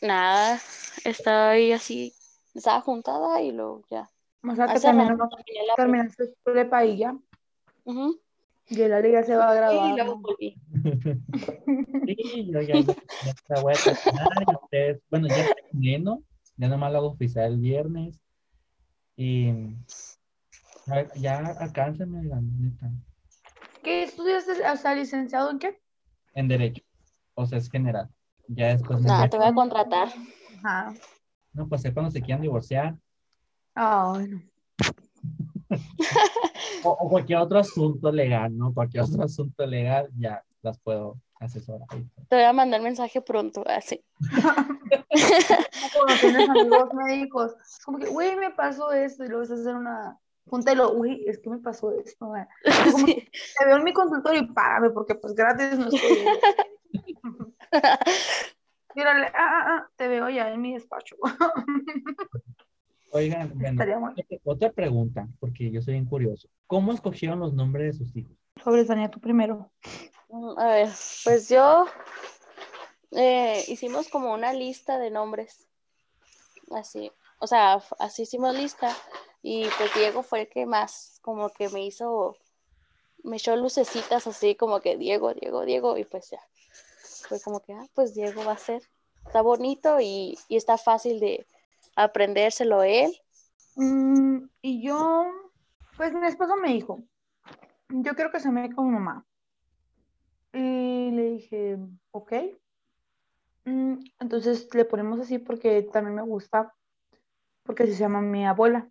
nada, 0.00 0.60
estoy 1.04 1.72
así, 1.72 2.14
estaba 2.54 2.80
juntada 2.80 3.40
y 3.42 3.50
luego 3.50 3.82
ya. 3.90 4.08
O 4.42 4.54
sea, 4.54 4.72
que 4.72 4.80
también 4.80 5.16
no, 5.16 5.28
terminaste 5.76 6.34
prepa 6.42 6.84
y 6.84 6.98
ya. 6.98 7.16
Y 8.68 8.80
el 8.80 8.92
Ali 8.92 9.12
ya 9.12 9.22
se 9.22 9.36
va 9.36 9.50
a 9.50 9.54
grabar. 9.54 9.90
Y 9.90 9.96
luego 9.96 10.20
volví. 10.20 10.56
sí, 12.06 12.50
yo 12.50 12.60
ya, 12.60 12.80
ya, 12.80 13.62
voy 13.62 13.74
a 13.74 13.76
terminar. 13.76 14.62
Ustedes, 14.62 15.02
bueno, 15.10 15.28
ya 15.28 15.54
terminé, 15.54 15.98
¿no? 15.98 16.22
Ya 16.56 16.68
nomás 16.68 16.92
lo 16.92 16.98
hago 16.98 17.08
oficial 17.08 17.52
el 17.52 17.58
viernes. 17.58 18.20
Y 19.16 19.52
ya 21.16 21.38
alcánzame 21.58 22.22
la 22.24 22.40
neta. 22.40 22.90
¿Qué 23.82 24.04
estudias? 24.04 24.46
O 24.48 24.76
sea, 24.76 24.94
licenciado 24.94 25.50
en 25.50 25.58
qué? 25.58 25.80
En 26.34 26.48
Derecho. 26.48 26.82
O 27.34 27.46
sea, 27.46 27.58
es 27.58 27.70
general. 27.70 28.08
Ya 28.48 28.68
después. 28.68 29.02
No, 29.02 29.28
te 29.28 29.36
voy 29.36 29.46
a 29.46 29.54
contratar. 29.54 30.08
Ajá. 30.58 30.94
No, 31.52 31.68
pues 31.68 31.84
es 31.84 31.92
cuando 31.92 32.10
se 32.10 32.20
quieran 32.20 32.42
divorciar. 32.42 32.96
Ay, 33.74 34.28
no. 34.28 34.42
o, 36.84 37.08
cualquier 37.08 37.38
otro 37.38 37.58
asunto 37.58 38.10
legal, 38.10 38.56
¿no? 38.56 38.72
Cualquier 38.72 39.04
otro 39.04 39.24
asunto 39.24 39.66
legal, 39.66 40.08
ya 40.16 40.42
las 40.62 40.78
puedo 40.78 41.16
asesorar. 41.38 41.86
Te 42.28 42.36
voy 42.36 42.44
a 42.44 42.52
mandar 42.52 42.82
mensaje 42.82 43.20
pronto, 43.22 43.62
así. 43.66 44.04
Cuando 45.94 46.14
tienes 46.20 46.48
amigos 46.48 46.88
médicos, 46.94 47.52
es 47.60 47.84
como 47.84 47.98
que, 47.98 48.06
güey, 48.06 48.36
me 48.36 48.50
pasó 48.50 48.92
esto, 48.92 49.24
y 49.24 49.28
luego 49.28 49.42
vas 49.42 49.50
a 49.50 49.54
hacer 49.54 49.74
una 49.74 50.18
junta 50.48 50.72
y 50.72 50.76
lo, 50.76 50.92
uy, 50.92 51.24
es 51.26 51.38
que 51.38 51.50
me 51.50 51.58
pasó 51.58 51.92
esto. 51.92 52.32
te 52.64 53.66
veo 53.66 53.76
en 53.76 53.84
mi 53.84 53.92
consultorio 53.92 54.42
y 54.42 54.46
págame, 54.52 54.90
porque 54.90 55.14
pues 55.14 55.34
gratis 55.34 55.78
no 55.78 55.86
estoy. 55.86 56.24
Mírale, 58.96 59.26
ah, 59.26 59.32
ah, 59.38 59.64
ah, 59.68 59.88
te 59.96 60.08
veo 60.08 60.28
ya 60.28 60.52
en 60.52 60.60
mi 60.60 60.74
despacho. 60.74 61.16
Oigan, 63.12 63.52
otra 64.44 64.72
pregunta, 64.72 65.28
porque 65.40 65.70
yo 65.70 65.82
soy 65.82 65.94
bien 65.94 66.06
curioso. 66.06 66.48
¿Cómo 66.66 66.92
escogieron 66.92 67.40
los 67.40 67.52
nombres 67.52 67.98
de 67.98 68.04
sus 68.04 68.16
hijos? 68.16 68.36
Sobre 68.62 68.84
Tania, 68.84 69.10
tú 69.10 69.20
primero. 69.20 69.70
Mm, 70.28 70.58
a 70.58 70.66
ver, 70.66 70.88
pues 71.24 71.48
yo 71.48 71.86
eh, 73.10 73.64
hicimos 73.66 74.08
como 74.08 74.32
una 74.32 74.52
lista 74.52 74.98
de 74.98 75.10
nombres. 75.10 75.66
Así, 76.70 77.10
o 77.40 77.48
sea, 77.48 77.82
así 77.98 78.22
hicimos 78.22 78.54
lista. 78.54 78.94
Y 79.42 79.64
pues 79.78 79.92
Diego 79.94 80.22
fue 80.22 80.42
el 80.42 80.48
que 80.48 80.66
más 80.66 81.18
como 81.22 81.48
que 81.48 81.68
me 81.70 81.84
hizo, 81.84 82.36
me 83.24 83.38
echó 83.38 83.56
lucecitas 83.56 84.26
así 84.26 84.54
como 84.54 84.80
que 84.80 84.96
Diego, 84.96 85.34
Diego, 85.34 85.64
Diego. 85.64 85.98
Y 85.98 86.04
pues 86.04 86.30
ya, 86.30 86.40
fue 87.28 87.40
como 87.40 87.58
que, 87.60 87.72
ah, 87.72 87.86
pues 87.94 88.14
Diego 88.14 88.44
va 88.44 88.52
a 88.52 88.58
ser. 88.58 88.82
Está 89.26 89.42
bonito 89.42 90.00
y, 90.00 90.38
y 90.48 90.56
está 90.56 90.78
fácil 90.78 91.18
de 91.18 91.46
aprendérselo 91.96 92.82
él. 92.82 93.10
Mm, 93.76 94.44
y 94.62 94.82
yo, 94.82 95.26
pues 95.96 96.12
mi 96.12 96.26
esposo 96.26 96.56
me 96.56 96.72
dijo, 96.72 97.02
yo 97.88 98.14
quiero 98.14 98.30
que 98.30 98.40
se 98.40 98.50
me 98.50 98.72
con 98.74 98.92
mamá. 98.92 99.26
Y 100.52 101.10
le 101.12 101.30
dije, 101.32 101.78
ok. 102.10 102.32
Mm, 103.64 103.94
entonces 104.18 104.68
le 104.74 104.84
ponemos 104.84 105.20
así 105.20 105.38
porque 105.38 105.82
también 105.82 106.16
me 106.16 106.22
gusta, 106.22 106.74
porque 107.62 107.86
se 107.86 107.94
llama 107.94 108.20
mi 108.20 108.46
abuela. 108.46 108.88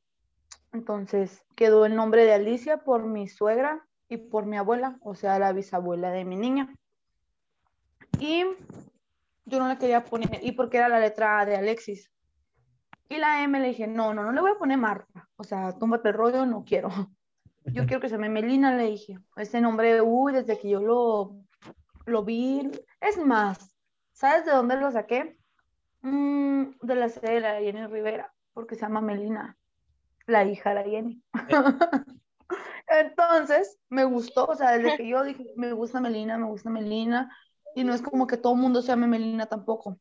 Entonces 0.72 1.43
quedó 1.56 1.86
el 1.86 1.95
nombre 1.95 2.26
de 2.26 2.34
Alicia 2.34 2.78
por 2.78 3.04
mi 3.04 3.28
suegra 3.28 3.86
y 4.08 4.18
por 4.18 4.45
mi 4.45 4.58
abuela, 4.58 4.97
o 5.02 5.16
sea, 5.16 5.39
la 5.39 5.54
bisabuela 5.54 6.12
de 6.12 6.26
mi 6.26 6.36
niña. 6.36 6.74
Y 8.20 8.43
yo 9.45 9.60
no 9.60 9.68
le 9.68 9.78
quería 9.78 10.04
poner, 10.04 10.39
y 10.43 10.52
porque 10.52 10.78
era 10.78 10.89
la 10.89 11.00
letra 11.00 11.45
de 11.45 11.56
Alexis. 11.56 12.12
Y 13.10 13.18
la 13.18 13.43
M 13.43 13.60
le 13.60 13.70
dije, 13.70 13.88
no, 13.88 14.14
no, 14.14 14.24
no 14.24 14.32
le 14.32 14.41
voy 14.41 14.51
a 14.51 14.57
poner 14.57 14.78
Marta. 14.78 15.28
O 15.36 15.43
sea, 15.43 15.76
túmbate 15.78 16.10
el 16.10 16.14
rollo, 16.14 16.45
no 16.45 16.64
quiero. 16.64 16.89
Yo 17.66 17.86
quiero 17.86 17.99
que 17.99 18.10
se 18.10 18.18
me 18.18 18.30
Melina, 18.30 18.76
le 18.76 18.86
dije. 18.86 19.18
Ese 19.36 19.62
nombre, 19.62 20.01
uy, 20.01 20.34
desde 20.34 20.57
que 20.57 20.70
yo 20.70 20.82
lo, 20.82 21.36
lo 22.05 22.24
vi. 22.24 22.72
Es 22.99 23.18
más, 23.18 23.76
¿sabes 24.14 24.45
de 24.45 24.51
dónde 24.51 24.78
lo 24.78 24.89
saqué? 24.89 25.38
Mm, 26.01 26.72
de 26.82 26.95
la 26.95 27.10
sede 27.10 27.36
de 27.36 27.39
la 27.41 27.60
Jenny 27.60 27.86
Rivera, 27.86 28.34
porque 28.53 28.76
se 28.76 28.82
llama 28.82 29.01
Melina, 29.01 29.57
la 30.26 30.45
hija 30.45 30.70
de 30.70 30.76
la 30.76 30.84
Jenny. 30.89 31.24
Entonces, 32.88 33.78
me 33.89 34.05
gustó, 34.05 34.45
o 34.45 34.55
sea, 34.55 34.78
desde 34.78 34.97
que 34.97 35.07
yo 35.07 35.24
dije, 35.24 35.45
me 35.55 35.74
gusta 35.74 35.99
Melina, 35.99 36.38
me 36.38 36.47
gusta 36.47 36.70
Melina, 36.70 37.36
y 37.76 37.84
no 37.84 37.93
es 37.93 38.01
como 38.01 38.26
que 38.26 38.38
todo 38.38 38.53
el 38.53 38.62
mundo 38.62 38.82
se 38.82 38.88
llame 38.88 39.07
Melina 39.07 39.45
tampoco. 39.45 39.99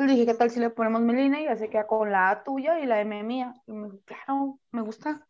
Entonces 0.00 0.16
dije, 0.16 0.32
¿qué 0.32 0.38
tal 0.38 0.50
si 0.50 0.60
le 0.60 0.70
ponemos 0.70 1.02
Melina 1.02 1.42
y 1.42 1.44
ya 1.44 1.56
se 1.56 1.68
queda 1.68 1.86
con 1.86 2.10
la 2.10 2.30
A 2.30 2.42
tuya 2.42 2.80
y 2.80 2.86
la 2.86 3.02
M 3.02 3.22
mía? 3.22 3.52
Y 3.66 3.72
me 3.72 3.84
dijo, 3.84 3.98
claro, 4.06 4.58
me 4.72 4.80
gusta. 4.80 5.26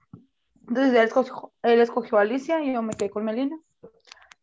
Entonces 0.61 0.95
él 0.95 1.07
escogió, 1.07 1.53
él 1.64 1.81
escogió 1.81 2.18
a 2.18 2.21
Alicia 2.21 2.62
y 2.62 2.73
yo 2.73 2.81
me 2.81 2.95
quedé 2.95 3.11
con 3.11 3.25
Melina. 3.25 3.59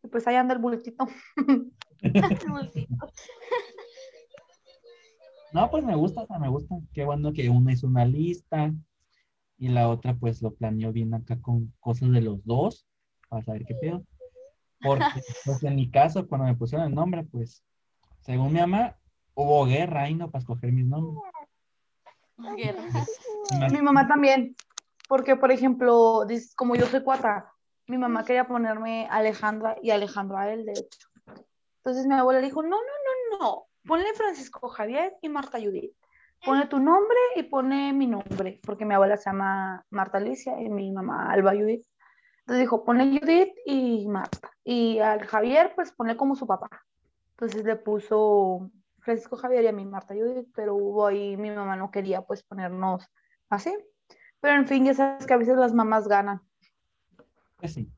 Y 0.02 0.08
pues 0.08 0.26
ahí 0.26 0.34
anda 0.36 0.52
el 0.52 0.60
bulletito. 0.60 1.08
No, 5.54 5.70
pues 5.70 5.82
me 5.82 5.96
gusta, 5.96 6.20
o 6.20 6.26
sea, 6.26 6.38
me 6.38 6.50
gusta. 6.50 6.76
Qué 6.92 7.06
bueno 7.06 7.32
que 7.32 7.48
uno 7.48 7.70
hizo 7.70 7.86
una 7.86 8.04
lista 8.04 8.70
y 9.56 9.68
la 9.68 9.88
otra 9.88 10.14
pues 10.14 10.42
lo 10.42 10.52
planeó 10.52 10.92
bien 10.92 11.14
acá 11.14 11.40
con 11.40 11.72
cosas 11.80 12.10
de 12.10 12.20
los 12.20 12.44
dos 12.44 12.86
para 13.30 13.42
saber 13.42 13.64
qué 13.64 13.74
pedo. 13.76 14.04
Porque 14.82 15.22
pues 15.46 15.62
en 15.62 15.76
mi 15.76 15.90
caso, 15.90 16.28
cuando 16.28 16.46
me 16.46 16.54
pusieron 16.54 16.86
el 16.86 16.94
nombre, 16.94 17.24
pues 17.24 17.64
según 18.20 18.52
mi 18.52 18.60
mamá, 18.60 18.94
hubo 19.38 19.64
guerra 19.66 20.02
ahí, 20.02 20.14
¿no? 20.14 20.30
Para 20.30 20.40
escoger 20.40 20.72
mis 20.72 20.84
nombres. 20.84 21.16
Guerra. 22.56 22.82
Mi 23.70 23.80
mamá 23.80 24.08
también, 24.08 24.56
porque 25.08 25.36
por 25.36 25.52
ejemplo, 25.52 26.26
como 26.56 26.74
yo 26.74 26.86
soy 26.86 27.04
cuata, 27.04 27.52
mi 27.86 27.98
mamá 27.98 28.24
quería 28.24 28.48
ponerme 28.48 29.06
Alejandra 29.10 29.76
y 29.80 29.90
Alejandro 29.90 30.38
a 30.38 30.52
él, 30.52 30.64
de 30.66 30.72
hecho. 30.72 31.08
Entonces 31.76 32.06
mi 32.06 32.14
abuela 32.14 32.40
dijo, 32.40 32.62
no, 32.62 32.70
no, 32.70 32.76
no, 32.76 33.38
no, 33.38 33.66
ponle 33.86 34.12
Francisco 34.14 34.68
Javier 34.68 35.16
y 35.22 35.28
Marta 35.28 35.58
Judith. 35.58 35.92
Pone 36.44 36.66
tu 36.66 36.80
nombre 36.80 37.18
y 37.36 37.44
pone 37.44 37.92
mi 37.92 38.06
nombre, 38.08 38.60
porque 38.64 38.84
mi 38.84 38.94
abuela 38.94 39.16
se 39.16 39.30
llama 39.30 39.84
Marta 39.90 40.18
Alicia 40.18 40.60
y 40.60 40.68
mi 40.68 40.90
mamá 40.90 41.30
Alba 41.32 41.52
Judith. 41.52 41.84
Entonces 42.40 42.60
dijo, 42.60 42.84
ponle 42.84 43.18
Judith 43.20 43.54
y 43.64 44.06
Marta. 44.08 44.50
Y 44.64 44.98
al 44.98 45.24
Javier, 45.26 45.72
pues 45.74 45.92
ponle 45.92 46.16
como 46.16 46.34
su 46.34 46.46
papá. 46.46 46.68
Entonces 47.30 47.64
le 47.64 47.76
puso 47.76 48.70
Francisco 49.08 49.38
Javier 49.38 49.64
y 49.64 49.68
a 49.68 49.72
mí 49.72 49.86
Marta 49.86 50.12
Judith, 50.14 50.48
pero 50.54 50.74
hubo 50.74 51.06
ahí, 51.06 51.38
mi 51.38 51.50
mamá 51.50 51.76
no 51.76 51.90
quería 51.90 52.20
pues 52.20 52.42
ponernos 52.42 53.06
así. 53.48 53.74
Pero 54.38 54.56
en 54.56 54.68
fin, 54.68 54.84
ya 54.84 54.92
sabes 54.92 55.24
que 55.24 55.32
a 55.32 55.38
veces 55.38 55.56
las 55.56 55.72
mamás 55.72 56.06
ganan. 56.06 56.42
Pues 57.56 57.72
sí. 57.72 57.90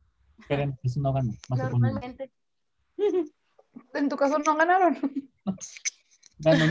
Pero 0.46 0.72
eso 0.84 1.00
no 1.00 1.12
pone- 1.12 1.36
Normalmente. 1.48 2.30
En 3.94 4.08
tu 4.08 4.16
caso 4.16 4.38
no 4.38 4.56
ganaron. 4.56 4.96
Ganó 6.38 6.64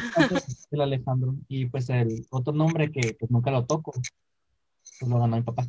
el 0.72 0.82
Alejandro. 0.82 1.36
Y 1.50 1.66
pues 1.66 1.90
el 1.90 2.26
otro 2.30 2.54
nombre 2.54 2.92
que 2.92 3.18
pues 3.20 3.30
nunca 3.30 3.52
lo 3.52 3.66
toco, 3.66 3.92
pues 3.92 5.12
lo 5.12 5.20
ganó 5.20 5.36
mi 5.36 5.44
papá. 5.44 5.66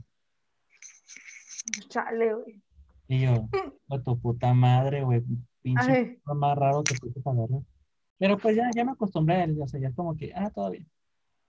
Chale, 1.88 2.34
güey. 2.34 2.62
Y 3.08 3.22
yo, 3.22 3.48
a 3.90 4.00
tu 4.00 4.18
puta 4.20 4.54
madre, 4.54 5.02
güey, 5.02 5.22
pinche 5.60 6.20
más 6.24 6.56
raro 6.56 6.84
que 6.84 6.94
tú 6.94 7.10
te 7.10 7.20
agarrar. 7.28 7.62
Pero 8.20 8.36
pues 8.36 8.54
ya, 8.54 8.70
ya 8.76 8.84
me 8.84 8.92
acostumbré 8.92 9.36
a 9.36 9.44
él, 9.44 9.58
o 9.58 9.66
sea, 9.66 9.80
ya 9.80 9.88
es 9.88 9.94
como 9.94 10.14
que, 10.14 10.30
ah, 10.36 10.50
todo 10.50 10.70
bien. 10.70 10.86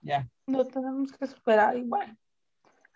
Ya. 0.00 0.26
no 0.46 0.66
tenemos 0.66 1.12
que 1.12 1.26
superar 1.26 1.76
igual. 1.76 2.18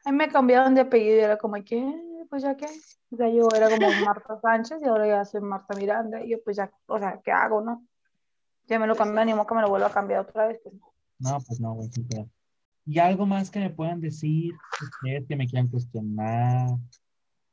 A 0.07 0.11
mí 0.11 0.17
me 0.17 0.29
cambiaron 0.29 0.75
de 0.75 0.81
apellido 0.81 1.17
y 1.17 1.21
era 1.21 1.37
como 1.37 1.63
que, 1.63 2.27
pues 2.31 2.43
ya 2.43 2.57
qué. 2.57 2.67
O 3.11 3.17
sea, 3.17 3.29
yo 3.29 3.47
era 3.55 3.69
como 3.69 3.87
Marta 4.11 4.41
Sánchez 4.41 4.81
y 4.83 4.87
ahora 4.87 5.07
ya 5.07 5.25
soy 5.27 5.43
Marta 5.43 5.77
Miranda. 5.77 6.25
Y 6.25 6.31
yo, 6.31 6.43
pues 6.43 6.57
ya, 6.57 6.73
o 6.87 6.99
sea, 6.99 7.21
¿qué 7.23 7.31
hago, 7.31 7.61
no? 7.61 7.87
Ya 8.67 8.79
me 8.79 8.87
lo 8.87 8.97
cambié, 8.97 9.21
animo 9.21 9.47
que 9.47 9.55
me 9.55 9.61
lo 9.61 9.69
vuelva 9.69 9.89
a 9.89 9.93
cambiar 9.93 10.21
otra 10.21 10.49
vez. 10.49 10.59
Pues, 10.63 10.75
no. 11.19 11.39
Pues 11.47 11.61
no, 11.61 11.75
güey, 11.75 11.91
pedo. 11.91 12.31
¿Y 12.87 12.99
algo 12.99 13.27
más 13.27 13.51
que 13.51 13.61
me 13.61 13.71
puedan 13.71 14.01
decir 14.01 14.55
ustedes 14.81 15.27
que 15.29 15.37
me 15.37 15.47
quieran 15.47 15.69
cuestionar 15.69 16.71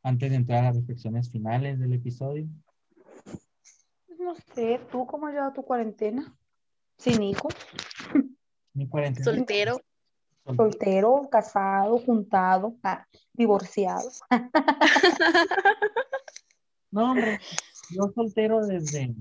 antes 0.02 0.30
de 0.30 0.38
entrar 0.38 0.60
a 0.60 0.68
las 0.68 0.78
reflexiones 0.78 1.30
finales 1.30 1.80
del 1.80 1.92
episodio? 1.92 2.48
No 4.24 4.36
sé, 4.56 4.80
¿tú 4.92 5.06
cómo 5.06 5.28
has 5.28 5.34
llevado 5.34 5.54
tu 5.54 5.64
cuarentena? 5.64 6.34
Sin 6.98 7.22
hijos, 7.24 7.54
Mi 8.74 8.88
cuarentena. 8.88 9.26
Soltero. 9.26 9.74
sol- 10.46 10.56
soltero, 10.56 11.28
casado, 11.30 12.00
juntado, 12.00 12.76
ah, 12.84 13.06
divorciado. 13.34 14.10
No, 16.92 17.12
hombre, 17.12 17.40
yo 17.90 18.12
soltero 18.14 18.64
desde, 18.68 19.16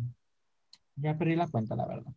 ya 0.96 1.16
perdí 1.16 1.36
la 1.36 1.48
cuenta, 1.48 1.74
la 1.74 1.86
verdad. 1.86 2.12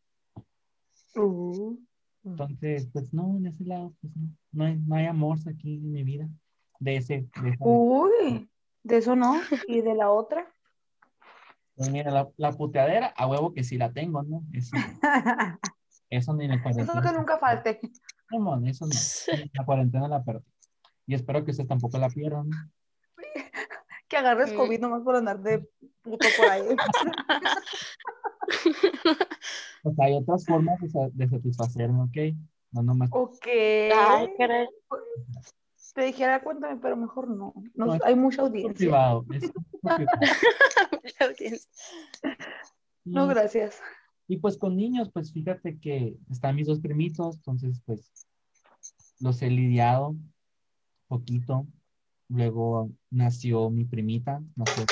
Uh, 1.15 1.77
Entonces, 2.25 2.89
pues 2.91 3.13
no, 3.13 3.37
en 3.37 3.47
ese 3.47 3.63
lado, 3.63 3.93
pues 4.01 4.13
no, 4.17 4.27
no 4.51 4.65
hay, 4.65 4.75
no 4.85 4.95
hay 4.95 5.05
amor 5.05 5.37
aquí 5.47 5.75
en 5.75 5.93
mi 5.93 6.03
vida. 6.03 6.27
De 6.79 6.97
ese, 6.97 7.29
de 7.41 7.49
esa- 7.51 7.63
Uy, 7.63 8.49
de 8.83 8.97
eso 8.97 9.15
no. 9.15 9.39
¿Y 9.65 9.79
de 9.79 9.95
la 9.95 10.11
otra? 10.11 10.53
Pues 11.75 11.89
mira, 11.91 12.09
la, 12.11 12.29
la 12.37 12.51
puteadera, 12.53 13.07
a 13.15 13.27
huevo 13.27 13.53
que 13.53 13.63
sí 13.63 13.77
la 13.77 13.91
tengo, 13.91 14.23
¿no? 14.23 14.43
Eso, 14.53 14.75
eso 16.09 16.33
ni 16.33 16.47
la 16.47 16.55
Eso 16.55 16.63
cuarentena. 16.63 17.01
que 17.01 17.11
nunca 17.17 17.37
falte. 17.37 17.79
Simón, 18.29 18.65
eso 18.67 18.85
no. 18.85 18.93
La 19.53 19.65
cuarentena 19.65 20.07
la 20.07 20.23
perdí. 20.23 20.45
Y 21.07 21.13
espero 21.15 21.43
que 21.43 21.51
ustedes 21.51 21.67
tampoco 21.69 21.97
la 21.97 22.09
pierdan. 22.09 22.49
¿no? 22.49 22.55
Que 24.07 24.17
agarres 24.17 24.53
Mm. 24.53 24.57
COVID 24.57 24.79
nomás 24.79 25.01
por 25.01 25.15
andar 25.15 25.39
de 25.41 25.67
puto 26.03 26.27
por 26.37 26.47
ahí. 26.49 26.61
O 29.83 29.91
sea, 29.93 30.05
hay 30.05 30.13
otras 30.15 30.45
formas 30.45 30.79
de, 30.81 30.89
de 31.13 31.29
satisfacerme, 31.29 32.01
¿ok? 32.03 32.17
No 32.71 32.81
nomás. 32.83 33.09
Ok. 33.11 33.45
Ay. 33.47 34.29
Te 35.95 36.03
dijera, 36.03 36.43
cuéntame, 36.43 36.75
pero 36.81 36.97
mejor 36.97 37.29
no. 37.29 37.53
No, 37.73 37.97
hay 38.03 38.15
mucha 38.17 38.41
audiencia. 38.41 38.73
privado. 38.73 39.25
es 39.31 39.49
por 39.81 39.95
privado. 39.95 40.19
La 41.19 41.27
audiencia. 41.27 41.71
No, 43.05 43.27
gracias. 43.27 43.79
Y 44.27 44.37
pues 44.37 44.57
con 44.57 44.75
niños, 44.75 45.09
pues 45.13 45.31
fíjate 45.31 45.79
que 45.79 46.17
están 46.29 46.57
mis 46.57 46.67
dos 46.67 46.81
primitos, 46.81 47.37
entonces 47.37 47.81
pues 47.85 48.11
los 49.21 49.41
he 49.41 49.49
lidiado 49.49 50.17
poquito. 51.07 51.65
Luego 52.27 52.91
nació 53.09 53.69
mi 53.69 53.85
primita, 53.85 54.43
nació, 54.55 54.83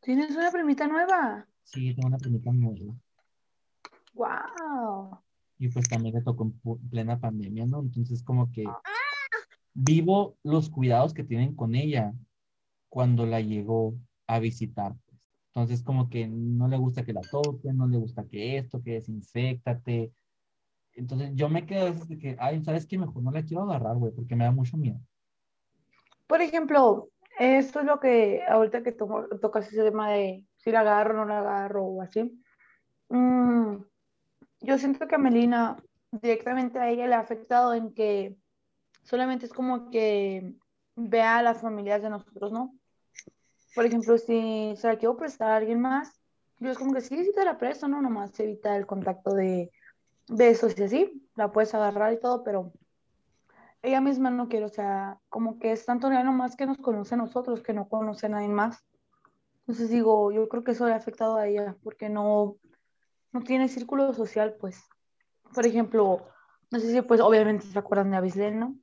¿Tienes 0.00 0.36
una 0.36 0.52
primita 0.52 0.86
nueva? 0.86 1.48
sí, 1.64 1.92
tengo 1.94 2.06
una 2.06 2.18
primita 2.18 2.52
nueva. 2.52 2.94
Wow. 4.12 5.18
Y 5.58 5.68
pues 5.70 5.88
también 5.88 6.14
le 6.14 6.22
tocó 6.22 6.44
en 6.44 6.88
plena 6.90 7.18
pandemia, 7.18 7.66
¿no? 7.66 7.80
Entonces 7.80 8.22
como 8.22 8.52
que 8.52 8.64
vivo 9.74 10.36
los 10.42 10.70
cuidados 10.70 11.12
que 11.12 11.24
tienen 11.24 11.54
con 11.54 11.74
ella 11.74 12.12
cuando 12.88 13.26
la 13.26 13.40
llegó 13.40 13.94
a 14.26 14.38
visitar. 14.38 14.94
pues. 15.06 15.20
Entonces 15.48 15.82
como 15.82 16.08
que 16.08 16.26
no 16.26 16.68
le 16.68 16.76
gusta 16.78 17.04
que 17.04 17.12
la 17.12 17.22
toquen, 17.22 17.76
no 17.76 17.86
le 17.86 17.98
gusta 17.98 18.24
que 18.24 18.56
esto, 18.58 18.82
que 18.82 18.92
desinfectate. 18.94 20.12
Entonces 20.94 21.32
yo 21.34 21.48
me 21.48 21.66
quedo 21.66 21.82
a 21.86 21.90
veces 21.90 22.08
de 22.08 22.18
que, 22.18 22.36
ay, 22.38 22.62
¿sabes 22.64 22.86
qué? 22.86 22.96
Mejor 22.98 23.22
no 23.22 23.30
la 23.30 23.42
quiero 23.44 23.64
agarrar, 23.64 23.96
güey, 23.96 24.12
porque 24.12 24.36
me 24.36 24.44
da 24.44 24.52
mucho 24.52 24.76
miedo. 24.76 25.00
Por 26.26 26.40
ejemplo, 26.40 27.08
esto 27.38 27.80
es 27.80 27.86
lo 27.86 28.00
que 28.00 28.42
ahorita 28.48 28.82
que 28.82 28.92
to- 28.92 29.28
tocas 29.40 29.66
ese 29.68 29.82
tema 29.82 30.10
de 30.10 30.44
si 30.56 30.70
la 30.70 30.80
agarro 30.80 31.14
o 31.14 31.16
no 31.18 31.24
la 31.26 31.40
agarro 31.40 31.84
o 31.84 32.02
así. 32.02 32.40
Mm, 33.08 33.76
yo 34.60 34.78
siento 34.78 35.06
que 35.06 35.14
a 35.16 35.18
Melina 35.18 35.76
directamente 36.10 36.78
a 36.78 36.88
ella 36.88 37.06
le 37.06 37.14
ha 37.14 37.20
afectado 37.20 37.74
en 37.74 37.92
que 37.92 38.36
solamente 39.04 39.46
es 39.46 39.52
como 39.52 39.90
que 39.90 40.54
vea 40.96 41.38
a 41.38 41.42
las 41.42 41.60
familias 41.60 42.02
de 42.02 42.10
nosotros, 42.10 42.52
¿no? 42.52 42.74
Por 43.74 43.86
ejemplo, 43.86 44.18
si 44.18 44.74
se 44.76 44.88
la 44.88 44.96
quiero 44.96 45.16
prestar 45.16 45.50
a 45.50 45.56
alguien 45.56 45.80
más, 45.80 46.20
yo 46.58 46.70
es 46.70 46.78
como 46.78 46.94
que 46.94 47.00
sí, 47.00 47.24
sí 47.24 47.32
te 47.34 47.44
la 47.44 47.58
presto, 47.58 47.88
¿no? 47.88 48.00
Nomás 48.00 48.38
evita 48.38 48.76
el 48.76 48.86
contacto 48.86 49.34
de 49.34 49.70
besos 50.28 50.78
y 50.78 50.82
así, 50.82 51.28
la 51.34 51.52
puedes 51.52 51.74
agarrar 51.74 52.12
y 52.12 52.20
todo, 52.20 52.44
pero 52.44 52.72
ella 53.82 54.00
misma 54.00 54.30
no 54.30 54.48
quiere, 54.48 54.64
o 54.64 54.70
sea, 54.70 55.18
como 55.28 55.58
que 55.58 55.72
es 55.72 55.84
tanto 55.84 56.10
ya 56.10 56.22
nomás 56.22 56.56
que 56.56 56.66
nos 56.66 56.78
conoce 56.78 57.14
a 57.14 57.18
nosotros, 57.18 57.62
que 57.62 57.74
no 57.74 57.88
conoce 57.88 58.26
a 58.26 58.30
nadie 58.30 58.48
más. 58.48 58.82
Entonces 59.60 59.90
digo, 59.90 60.32
yo 60.32 60.48
creo 60.48 60.64
que 60.64 60.72
eso 60.72 60.86
le 60.86 60.94
ha 60.94 60.96
afectado 60.96 61.36
a 61.36 61.46
ella, 61.46 61.76
porque 61.82 62.08
no, 62.08 62.56
no 63.32 63.40
tiene 63.42 63.68
círculo 63.68 64.12
social, 64.14 64.56
pues. 64.58 64.82
Por 65.54 65.66
ejemplo, 65.66 66.26
no 66.70 66.78
sé 66.78 66.92
si 66.92 67.02
pues 67.02 67.20
obviamente 67.20 67.66
se 67.66 67.78
acuerdan 67.78 68.10
de 68.10 68.16
Abislel, 68.16 68.58
¿no? 68.58 68.74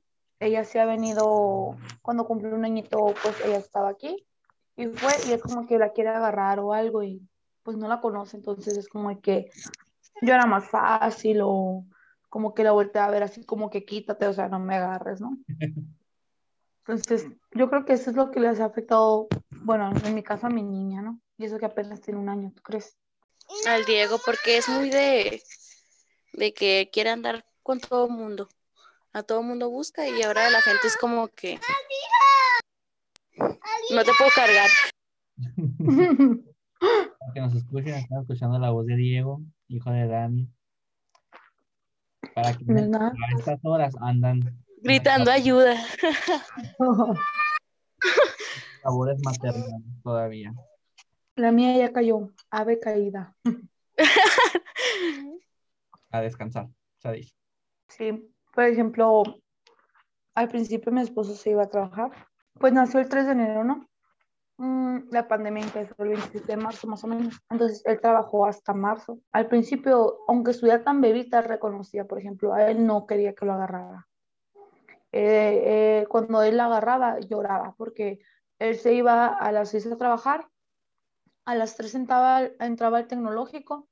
Ella 0.42 0.64
sí 0.64 0.78
ha 0.78 0.84
venido, 0.84 1.76
cuando 2.02 2.26
cumplió 2.26 2.54
un 2.54 2.64
añito, 2.64 3.14
pues 3.22 3.36
ella 3.44 3.58
estaba 3.58 3.90
aquí 3.90 4.26
y 4.76 4.86
fue, 4.86 5.12
y 5.28 5.32
es 5.32 5.42
como 5.42 5.66
que 5.66 5.78
la 5.78 5.92
quiere 5.92 6.10
agarrar 6.10 6.58
o 6.58 6.72
algo 6.72 7.04
y 7.04 7.22
pues 7.62 7.76
no 7.76 7.86
la 7.86 8.00
conoce, 8.00 8.36
entonces 8.36 8.76
es 8.76 8.88
como 8.88 9.20
que 9.20 9.50
yo 10.20 10.34
era 10.34 10.46
más 10.46 10.68
fácil 10.68 11.40
o 11.42 11.84
como 12.28 12.54
que 12.54 12.64
la 12.64 12.72
volteé 12.72 13.00
a 13.00 13.10
ver 13.10 13.22
así 13.22 13.44
como 13.44 13.70
que 13.70 13.84
quítate, 13.84 14.26
o 14.26 14.32
sea, 14.32 14.48
no 14.48 14.58
me 14.58 14.74
agarres, 14.74 15.20
¿no? 15.20 15.38
Entonces, 16.84 17.28
yo 17.52 17.70
creo 17.70 17.84
que 17.84 17.92
eso 17.92 18.10
es 18.10 18.16
lo 18.16 18.32
que 18.32 18.40
les 18.40 18.58
ha 18.58 18.64
afectado, 18.64 19.28
bueno, 19.50 19.92
en 20.04 20.14
mi 20.16 20.24
caso 20.24 20.48
a 20.48 20.50
mi 20.50 20.64
niña, 20.64 21.00
¿no? 21.00 21.20
Y 21.38 21.44
eso 21.44 21.58
que 21.58 21.66
apenas 21.66 22.00
tiene 22.00 22.18
un 22.18 22.28
año, 22.28 22.52
¿tú 22.56 22.62
crees? 22.62 22.96
Al 23.68 23.84
Diego, 23.84 24.18
porque 24.26 24.56
es 24.56 24.68
muy 24.68 24.90
de, 24.90 25.40
de 26.32 26.52
que 26.52 26.90
quiere 26.92 27.10
andar 27.10 27.44
con 27.62 27.78
todo 27.78 28.06
el 28.06 28.12
mundo. 28.12 28.48
A 29.14 29.22
todo 29.22 29.40
el 29.40 29.46
mundo 29.46 29.68
busca 29.68 30.08
y 30.08 30.22
ahora 30.22 30.48
la 30.48 30.62
gente 30.62 30.86
es 30.86 30.96
como 30.96 31.28
que 31.28 31.60
No 33.90 34.04
te 34.04 34.10
puedo 34.16 34.30
cargar. 34.34 34.70
Para 36.80 37.32
que 37.34 37.40
nos 37.40 37.54
escuchen, 37.54 37.94
están 37.94 38.22
escuchando 38.22 38.58
la 38.58 38.70
voz 38.70 38.86
de 38.86 38.96
Diego, 38.96 39.42
hijo 39.68 39.90
de 39.90 40.08
Dani. 40.08 40.48
Para 42.34 42.56
que 42.56 42.64
No 42.64 43.06
a 43.06 43.12
estas 43.38 43.60
horas 43.62 43.94
andan 44.00 44.40
Gritando 44.82 45.30
ayuda. 45.30 45.76
labores 48.84 49.20
maternales 49.24 50.02
todavía. 50.02 50.52
La 51.36 51.52
mía 51.52 51.76
ya 51.76 51.92
cayó, 51.92 52.32
ave 52.50 52.80
caída. 52.80 53.36
A 56.10 56.20
descansar, 56.20 56.68
se 56.98 57.12
dice. 57.12 57.34
Sí, 57.88 58.31
por 58.54 58.64
ejemplo, 58.64 59.22
al 60.34 60.48
principio 60.48 60.92
mi 60.92 61.00
esposo 61.00 61.34
se 61.34 61.50
iba 61.50 61.62
a 61.62 61.70
trabajar. 61.70 62.10
Pues 62.58 62.72
nació 62.72 63.00
el 63.00 63.08
3 63.08 63.26
de 63.26 63.32
enero, 63.32 63.64
¿no? 63.64 63.88
Mm, 64.58 65.08
la 65.10 65.26
pandemia 65.26 65.64
empezó 65.64 65.94
el 65.98 66.10
27 66.10 66.46
de 66.46 66.56
marzo 66.56 66.86
más 66.86 67.02
o 67.04 67.06
menos. 67.06 67.40
Entonces 67.50 67.82
él 67.84 68.00
trabajó 68.00 68.46
hasta 68.46 68.74
marzo. 68.74 69.18
Al 69.32 69.48
principio, 69.48 70.20
aunque 70.28 70.52
estuviera 70.52 70.84
tan 70.84 71.00
bebita, 71.00 71.40
reconocía, 71.42 72.06
por 72.06 72.18
ejemplo, 72.18 72.54
a 72.54 72.70
él 72.70 72.86
no 72.86 73.06
quería 73.06 73.34
que 73.34 73.46
lo 73.46 73.54
agarrara. 73.54 74.06
Eh, 75.12 76.02
eh, 76.02 76.06
cuando 76.08 76.42
él 76.42 76.56
la 76.56 76.66
agarraba, 76.66 77.20
lloraba 77.20 77.74
porque 77.76 78.20
él 78.58 78.76
se 78.76 78.94
iba 78.94 79.26
a 79.26 79.52
las 79.52 79.70
6 79.70 79.86
a 79.88 79.98
trabajar, 79.98 80.48
a 81.44 81.54
las 81.54 81.76
3 81.76 81.94
entraba, 81.96 82.42
entraba 82.60 82.98
al 82.98 83.08
tecnológico 83.08 83.88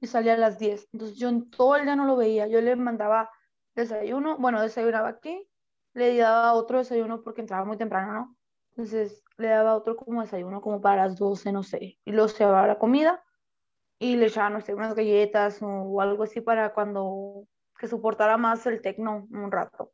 y 0.00 0.06
salía 0.06 0.34
a 0.34 0.38
las 0.38 0.58
10. 0.58 0.88
Entonces 0.92 1.16
yo 1.18 1.28
en 1.28 1.50
todo 1.50 1.76
el 1.76 1.84
día 1.84 1.96
no 1.96 2.06
lo 2.06 2.16
veía. 2.16 2.46
Yo 2.46 2.60
le 2.60 2.74
mandaba 2.76 3.30
desayuno, 3.74 4.38
bueno, 4.38 4.60
desayunaba 4.62 5.08
aquí, 5.08 5.48
le 5.94 6.16
daba 6.16 6.54
otro 6.54 6.78
desayuno 6.78 7.22
porque 7.22 7.40
entraba 7.42 7.64
muy 7.64 7.76
temprano, 7.76 8.12
¿no? 8.12 8.36
Entonces 8.70 9.22
le 9.38 9.48
daba 9.48 9.76
otro 9.76 9.96
como 9.96 10.22
desayuno 10.22 10.60
como 10.60 10.80
para 10.80 11.04
las 11.06 11.16
12, 11.16 11.52
no 11.52 11.62
sé. 11.62 11.98
Y 12.04 12.12
luego 12.12 12.28
se 12.28 12.38
llevaba 12.44 12.66
la 12.66 12.78
comida 12.78 13.22
y 13.98 14.16
le 14.16 14.26
echaba, 14.26 14.50
no 14.50 14.60
sé, 14.60 14.74
unas 14.74 14.94
galletas 14.94 15.62
o, 15.62 15.66
o 15.68 16.00
algo 16.00 16.24
así 16.24 16.40
para 16.40 16.72
cuando 16.74 17.46
que 17.78 17.88
soportara 17.88 18.36
más 18.36 18.66
el 18.66 18.80
tecno 18.82 19.26
un 19.30 19.50
rato. 19.52 19.92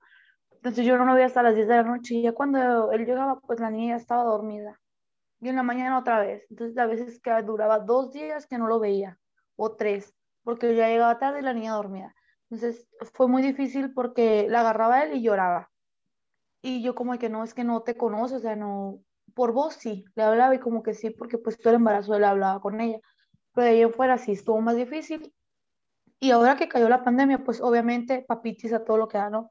Entonces 0.53 0.85
yo 0.87 0.99
no 0.99 1.05
lo 1.07 1.15
veía 1.15 1.27
hasta 1.27 1.43
las 1.43 1.55
10 1.55 1.69
de 1.69 1.77
la 1.77 1.83
noche 1.85 2.15
y 2.17 2.23
ya 2.23 2.33
cuando 2.33 2.93
él 2.93 3.07
llegaba, 3.07 3.41
pues 3.41 3.61
la 3.61 3.71
niña 3.71 3.97
ya 3.97 4.03
estaba 4.03 4.25
dormida. 4.25 4.81
Y 5.41 5.49
en 5.49 5.57
la 5.57 5.63
mañana 5.63 5.99
otra 5.99 6.21
vez. 6.21 6.47
Entonces 6.51 6.77
a 6.79 6.87
veces 6.87 7.21
que 7.21 7.31
duraba 7.43 7.81
dos 7.81 8.13
días 8.13 8.47
que 8.47 8.59
no 8.59 8.67
lo 8.69 8.81
veía 8.81 9.19
o 9.57 9.77
tres, 9.77 10.15
porque 10.43 10.75
ya 10.77 10.89
llegaba 10.89 11.19
tarde 11.19 11.41
y 11.41 11.43
la 11.43 11.55
niña 11.55 11.73
dormida. 11.75 12.15
Entonces 12.51 12.89
fue 13.15 13.29
muy 13.29 13.43
difícil 13.43 13.93
porque 13.95 14.47
la 14.49 14.61
agarraba 14.61 15.05
él 15.05 15.17
y 15.17 15.23
lloraba. 15.23 15.71
Y 16.63 16.83
yo 16.83 16.95
como 16.95 17.19
que 17.19 17.29
no, 17.29 17.45
es 17.45 17.55
que 17.55 17.65
no 17.65 17.83
te 17.83 17.97
conoce, 17.97 18.37
o 18.37 18.41
sea, 18.41 18.57
no, 18.57 19.01
por 19.35 19.53
vos 19.53 19.75
sí, 19.75 20.05
le 20.15 20.23
hablaba 20.23 20.55
y 20.55 20.59
como 20.59 20.83
que 20.83 20.95
sí, 20.95 21.11
porque 21.11 21.39
pues 21.39 21.59
todo 21.59 21.71
el 21.71 21.77
embarazo 21.77 22.15
él 22.15 22.25
hablaba 22.25 22.61
con 22.61 22.81
ella. 22.81 22.99
Pero 23.55 23.65
de 23.65 23.71
ahí 23.71 23.81
en 23.83 23.93
fuera 23.93 24.19
sí 24.19 24.33
estuvo 24.33 24.61
más 24.61 24.77
difícil. 24.77 25.33
Y 26.19 26.33
ahora 26.33 26.57
que 26.57 26.69
cayó 26.69 26.89
la 26.89 27.05
pandemia, 27.05 27.45
pues 27.45 27.61
obviamente 27.61 28.25
papitis 28.27 28.73
a 28.73 28.85
todo 28.85 28.99
lo 28.99 29.09
que 29.09 29.19
da, 29.19 29.31
¿no? 29.31 29.51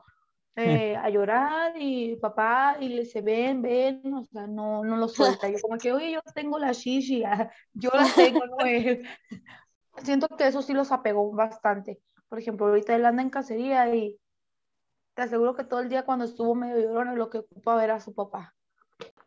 Eh, 0.55 0.95
a 1.01 1.09
llorar 1.09 1.73
y 1.77 2.15
papá 2.17 2.77
y 2.79 2.89
le 2.89 3.05
se 3.05 3.21
ven, 3.21 3.61
ven, 3.61 4.13
o 4.13 4.23
sea, 4.25 4.45
no, 4.45 4.83
no 4.83 4.97
lo 4.97 5.07
suelta. 5.07 5.49
Yo 5.49 5.57
como 5.61 5.77
que, 5.77 5.93
oye, 5.93 6.11
yo 6.11 6.19
tengo 6.35 6.59
la 6.59 6.73
shishi, 6.73 7.23
yo 7.73 7.89
la 7.93 8.05
tengo, 8.15 8.45
no. 8.45 8.57
Siento 10.03 10.27
que 10.29 10.47
eso 10.47 10.61
sí 10.61 10.73
los 10.73 10.91
apegó 10.91 11.31
bastante. 11.31 11.99
Por 12.29 12.39
ejemplo, 12.39 12.67
ahorita 12.67 12.95
él 12.95 13.05
anda 13.05 13.23
en 13.23 13.29
cacería 13.29 13.93
y 13.93 14.19
te 15.15 15.23
aseguro 15.23 15.55
que 15.55 15.63
todo 15.63 15.81
el 15.81 15.89
día 15.89 16.05
cuando 16.05 16.25
estuvo 16.25 16.55
medio 16.55 16.79
llorón 16.79 17.17
lo 17.17 17.29
que 17.29 17.39
ocupa 17.39 17.75
ver 17.75 17.91
a 17.91 17.99
su 17.99 18.13
papá. 18.13 18.55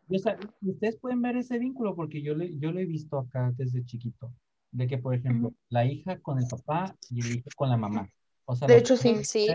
Ustedes 0.09 0.97
pueden 0.99 1.21
ver 1.21 1.37
ese 1.37 1.59
vínculo 1.59 1.95
porque 1.95 2.21
yo, 2.21 2.33
le, 2.33 2.57
yo 2.57 2.71
lo 2.71 2.79
he 2.79 2.85
visto 2.85 3.19
acá 3.19 3.51
desde 3.55 3.85
chiquito. 3.85 4.31
De 4.71 4.87
que, 4.87 4.97
por 4.97 5.13
ejemplo, 5.13 5.53
la 5.69 5.85
hija 5.85 6.19
con 6.19 6.39
el 6.39 6.47
papá 6.47 6.95
y 7.09 7.19
el 7.19 7.37
hijo 7.37 7.49
con 7.55 7.69
la 7.69 7.77
mamá. 7.77 8.09
O 8.45 8.55
sea, 8.55 8.67
De 8.67 8.77
hecho, 8.77 8.97
sí. 8.97 9.23
Sí. 9.23 9.47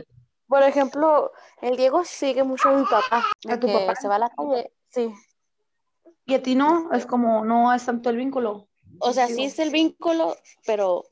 Por 0.46 0.62
ejemplo, 0.62 1.32
el 1.60 1.76
Diego 1.76 2.04
sigue 2.04 2.44
mucho 2.44 2.68
a 2.68 2.78
mi 2.78 2.84
papá. 2.84 3.24
¿A 3.48 3.58
tu 3.58 3.66
papá? 3.66 3.94
Se 3.96 4.08
va 4.08 4.16
a 4.16 4.20
la 4.20 4.30
calle. 4.30 4.72
Sí. 4.90 5.12
Y 6.24 6.34
a 6.34 6.42
ti 6.42 6.54
no, 6.54 6.92
es 6.92 7.04
como, 7.04 7.44
no 7.44 7.72
es 7.74 7.84
tanto 7.84 8.10
el 8.10 8.16
vínculo. 8.16 8.68
O 9.00 9.12
sea, 9.12 9.26
sí 9.26 9.44
es 9.44 9.58
el 9.58 9.70
vínculo, 9.70 10.36
pero 10.66 11.04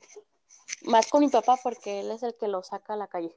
más 0.86 1.08
con 1.08 1.20
mi 1.20 1.28
papá 1.28 1.56
porque 1.62 2.00
él 2.00 2.10
es 2.10 2.22
el 2.22 2.34
que 2.38 2.48
lo 2.48 2.62
saca 2.62 2.94
a 2.94 2.96
la 2.96 3.08
calle. 3.08 3.34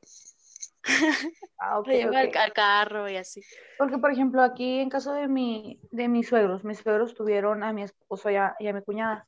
ah, 1.60 1.80
ok, 1.80 1.88
Lo 1.88 1.94
lleva 1.94 2.20
al, 2.20 2.54
carro 2.54 3.10
y 3.10 3.18
así. 3.18 3.42
Porque, 3.78 3.98
por 3.98 4.12
ejemplo, 4.12 4.42
aquí 4.42 4.80
en 4.80 4.90
caso 4.90 5.14
de, 5.14 5.28
mi, 5.28 5.80
de 5.92 6.08
mis 6.08 6.28
suegros, 6.28 6.64
mis 6.64 6.80
suegros 6.80 7.14
tuvieron 7.14 7.64
a 7.64 7.74
mi 7.74 7.84
esposo 7.84 8.30
y 8.30 8.36
a, 8.36 8.56
y 8.60 8.68
a 8.68 8.74
mi 8.74 8.82
cuñada. 8.82 9.28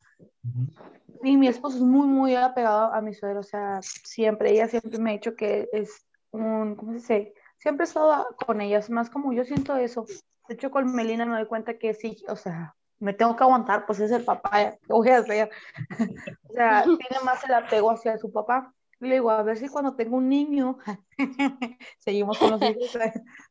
Y 1.24 1.38
mi 1.38 1.48
esposo 1.48 1.78
es 1.78 1.84
muy, 1.84 2.08
muy 2.08 2.36
apegado 2.36 2.94
a 2.94 3.02
mi 3.02 3.14
suegro, 3.14 3.42
o 3.42 3.44
sea, 3.44 3.80
siempre, 3.82 4.52
ella 4.52 4.68
siempre 4.68 4.98
me 5.00 5.12
ha 5.12 5.14
dicho 5.14 5.36
que 5.36 5.70
es 5.72 6.06
un, 6.32 6.76
¿cómo 6.76 6.92
se 6.94 6.98
dice? 6.98 7.34
Siempre 7.58 7.86
he 7.86 7.88
estado 7.88 8.28
con 8.46 8.60
ella, 8.62 8.80
es 8.80 8.90
más 8.90 9.10
como 9.10 9.34
yo 9.34 9.44
siento 9.44 9.76
eso. 9.76 10.06
De 10.48 10.56
hecho, 10.56 10.72
con 10.72 10.94
Melina 10.96 11.26
me 11.26 11.36
doy 11.36 11.46
cuenta 11.46 11.78
que 11.78 11.94
sí, 11.94 12.18
o 12.28 12.36
sea, 12.36 12.76
me 13.02 13.14
tengo 13.14 13.36
que 13.36 13.44
aguantar, 13.44 13.86
pues 13.86 14.00
es 14.00 14.12
el 14.12 14.24
papá, 14.24 14.52
¿qué 14.52 14.94
voy 14.94 15.10
a 15.10 15.18
hacer? 15.18 15.50
O 16.50 16.54
sea, 16.54 16.84
tiene 16.84 17.24
más 17.26 17.44
el 17.44 17.54
apego 17.54 17.92
hacia 17.92 18.18
su 18.18 18.32
papá. 18.32 18.74
Le 19.00 19.16
digo, 19.16 19.32
a 19.32 19.42
ver 19.42 19.58
si 19.58 19.68
cuando 19.68 19.96
tengo 19.96 20.18
un 20.18 20.30
niño, 20.30 20.78
seguimos 22.00 22.38
con 22.38 22.52
los 22.52 22.62
hijos, 22.62 23.00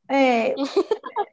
eh, 0.09 0.55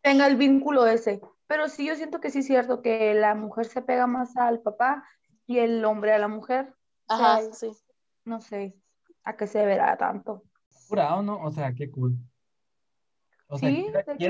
tenga 0.01 0.25
el 0.25 0.37
vínculo 0.37 0.87
ese. 0.87 1.21
Pero 1.45 1.67
sí, 1.67 1.85
yo 1.85 1.95
siento 1.95 2.19
que 2.19 2.31
sí 2.31 2.39
es 2.39 2.47
cierto 2.47 2.81
que 2.81 3.13
la 3.13 3.35
mujer 3.35 3.67
se 3.67 3.83
pega 3.83 4.07
más 4.07 4.35
al 4.35 4.61
papá 4.61 5.03
y 5.45 5.59
el 5.59 5.85
hombre 5.85 6.13
a 6.13 6.17
la 6.17 6.27
mujer. 6.27 6.73
O 7.07 7.17
sea, 7.17 7.35
Ajá, 7.35 7.53
sí. 7.53 7.71
no 8.25 8.41
sé 8.41 8.75
a 9.23 9.37
qué 9.37 9.45
se 9.45 9.59
deberá 9.59 9.95
tanto. 9.97 10.41
Curado, 10.87 11.21
¿no? 11.21 11.43
O 11.43 11.51
sea, 11.51 11.73
qué 11.73 11.91
cool. 11.91 12.17
O 13.49 13.57
sea, 13.57 13.69
Sí, 13.69 13.87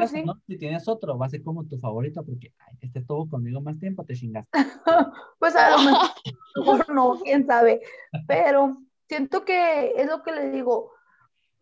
sí. 0.07 0.24
no, 0.24 0.36
si 0.47 0.57
tienes 0.57 0.88
otro, 0.88 1.18
va 1.18 1.26
a 1.26 1.30
ser 1.30 1.43
como 1.43 1.65
tu 1.65 1.78
favorito 1.80 2.24
porque 2.24 2.53
ay, 2.59 2.78
este 2.82 2.99
estuvo 2.99 3.28
conmigo 3.28 3.61
más 3.61 3.80
tiempo, 3.80 4.03
te 4.05 4.13
chingaste. 4.15 4.49
Pues 5.39 5.55
a 5.55 5.72
lo 5.72 5.78
mejor 5.80 6.93
no, 6.93 7.20
quién 7.24 7.45
sabe. 7.47 7.82
Pero 8.28 8.78
siento 9.07 9.43
que 9.45 9.93
es 9.95 10.07
lo 10.07 10.22
que 10.24 10.32
le 10.32 10.51
digo. 10.51 10.91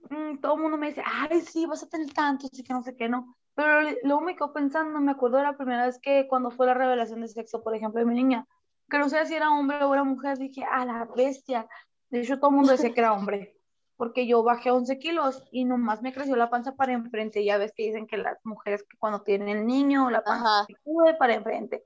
mm, 0.10 0.40
todo 0.42 0.56
el 0.56 0.62
mundo 0.62 0.78
me 0.78 0.88
dice, 0.90 1.02
ay, 1.06 1.42
sí, 1.42 1.66
vas 1.66 1.84
a 1.84 1.88
tener 1.90 2.12
tantos 2.14 2.50
y 2.58 2.64
que 2.64 2.74
no 2.74 2.84
sé 2.84 2.96
qué, 2.96 3.08
no. 3.10 3.36
Pero 3.56 3.90
luego 4.04 4.22
me 4.22 4.36
quedo 4.36 4.52
pensando, 4.52 5.00
me 5.00 5.12
acuerdo 5.14 5.38
de 5.38 5.44
la 5.44 5.56
primera 5.58 5.86
vez 5.86 5.98
que 6.00 6.28
cuando 6.28 6.52
fue 6.52 6.66
la 6.66 6.74
revelación 6.74 7.22
de 7.22 7.28
sexo, 7.30 7.64
por 7.64 7.74
ejemplo, 7.76 8.00
de 8.00 8.06
mi 8.06 8.14
niña, 8.16 8.46
que 8.90 8.98
no 9.00 9.08
sé 9.10 9.26
si 9.26 9.34
era 9.34 9.50
hombre 9.52 9.82
o 9.84 9.94
era 9.94 10.04
mujer, 10.04 10.38
dije, 10.38 10.64
a 10.66 10.86
la 10.86 11.08
bestia. 11.16 11.68
De 12.10 12.20
hecho, 12.22 12.38
todo 12.38 12.50
el 12.50 12.58
mundo 12.58 12.72
decía 12.74 12.94
que 12.94 13.00
era 13.00 13.14
hombre, 13.14 13.56
porque 13.98 14.28
yo 14.28 14.44
bajé 14.44 14.72
11 14.72 15.00
kilos 15.00 15.44
y 15.52 15.66
nomás 15.66 16.02
me 16.02 16.14
creció 16.14 16.36
la 16.36 16.50
panza 16.50 16.76
para 16.76 16.94
enfrente. 16.94 17.44
Ya 17.44 17.58
ves 17.58 17.74
que 17.76 17.84
dicen 17.84 18.08
que 18.08 18.18
las 18.18 18.38
mujeres 18.44 18.84
que 18.84 18.98
cuando 18.98 19.22
tienen 19.22 19.50
el 19.50 19.66
niño, 19.66 20.10
la 20.10 20.24
panza 20.24 20.60
Ajá. 20.60 20.66
se 20.66 20.74
sube 20.84 21.16
para 21.16 21.36
enfrente. 21.36 21.84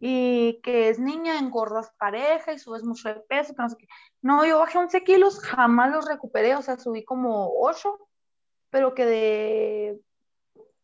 Y 0.00 0.60
que 0.62 0.88
es 0.90 1.00
niña, 1.00 1.38
engordas 1.38 1.90
pareja 1.98 2.52
y 2.52 2.58
subes 2.58 2.84
mucho 2.84 3.08
de 3.08 3.16
peso, 3.20 3.54
que 3.54 3.62
no 3.62 3.68
sé 3.68 3.76
qué. 3.76 3.88
No, 4.22 4.46
yo 4.46 4.60
bajé 4.60 4.78
11 4.78 5.02
kilos, 5.02 5.40
jamás 5.40 5.90
los 5.90 6.06
recuperé, 6.06 6.54
o 6.54 6.62
sea, 6.62 6.78
subí 6.78 7.04
como 7.04 7.50
8, 7.60 7.98
pero 8.70 8.94
que 8.94 9.04
de 9.06 10.00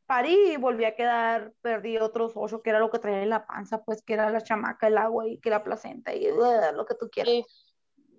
parí 0.06 0.52
y 0.52 0.56
volví 0.56 0.84
a 0.84 0.96
quedar, 0.96 1.52
perdí 1.62 1.96
otros 1.98 2.32
8, 2.34 2.60
que 2.62 2.70
era 2.70 2.78
lo 2.78 2.90
que 2.90 2.98
traía 2.98 3.22
en 3.22 3.30
la 3.30 3.46
panza, 3.46 3.82
pues 3.84 4.02
que 4.02 4.14
era 4.14 4.30
la 4.30 4.42
chamaca, 4.42 4.88
el 4.88 4.98
agua 4.98 5.28
y 5.28 5.38
que 5.38 5.50
la 5.50 5.64
placenta 5.64 6.14
y 6.14 6.30
uh, 6.30 6.74
lo 6.74 6.84
que 6.84 6.94
tú 6.94 7.08
quieras. 7.10 7.32
Sí. 7.32 7.44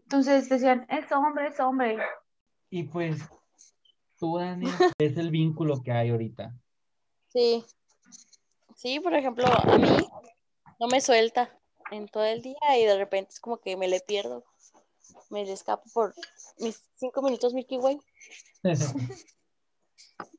Entonces 0.04 0.50
decían, 0.50 0.86
es 0.90 1.12
hombre, 1.12 1.48
es 1.48 1.60
hombre. 1.60 1.98
Y 2.76 2.84
pues, 2.84 3.22
tú, 4.20 4.38
Dani, 4.38 4.68
es 4.98 5.16
el 5.16 5.30
vínculo 5.32 5.82
que 5.82 5.94
hay 5.94 6.10
ahorita. 6.10 6.54
Sí. 7.30 7.64
Sí, 8.76 9.00
por 9.00 9.14
ejemplo, 9.14 9.46
a 9.48 9.78
mí 9.78 9.88
no 10.78 10.88
me 10.88 11.00
suelta 11.00 11.58
en 11.92 12.10
todo 12.10 12.26
el 12.26 12.42
día 12.42 12.58
y 12.78 12.84
de 12.84 12.98
repente 12.98 13.30
es 13.32 13.40
como 13.40 13.60
que 13.62 13.78
me 13.78 13.88
le 13.88 14.02
pierdo. 14.02 14.44
Me 15.30 15.46
le 15.46 15.54
escapo 15.54 15.84
por 15.94 16.14
mis 16.60 16.84
cinco 16.96 17.22
minutos 17.22 17.54
Milky 17.54 17.78
Way. 17.78 17.98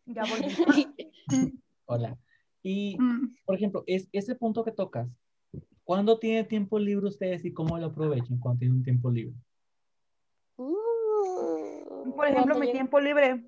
Ya 0.04 0.22
volví. 0.24 0.86
Hola. 1.86 2.18
Y, 2.62 2.98
Mm, 2.98 3.34
por 3.46 3.54
ejemplo, 3.54 3.82
es 3.86 4.08
ese 4.12 4.34
punto 4.34 4.62
que 4.62 4.72
tocas, 4.72 5.08
¿cuándo 5.84 6.18
tiene 6.18 6.44
tiempo 6.44 6.78
libre 6.78 7.08
ustedes 7.08 7.46
y 7.46 7.54
cómo 7.54 7.78
lo 7.78 7.86
aprovechan 7.86 8.38
cuando 8.38 8.58
tienen 8.58 8.76
un 8.76 8.84
tiempo 8.84 9.10
libre? 9.10 9.34
Uh, 10.58 11.55
Por 12.14 12.26
ejemplo, 12.26 12.54
mi 12.56 12.72
tiempo 12.72 13.00
libre 13.00 13.44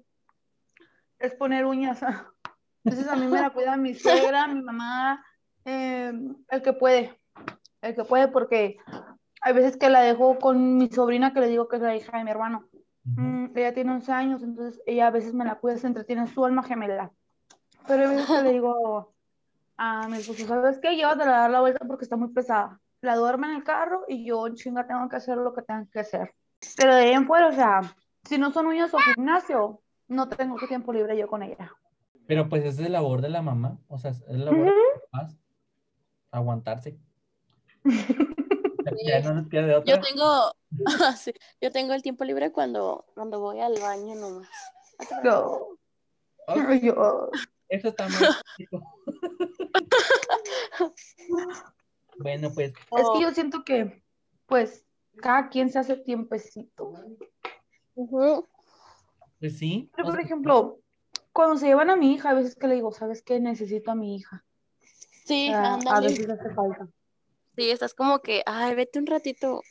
es 1.19 1.35
poner 1.35 1.65
uñas. 1.67 2.01
Entonces 2.85 3.09
a 3.09 3.17
mí 3.17 3.27
me 3.27 3.41
la 3.41 3.51
cuida 3.51 3.77
mi 3.77 3.95
suegra, 3.95 4.47
mi 4.47 4.63
mamá, 4.63 5.25
eh, 5.65 6.13
el 6.49 6.63
que 6.63 6.73
puede, 6.73 7.19
el 7.83 7.95
que 7.95 8.05
puede, 8.05 8.29
porque 8.29 8.79
hay 9.41 9.53
veces 9.53 9.77
que 9.77 9.91
la 9.91 10.01
dejo 10.01 10.39
con 10.39 10.79
mi 10.79 10.89
sobrina 10.89 11.33
que 11.33 11.41
le 11.41 11.49
digo 11.49 11.69
que 11.69 11.77
es 11.77 11.83
la 11.83 11.97
hija 11.97 12.17
de 12.17 12.25
mi 12.25 12.31
hermano. 12.31 12.69
Mm, 13.05 13.57
ella 13.57 13.75
tiene 13.75 13.93
11 13.93 14.13
años, 14.13 14.43
entonces 14.43 14.81
ella 14.87 15.09
a 15.09 15.11
veces 15.11 15.35
me 15.35 15.45
la 15.45 15.57
cuida, 15.57 15.77
se 15.77 15.87
entretiene 15.87 16.23
en 16.23 16.29
su 16.29 16.45
alma 16.45 16.63
gemela. 16.63 17.11
Pero 17.87 18.03
hay 18.03 18.17
veces 18.17 18.27
que 18.27 18.43
le 18.43 18.53
digo, 18.53 19.13
a 19.77 20.09
mi 20.09 20.19
esposo, 20.19 20.47
¿sabes 20.47 20.79
qué? 20.81 20.97
Llévatela 20.97 21.37
a 21.37 21.41
dar 21.41 21.51
la 21.51 21.61
vuelta 21.61 21.87
porque 21.87 22.05
está 22.05 22.17
muy 22.17 22.29
pesada. 22.29 22.81
La 23.01 23.15
duerme 23.15 23.47
en 23.47 23.55
el 23.55 23.65
carro 23.65 24.05
y 24.09 24.25
yo 24.25 24.49
chinga 24.55 24.87
tengo 24.87 25.09
que 25.09 25.17
hacer 25.17 25.37
lo 25.37 25.55
que 25.55 25.63
tengo 25.63 25.87
que 25.91 26.01
hacer. 26.01 26.35
Pero 26.77 26.95
de 26.95 27.03
ahí 27.03 27.13
en 27.13 27.27
fuera, 27.27 27.49
o 27.49 27.53
sea, 27.53 27.81
si 28.25 28.39
no 28.39 28.53
son 28.53 28.67
uñas 28.67 28.93
o 28.95 28.99
gimnasio, 28.99 29.81
no 30.09 30.29
tengo 30.29 30.57
tiempo 30.67 30.93
libre 30.93 31.17
yo 31.17 31.29
con 31.29 31.43
ella. 31.43 31.73
Pero 32.27 32.49
pues 32.49 32.65
es 32.65 32.77
de 32.77 32.89
labor 32.89 33.23
de 33.23 33.31
la 33.31 33.43
mamá, 33.43 33.79
o 33.89 33.99
sea, 33.99 34.11
es 34.11 34.23
labor 34.29 34.67
de 34.67 34.73
mamás 35.13 35.37
aguantarse. 36.31 36.99
ya 39.07 39.21
no 39.23 39.35
nos 39.35 39.49
queda 39.49 39.67
de 39.67 39.77
otra. 39.77 39.95
Yo 39.95 40.01
tengo, 40.01 40.53
sí, 41.17 41.33
yo 41.61 41.71
tengo 41.73 41.95
el 41.95 42.03
tiempo 42.03 42.25
libre 42.25 42.53
cuando, 42.53 43.07
cuando 43.15 43.41
voy 43.41 43.61
al 43.61 43.79
baño 43.81 44.15
nomás. 44.15 44.49
Yo, 45.25 45.79
Ok, 46.49 46.81
yo, 46.83 47.31
Eso 47.69 47.89
está 47.89 48.09
muy 48.09 48.29
chico. 48.57 48.83
Bueno, 52.21 52.51
pues 52.53 52.73
es 52.73 53.07
que 53.15 53.23
yo 53.23 53.31
siento 53.33 53.63
que, 53.65 54.03
pues, 54.47 54.85
cada 55.23 55.49
quien 55.51 55.71
se 55.71 55.79
hace 55.79 55.95
tiempecito. 55.95 56.93
Pues 59.41 59.59
sí. 59.59 59.91
Pero, 59.95 60.11
por 60.11 60.21
ejemplo, 60.21 60.79
cuando 61.33 61.57
se 61.57 61.67
llevan 61.67 61.91
a 61.91 61.97
mi 61.97 62.15
hija, 62.15 62.31
a 62.31 62.35
veces 62.35 62.55
que 62.55 62.69
le 62.69 62.75
digo, 62.77 62.93
¿sabes 62.93 63.23
qué? 63.23 63.41
Necesito 63.41 63.91
a 63.91 63.95
mi 63.95 64.17
hija. 64.17 64.45
Sí, 65.25 65.49
sea, 65.49 65.75
a 65.75 66.01
veces 66.01 66.29
hace 66.31 66.55
falta. 66.55 66.89
Sí, 67.57 67.71
estás 67.71 67.95
como 67.95 68.21
que, 68.21 68.43
ay, 68.47 68.75
vete 68.75 68.99
un 68.99 69.07
ratito 69.07 69.63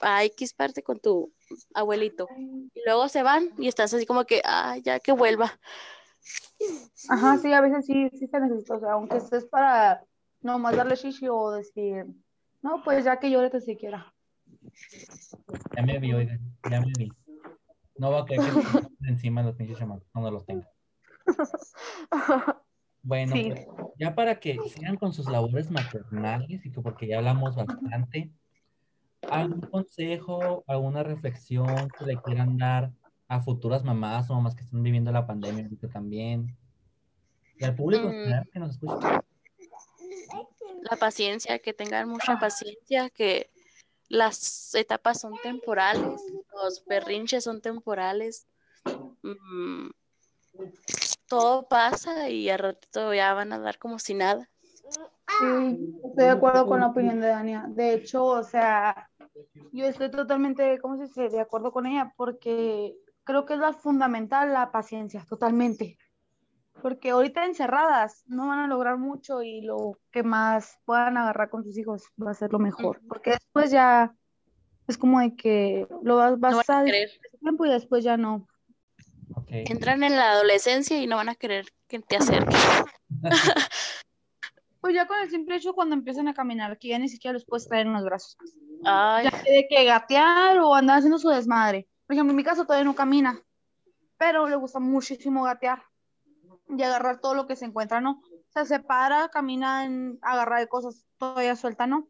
a 0.00 0.24
X 0.24 0.54
parte 0.54 0.82
con 0.82 1.00
tu 1.00 1.32
abuelito. 1.74 2.28
Y 2.38 2.82
luego 2.86 3.08
se 3.08 3.22
van 3.22 3.50
y 3.58 3.68
estás 3.68 3.92
así 3.92 4.06
como 4.06 4.24
que, 4.24 4.40
ay, 4.44 4.82
ya 4.82 5.00
que 5.00 5.12
vuelva. 5.12 5.52
Ajá, 7.08 7.36
sí, 7.38 7.52
a 7.52 7.60
veces 7.60 7.84
sí, 7.84 8.08
sí 8.10 8.26
se 8.28 8.40
necesita. 8.40 8.76
O 8.76 8.80
sea, 8.80 8.92
aunque 8.92 9.16
estés 9.16 9.44
para 9.46 10.04
nomás 10.40 10.76
darle 10.76 10.94
shishi 10.94 11.28
o 11.28 11.50
decir, 11.50 12.06
no, 12.62 12.82
pues 12.84 13.04
ya 13.04 13.18
que 13.18 13.30
llore 13.30 13.60
siquiera. 13.60 14.14
ya 15.76 15.82
me 15.82 15.98
vi, 15.98 16.12
oigan, 16.14 16.40
ya 16.70 16.80
me 16.80 16.92
vi. 16.96 17.12
No 17.96 18.10
va 18.10 18.20
a 18.20 18.24
pongan 18.26 18.44
encima 19.08 19.42
los 19.42 19.54
pinches 19.56 19.78
chamacos 19.78 20.08
cuando 20.12 20.30
los 20.30 20.44
tenga. 20.46 20.68
Bueno, 23.04 23.34
Sí. 23.34 23.50
pues, 23.50 23.66
ya 23.98 24.14
para 24.14 24.38
que 24.38 24.56
sigan 24.68 24.96
con 24.96 25.12
sus 25.12 25.28
labores 25.28 25.72
maternales 25.72 26.64
y 26.64 26.70
que 26.70 26.80
porque 26.80 27.08
ya 27.08 27.18
hablamos 27.18 27.56
bastante, 27.56 28.30
¿algún 29.28 29.60
consejo, 29.62 30.62
alguna 30.68 31.02
reflexión 31.02 31.88
que 31.98 32.06
le 32.06 32.16
quieran 32.22 32.56
dar 32.58 32.92
a 33.26 33.40
futuras 33.40 33.82
mamás 33.82 34.30
o 34.30 34.34
mamás 34.34 34.54
que 34.54 34.62
están 34.62 34.84
viviendo 34.84 35.10
la 35.10 35.26
pandemia 35.26 35.64
ahorita 35.64 35.88
también? 35.88 36.56
Y 37.58 37.64
al 37.64 37.74
público 37.74 38.06
Mm. 38.06 38.50
que 38.52 38.58
nos 38.60 38.70
escucha. 38.70 39.20
La 40.88 40.96
paciencia, 40.96 41.58
que 41.58 41.72
tengan 41.72 42.08
mucha 42.08 42.38
paciencia, 42.38 43.10
que 43.10 43.50
las 44.12 44.74
etapas 44.74 45.20
son 45.20 45.32
temporales, 45.42 46.20
los 46.52 46.84
berrinches 46.84 47.44
son 47.44 47.62
temporales. 47.62 48.46
Mm, 49.22 49.88
todo 51.26 51.66
pasa 51.66 52.28
y 52.28 52.50
al 52.50 52.58
ratito 52.58 53.14
ya 53.14 53.32
van 53.32 53.54
a 53.54 53.58
dar 53.58 53.78
como 53.78 53.98
si 53.98 54.12
nada. 54.12 54.50
Sí, 55.38 55.96
estoy 56.04 56.24
de 56.24 56.28
acuerdo 56.28 56.66
con 56.66 56.80
la 56.80 56.88
opinión 56.88 57.22
de 57.22 57.28
Dania. 57.28 57.64
De 57.68 57.94
hecho, 57.94 58.26
o 58.26 58.42
sea, 58.42 59.10
yo 59.72 59.86
estoy 59.86 60.10
totalmente, 60.10 60.78
¿cómo 60.82 60.98
se 60.98 61.04
dice? 61.04 61.30
De 61.30 61.40
acuerdo 61.40 61.72
con 61.72 61.86
ella, 61.86 62.12
porque 62.14 62.94
creo 63.24 63.46
que 63.46 63.54
es 63.54 63.60
la 63.60 63.72
fundamental 63.72 64.52
la 64.52 64.70
paciencia, 64.70 65.24
totalmente. 65.26 65.96
Porque 66.80 67.10
ahorita 67.10 67.44
encerradas 67.44 68.24
no 68.26 68.48
van 68.48 68.60
a 68.60 68.66
lograr 68.66 68.96
mucho 68.98 69.42
y 69.42 69.60
lo 69.60 69.98
que 70.10 70.22
más 70.22 70.78
puedan 70.84 71.16
agarrar 71.16 71.50
con 71.50 71.62
sus 71.62 71.76
hijos 71.78 72.04
va 72.20 72.30
a 72.30 72.34
ser 72.34 72.52
lo 72.52 72.58
mejor. 72.58 73.00
Porque 73.08 73.30
después 73.32 73.70
ya 73.70 74.14
es 74.88 74.98
como 74.98 75.20
de 75.20 75.36
que 75.36 75.86
lo 76.02 76.16
vas, 76.16 76.40
vas 76.40 76.52
No 76.52 76.62
van 76.66 76.76
a 76.78 76.80
a 76.80 76.84
querer. 76.84 77.10
tiempo 77.40 77.66
y 77.66 77.70
después 77.70 78.02
ya 78.02 78.16
no. 78.16 78.48
Ok. 79.34 79.46
Entran 79.48 80.02
en 80.02 80.16
la 80.16 80.32
adolescencia 80.32 81.00
y 81.00 81.06
no 81.06 81.16
van 81.16 81.28
a 81.28 81.34
querer 81.34 81.66
que 81.86 82.00
te 82.00 82.16
acerques. 82.16 82.58
Pues 84.80 84.96
ya 84.96 85.06
con 85.06 85.16
el 85.20 85.30
simple 85.30 85.54
hecho 85.54 85.74
cuando 85.74 85.94
empiezan 85.94 86.26
a 86.26 86.34
caminar, 86.34 86.76
que 86.76 86.88
ya 86.88 86.98
ni 86.98 87.08
siquiera 87.08 87.34
los 87.34 87.44
puedes 87.44 87.68
traer 87.68 87.86
en 87.86 87.92
los 87.92 88.04
brazos. 88.04 88.36
Ay, 88.84 89.28
ya 89.30 89.42
de 89.44 89.66
que 89.70 89.84
gatear 89.84 90.58
o 90.58 90.74
andar 90.74 90.98
haciendo 90.98 91.20
su 91.20 91.28
desmadre. 91.28 91.86
Por 92.04 92.14
ejemplo, 92.14 92.32
en 92.32 92.36
mi 92.36 92.42
caso 92.42 92.64
todavía 92.64 92.84
no 92.84 92.96
camina, 92.96 93.40
pero 94.16 94.48
le 94.48 94.56
gusta 94.56 94.80
muchísimo 94.80 95.44
gatear 95.44 95.84
y 96.76 96.82
agarrar 96.82 97.20
todo 97.20 97.34
lo 97.34 97.46
que 97.46 97.56
se 97.56 97.64
encuentra, 97.66 98.00
¿no? 98.00 98.22
O 98.22 98.52
sea, 98.52 98.64
se 98.64 98.80
para, 98.80 99.28
camina 99.28 99.84
en 99.84 100.18
agarrar 100.22 100.60
de 100.60 100.68
cosas, 100.68 101.06
todavía 101.18 101.56
suelta, 101.56 101.86
¿no? 101.86 102.08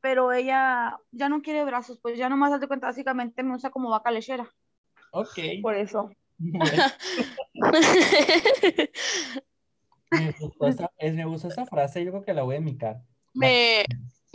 Pero 0.00 0.32
ella 0.32 0.98
ya 1.10 1.28
no 1.28 1.42
quiere 1.42 1.64
brazos, 1.64 1.98
pues 2.00 2.18
ya 2.18 2.28
nomás 2.28 2.50
date 2.50 2.68
cuenta, 2.68 2.86
básicamente 2.86 3.42
me 3.42 3.54
usa 3.54 3.70
como 3.70 3.90
vaca 3.90 4.10
lechera, 4.10 4.48
Ok. 5.10 5.38
por 5.62 5.74
eso. 5.74 6.10
Bueno, 6.38 6.84
me 10.10 10.32
gustó 10.32 10.66
esa, 10.66 10.90
es- 10.98 11.14
me 11.14 11.24
gustó 11.24 11.48
esa 11.48 11.66
frase, 11.66 12.04
yo 12.04 12.10
creo 12.12 12.24
que 12.24 12.34
la 12.34 12.42
voy 12.42 12.56
a 12.56 12.58
imitar. 12.58 13.02
me 13.34 13.84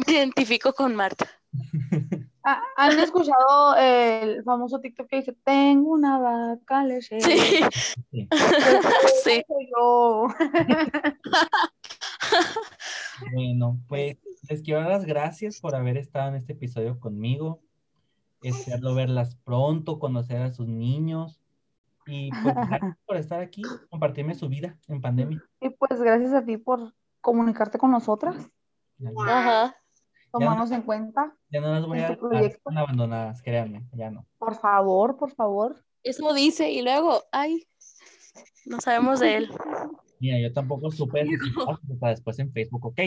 me 0.07 0.14
identifico 0.14 0.74
con 0.74 0.95
Marta. 0.95 1.30
Ah, 2.44 2.64
¿Han 2.76 3.00
escuchado 3.00 3.76
el 3.78 4.44
famoso 4.44 4.80
TikTok 4.80 5.08
que 5.08 5.18
dice, 5.18 5.34
tengo 5.44 5.92
una 5.92 6.18
vaca 6.18 6.84
lechera? 6.84 7.22
Sí, 7.22 7.60
Sí. 8.12 8.28
sí. 9.24 9.44
Yo. 9.72 10.28
Bueno, 13.34 13.80
pues 13.88 14.18
les 14.50 14.64
quiero 14.64 14.82
dar 14.82 14.89
las 14.89 15.06
gracias 15.06 15.60
por 15.60 15.76
haber 15.76 15.98
estado 15.98 16.30
en 16.30 16.36
este 16.36 16.54
episodio 16.54 17.00
conmigo. 17.00 17.62
Espero 18.42 18.96
verlas 18.96 19.36
pronto, 19.36 20.00
conocer 20.00 20.42
a 20.42 20.52
sus 20.52 20.68
niños 20.68 21.39
y 22.08 22.32
pues 22.42 22.56
gracias 22.56 22.98
por 23.06 23.18
estar 23.18 23.39
aquí, 23.39 23.62
compartirme 23.89 24.34
su 24.34 24.50
vida 24.50 24.78
en 24.88 25.02
pandemia. 25.02 25.44
Y 25.60 25.70
pues 25.70 26.02
gracias 26.02 26.34
a 26.34 26.44
ti 26.44 26.58
por 26.58 26.94
comunicarte 27.22 27.78
con 27.78 27.92
nosotras, 27.92 28.50
Ajá. 29.28 29.76
tomarnos 30.32 30.72
en 30.72 30.82
cuenta. 30.82 31.36
Ya 31.52 31.60
no 31.60 31.74
las 31.74 31.86
voy 31.86 31.99
a 31.99 32.10
dejar 32.10 32.60
abandonadas, 32.78 33.41
créanme, 33.41 33.86
ya 33.91 34.10
no. 34.10 34.26
Por 34.38 34.56
favor, 34.56 35.18
por 35.18 35.32
favor. 35.34 35.84
Eso 36.02 36.34
dice 36.34 36.72
y 36.72 36.82
luego, 36.82 37.24
ay, 37.32 37.68
no 38.66 38.80
sabemos 38.80 39.20
de 39.20 39.36
él. 39.36 39.49
Mira, 40.20 40.39
yo 40.39 40.54
tampoco 40.54 40.89
supe 40.91 41.28
hasta 41.68 42.08
después 42.10 42.39
en 42.39 42.54
Facebook, 42.54 42.86
ok. 42.86 42.99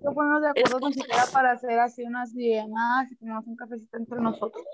Yo 0.00 0.14
ponernos 0.14 0.42
de 0.42 0.48
acuerdo 0.50 0.80
con 0.80 0.92
siquiera 0.92 1.24
para 1.32 1.52
hacer 1.52 1.78
así 1.80 2.04
unas 2.04 2.32
llamadas 2.32 3.10
y 3.10 3.16
tomamos 3.16 3.46
un 3.46 3.56
cafecito 3.56 3.96
entre 3.96 4.20
nosotros. 4.20 4.64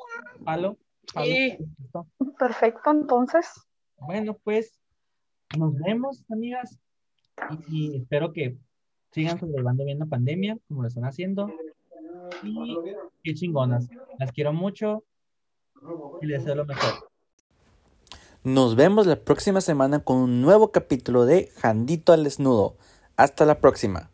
Palo, 0.44 0.76
palo. 1.14 1.26
Sí. 1.26 1.56
Perfecto, 2.38 2.90
entonces. 2.90 3.48
Bueno, 3.96 4.36
pues 4.44 4.78
nos 5.56 5.74
vemos, 5.78 6.24
amigas, 6.30 6.78
y, 7.68 7.94
y 7.94 7.96
espero 7.96 8.32
que 8.32 8.58
sigan 9.14 9.38
sobrellevando 9.38 9.84
bien 9.84 10.00
la 10.00 10.06
pandemia, 10.06 10.58
como 10.66 10.82
lo 10.82 10.88
están 10.88 11.04
haciendo. 11.04 11.48
Y 12.42 12.76
qué 13.22 13.34
chingonas. 13.34 13.88
Las 14.18 14.32
quiero 14.32 14.52
mucho 14.52 15.04
y 16.20 16.26
les 16.26 16.40
deseo 16.40 16.56
lo 16.56 16.66
mejor. 16.66 17.08
Nos 18.42 18.74
vemos 18.76 19.06
la 19.06 19.16
próxima 19.16 19.60
semana 19.60 20.00
con 20.00 20.16
un 20.18 20.42
nuevo 20.42 20.72
capítulo 20.72 21.24
de 21.24 21.50
Jandito 21.56 22.12
al 22.12 22.24
Desnudo. 22.24 22.76
Hasta 23.16 23.46
la 23.46 23.60
próxima. 23.60 24.10